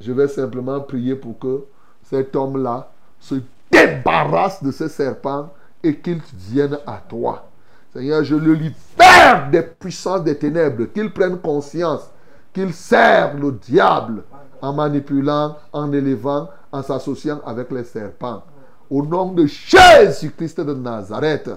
[0.00, 1.64] Je vais simplement prier pour que
[2.04, 3.34] cet homme-là se
[3.72, 5.52] débarrasse de ce serpent
[5.82, 7.47] et qu'il vienne à toi.
[7.92, 12.10] Seigneur, je le libère des puissances des ténèbres, qu'il prenne conscience
[12.52, 14.24] qu'il sert le diable
[14.60, 18.42] en manipulant, en élevant, en s'associant avec les serpents.
[18.90, 21.50] Au nom de Jésus-Christ de Nazareth,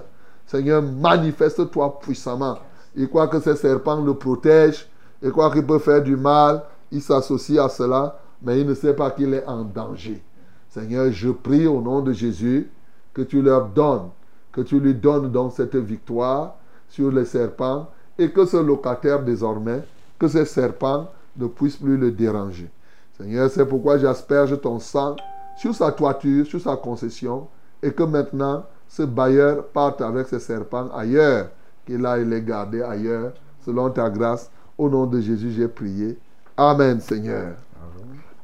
[0.46, 2.58] Seigneur, manifeste-toi puissamment.
[2.94, 4.86] Il croit que ces serpents le protègent,
[5.22, 8.94] il croit qu'il peut faire du mal, il s'associe à cela, mais il ne sait
[8.94, 10.22] pas qu'il est en danger.
[10.68, 12.70] Seigneur, je prie au nom de Jésus
[13.14, 14.08] que tu leur donnes,
[14.52, 16.54] que tu lui donnes donc cette victoire
[16.88, 17.88] sur les serpents
[18.18, 19.80] et que ce locataire désormais,
[20.18, 22.70] que ces serpents ne puissent plus le déranger.
[23.18, 25.16] Seigneur, c'est pourquoi j'asperge ton sang
[25.56, 27.48] sur sa toiture, sur sa concession,
[27.82, 31.48] et que maintenant ce bailleur parte avec ses serpents ailleurs,
[31.86, 33.32] qu'il aille les garder ailleurs,
[33.64, 34.50] selon ta grâce.
[34.76, 36.18] Au nom de Jésus, j'ai prié.
[36.56, 37.54] Amen, Seigneur.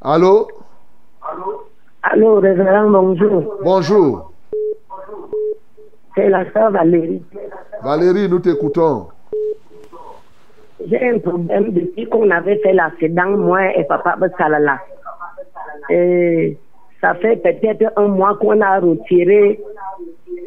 [0.01, 0.49] Allô?
[2.03, 3.59] Allô, révérend, bonjour.
[3.63, 4.33] Bonjour.
[6.19, 7.23] C'est la sœur Valérie.
[7.81, 9.07] Valérie, nous t'écoutons.
[10.85, 14.81] J'ai un problème depuis qu'on avait fait l'accident, moi et papa Salala.
[15.91, 16.57] Et
[17.01, 19.61] ça fait peut-être un mois qu'on a retiré,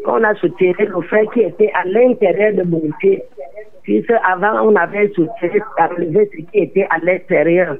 [0.03, 3.23] qu'on a soutiré le fer qui était à l'intérieur de mon pied.
[3.83, 7.77] Puisque avant, on avait soutiré, enlevé ce qui était à l'extérieur.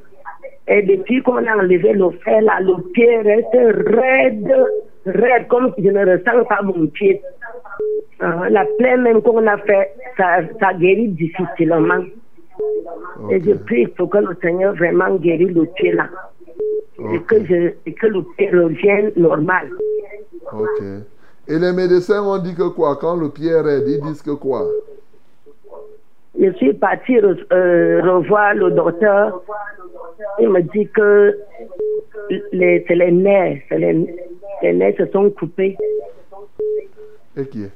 [0.69, 4.55] Et depuis qu'on a enlevé le fer, là, le pied reste raide,
[5.05, 7.21] raide, comme si je ne ressens pas mon pied.
[8.23, 12.03] Euh, la plaie même qu'on a fait, ça, ça guérit difficilement.
[13.31, 16.07] Et je prie pour que le Seigneur vraiment guérisse le pied là.
[17.13, 19.69] Et, que je, et que le pied revienne normal.
[20.53, 20.83] Ok.
[21.47, 22.97] Et les médecins ont dit que quoi?
[22.97, 24.67] Quand le pied est raide, ils disent que quoi?
[26.39, 29.41] Je suis partie re- euh, revoir le docteur.
[30.39, 31.35] Il me dit que
[32.51, 34.15] les, c'est les nerfs, les,
[34.61, 35.75] les nerfs se sont coupés.
[37.35, 37.71] Et qui est?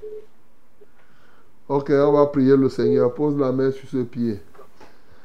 [1.68, 3.14] Ok, on va prier le Seigneur.
[3.14, 4.40] Pose la main sur ce pied.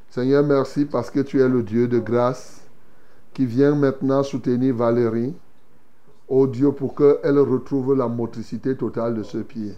[0.09, 2.61] Seigneur, merci parce que tu es le Dieu de grâce
[3.35, 5.35] qui vient maintenant soutenir Valérie.
[6.29, 9.75] Oh Dieu, pour qu'elle retrouve la motricité totale de ce pied.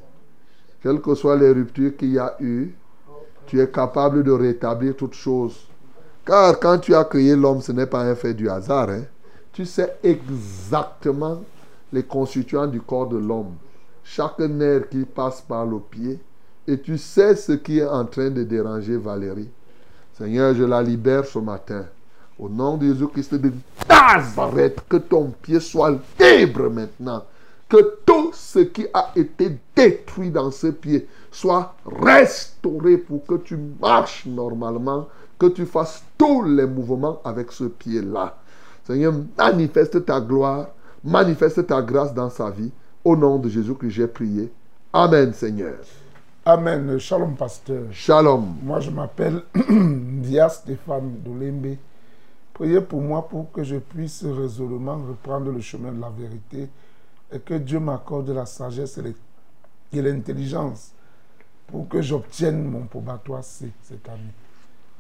[0.82, 2.74] Quelles que soient les ruptures qu'il y a eu,
[3.46, 5.66] tu es capable de rétablir toutes choses.
[6.24, 8.90] Car quand tu as créé l'homme, ce n'est pas un fait du hasard.
[8.90, 9.02] hein.
[9.52, 11.42] Tu sais exactement
[11.92, 13.54] les constituants du corps de l'homme.
[14.14, 16.20] Chaque nerf qui passe par le pied,
[16.68, 19.48] Et tu sais ce qui est en train de déranger Valérie.
[20.12, 21.86] Seigneur, je la libère ce matin.
[22.38, 23.50] Au nom de Jésus-Christ de
[23.88, 27.24] Nazareth, que ton pied soit libre maintenant.
[27.70, 33.58] Que tout ce qui a été détruit dans ce pied soit restauré pour que tu
[33.80, 35.08] marches normalement,
[35.38, 38.36] que tu fasses tous les mouvements avec ce pied-là.
[38.86, 40.66] Seigneur, manifeste ta gloire,
[41.02, 42.72] manifeste ta grâce dans sa vie.
[43.04, 44.52] Au nom de Jésus que j'ai prié.
[44.92, 45.74] Amen, Seigneur.
[46.44, 46.98] Amen.
[46.98, 47.84] Shalom, pasteur.
[47.90, 48.56] Shalom.
[48.62, 51.76] Moi, je m'appelle Dia Stéphane Dolembe.
[52.54, 56.68] Priez pour moi pour que je puisse résolument reprendre le chemin de la vérité
[57.32, 59.00] et que Dieu m'accorde la sagesse
[59.92, 60.92] et l'intelligence
[61.66, 64.34] pour que j'obtienne mon probatoire C cette année.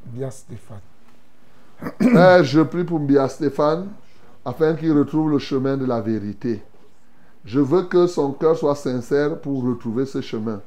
[0.06, 0.80] Bia Stéphane.
[1.98, 3.88] Père, je prie pour Bia Stéphane
[4.44, 6.62] afin qu'il retrouve le chemin de la vérité.
[7.44, 10.60] Je veux que son cœur soit sincère pour retrouver ce chemin.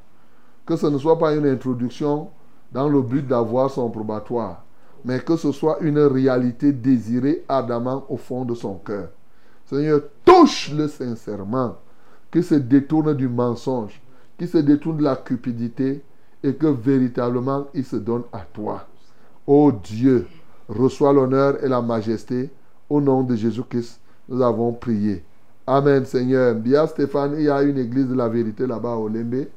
[0.65, 2.29] Que ce ne soit pas une introduction
[2.71, 4.63] dans le but d'avoir son probatoire,
[5.05, 9.09] mais que ce soit une réalité désirée ardemment au fond de son cœur.
[9.65, 11.77] Seigneur, touche-le sincèrement,
[12.31, 14.01] qu'il se détourne du mensonge,
[14.37, 16.03] qu'il se détourne de la cupidité
[16.43, 18.85] et que véritablement il se donne à toi.
[19.47, 20.27] Ô Dieu,
[20.67, 22.49] reçois l'honneur et la majesté.
[22.89, 23.99] Au nom de Jésus-Christ,
[24.29, 25.23] nous avons prié.
[25.67, 26.53] Amen, Seigneur.
[26.55, 29.47] Bien, Stéphane, il y a une église de la vérité là-bas au Lembe.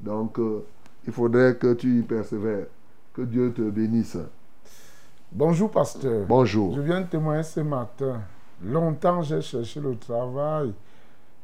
[0.00, 0.64] Donc, euh,
[1.06, 2.66] il faudrait que tu y persévères.
[3.12, 4.16] Que Dieu te bénisse.
[5.30, 6.24] Bonjour, pasteur.
[6.26, 6.74] Bonjour.
[6.74, 8.22] Je viens de témoigner ce matin.
[8.64, 10.72] Longtemps, j'ai cherché le travail.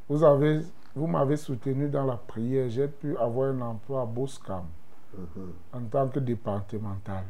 [0.09, 0.61] Vous avez,
[0.95, 2.71] vous m'avez soutenu dans la prière.
[2.71, 4.65] J'ai pu avoir un emploi à Boscam
[5.73, 7.25] en tant que départemental.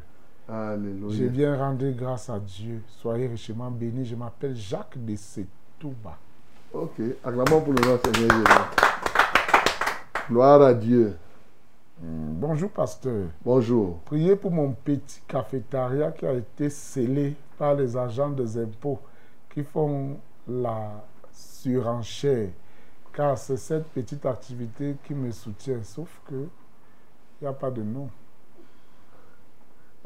[0.49, 1.17] Alléluia.
[1.17, 2.81] Je viens rendre grâce à Dieu.
[2.87, 4.05] Soyez richement bénis.
[4.05, 6.19] Je m'appelle Jacques de Setouba.
[6.73, 7.01] Ok.
[7.25, 8.45] Acclamons pour le nom Seigneur Jésus.
[10.29, 11.17] Gloire à Dieu.
[12.01, 13.29] Hmm, Bonjour, pasteur.
[13.45, 13.99] Bonjour.
[14.05, 18.99] Priez pour mon petit cafétéria qui a été scellé par les agents des impôts
[19.51, 20.91] qui font la
[21.33, 22.51] surenchère.
[23.13, 25.83] Car c'est cette petite activité qui me soutient.
[25.83, 28.09] Sauf que il n'y a pas de nom.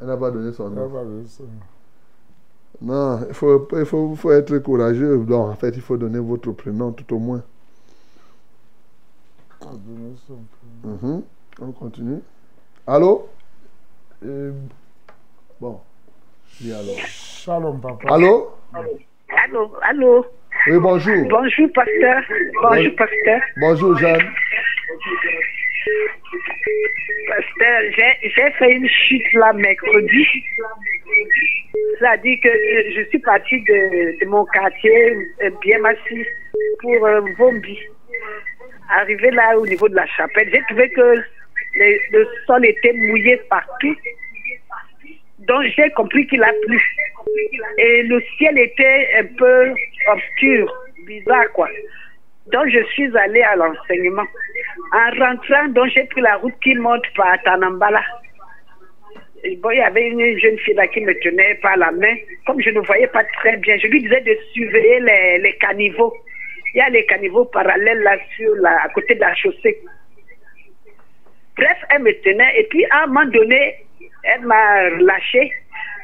[0.00, 0.90] Elle n'a pas donné son Il n'y a nom.
[0.90, 1.50] pas de son nom.
[2.82, 5.18] Non, il faut, il faut, faut être courageux.
[5.18, 7.42] Donc, en fait, il faut donner votre prénom tout au moins.
[9.58, 10.14] Prénom.
[10.84, 11.22] Mhm.
[11.60, 12.20] On continue.
[12.86, 13.28] Allô?
[14.24, 14.52] Euh,
[15.60, 15.78] Bon.
[16.64, 16.96] Alors.
[17.06, 18.14] Shalom, papa.
[18.14, 18.50] Allô?
[18.72, 20.24] Allô, allô.
[20.66, 21.28] Oui, bonjour.
[21.28, 22.22] Bonjour, pasteur.
[22.62, 23.40] Bonjour, Bon- pasteur.
[23.60, 24.22] Bonjour, Jeanne.
[27.60, 30.26] J'ai fait une chute là mercredi.
[31.98, 36.26] C'est-à-dire que euh, je suis partie de, mon quartier, euh, bien massif,
[36.80, 37.78] pour euh, Vombi.
[38.88, 41.22] Arrivé là au niveau de la chapelle, j'ai trouvé que
[41.74, 43.94] le sol était mouillé partout.
[45.40, 46.80] Donc j'ai compris qu'il a plu.
[47.78, 49.74] Et le ciel était un peu
[50.08, 50.74] obscur,
[51.06, 51.68] bizarre quoi.
[52.52, 54.26] Donc je suis allée à l'enseignement.
[54.92, 58.02] En rentrant, donc j'ai pris la route qui monte par Tanambala.
[59.44, 62.14] Il y avait une jeune fille là qui me tenait par la main.
[62.46, 66.12] Comme je ne voyais pas très bien, je lui disais de surveiller les, les caniveaux.
[66.74, 69.78] Il y a les caniveaux parallèles là sur à côté de la chaussée.
[71.56, 73.76] Bref, elle me tenait et puis à un moment donné,
[74.24, 75.52] elle m'a lâché.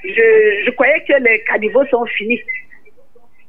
[0.05, 2.41] Je, je croyais que les caniveaux sont finis.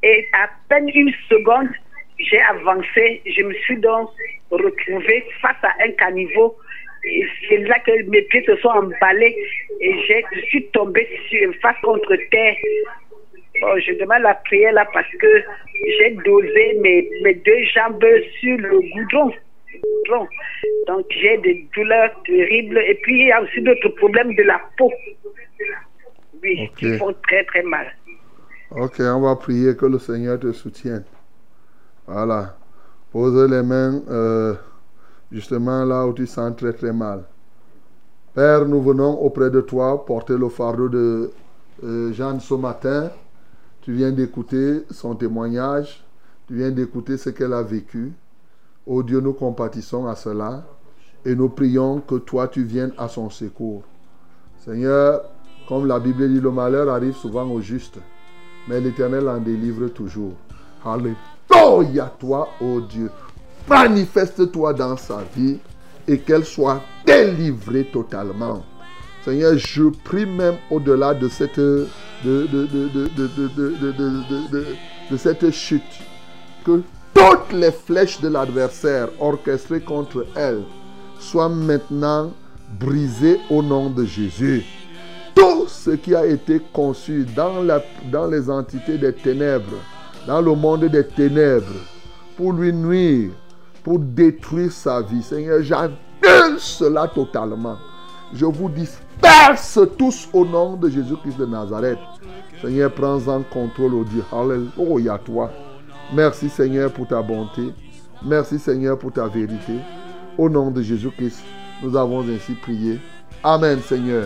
[0.04, 1.70] Et à peine une seconde,
[2.20, 3.22] j'ai avancé.
[3.26, 4.10] Je me suis donc
[4.52, 6.56] retrouvée face à un caniveau.
[7.48, 9.38] C'est là que mes pieds se sont emballés
[9.80, 12.56] et je suis tombée sur, face contre terre.
[13.62, 15.44] Bon, je demande la prière là parce que
[16.00, 18.04] j'ai dosé mes, mes deux jambes
[18.40, 19.34] sur le goudron.
[20.88, 24.62] Donc j'ai des douleurs terribles et puis il y a aussi d'autres problèmes de la
[24.78, 24.92] peau.
[26.44, 27.88] Oui, qui font très très mal.
[28.72, 31.04] Ok, on va prier que le Seigneur te soutienne.
[32.08, 32.56] Voilà.
[33.12, 34.56] Pose les mains euh,
[35.32, 37.24] justement là où tu sens très très mal.
[38.34, 41.32] Père, nous venons auprès de toi porter le fardeau de
[41.84, 43.10] euh, Jeanne ce matin.
[43.82, 46.04] Tu viens d'écouter son témoignage.
[46.48, 48.14] Tu viens d'écouter ce qu'elle a vécu.
[48.86, 50.64] Oh Dieu, nous compatissons à cela.
[51.26, 53.84] Et nous prions que toi, tu viennes à son secours.
[54.60, 55.22] Seigneur,
[55.68, 58.00] comme la Bible dit, le malheur arrive souvent au juste
[58.68, 60.34] mais l'Éternel en délivre toujours.
[60.84, 63.10] Alléluia Toy à toi, ô oh Dieu.
[63.68, 65.58] Manifeste-toi dans sa vie
[66.08, 68.64] et qu'elle soit délivrée totalement.
[69.24, 71.84] Seigneur, je prie même au-delà de cette, de,
[72.24, 72.68] de,
[75.12, 75.82] de, cette chute,
[76.66, 76.82] que
[77.14, 80.64] toutes les flèches de l'adversaire orchestrées contre elle
[81.20, 82.32] soient maintenant
[82.80, 84.64] brisées au nom de Jésus.
[85.36, 89.82] Tout ce qui a été conçu dans, la, dans les entités des ténèbres,
[90.28, 91.66] dans le monde des ténèbres,
[92.36, 93.32] pour lui nuire,
[93.82, 95.24] pour détruire sa vie.
[95.24, 97.78] Seigneur, j'annule cela totalement.
[98.34, 101.98] Je vous disperse tous au nom de Jésus-Christ de Nazareth.
[102.62, 104.24] Seigneur, prends-en contrôle au Dieu.
[104.32, 105.50] Alléluia toi.
[106.14, 107.74] Merci Seigneur pour ta bonté.
[108.26, 109.80] Merci Seigneur pour ta vérité.
[110.38, 111.42] Au nom de Jésus-Christ,
[111.82, 113.00] nous avons ainsi prié.
[113.44, 114.26] Amen Seigneur.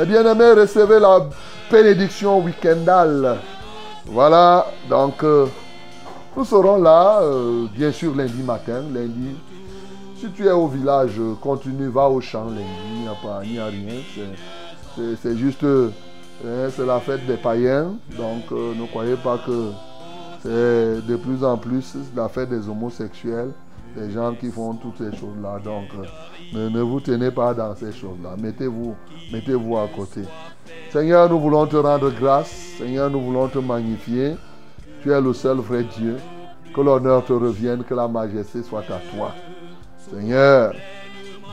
[0.00, 1.28] Eh bien aimé, recevez la
[1.70, 3.38] bénédiction week-endale.
[4.12, 5.46] Voilà, donc euh,
[6.36, 9.36] nous serons là, euh, bien sûr, lundi matin, lundi.
[10.16, 12.66] Si tu es au village, continue, va au champ lundi,
[13.46, 14.02] il n'y a, rien.
[15.22, 15.90] C'est juste, euh,
[16.42, 17.92] c'est la fête des païens.
[18.18, 19.70] Donc ne croyez pas que
[20.42, 23.52] c'est de plus en plus la fête des homosexuels,
[23.96, 25.58] des gens qui font toutes ces choses-là.
[25.64, 25.88] Donc
[26.52, 28.36] ne, ne, vous tenez pas dans ces choses-là.
[28.40, 28.94] Mettez-vous
[29.32, 30.22] mettez -vous à côté.
[30.90, 32.50] Seigneur, nous voulons te rendre grâce.
[32.78, 34.36] Seigneur, nous voulons te magnifier.
[35.02, 36.16] Tu es le seul vrai Dieu.
[36.74, 39.32] Que l'honneur te revienne, que la majesté soit à toi.
[39.98, 40.72] Seigneur,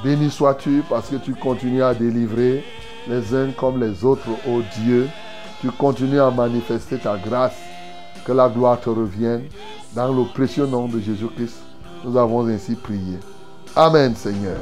[0.04, 2.64] béni sois-tu parce que tu continues à délivrer
[3.08, 5.08] les uns comme les autres, ô Dieu.
[5.62, 7.58] Tu continues à manifester ta grâce.
[8.26, 9.44] Que la gloire te revienne.
[9.96, 11.64] Dans le précieux nom de Jésus-Christ,
[12.08, 13.20] nous avons ainsi prié.
[13.76, 14.56] Amen, Seigneur.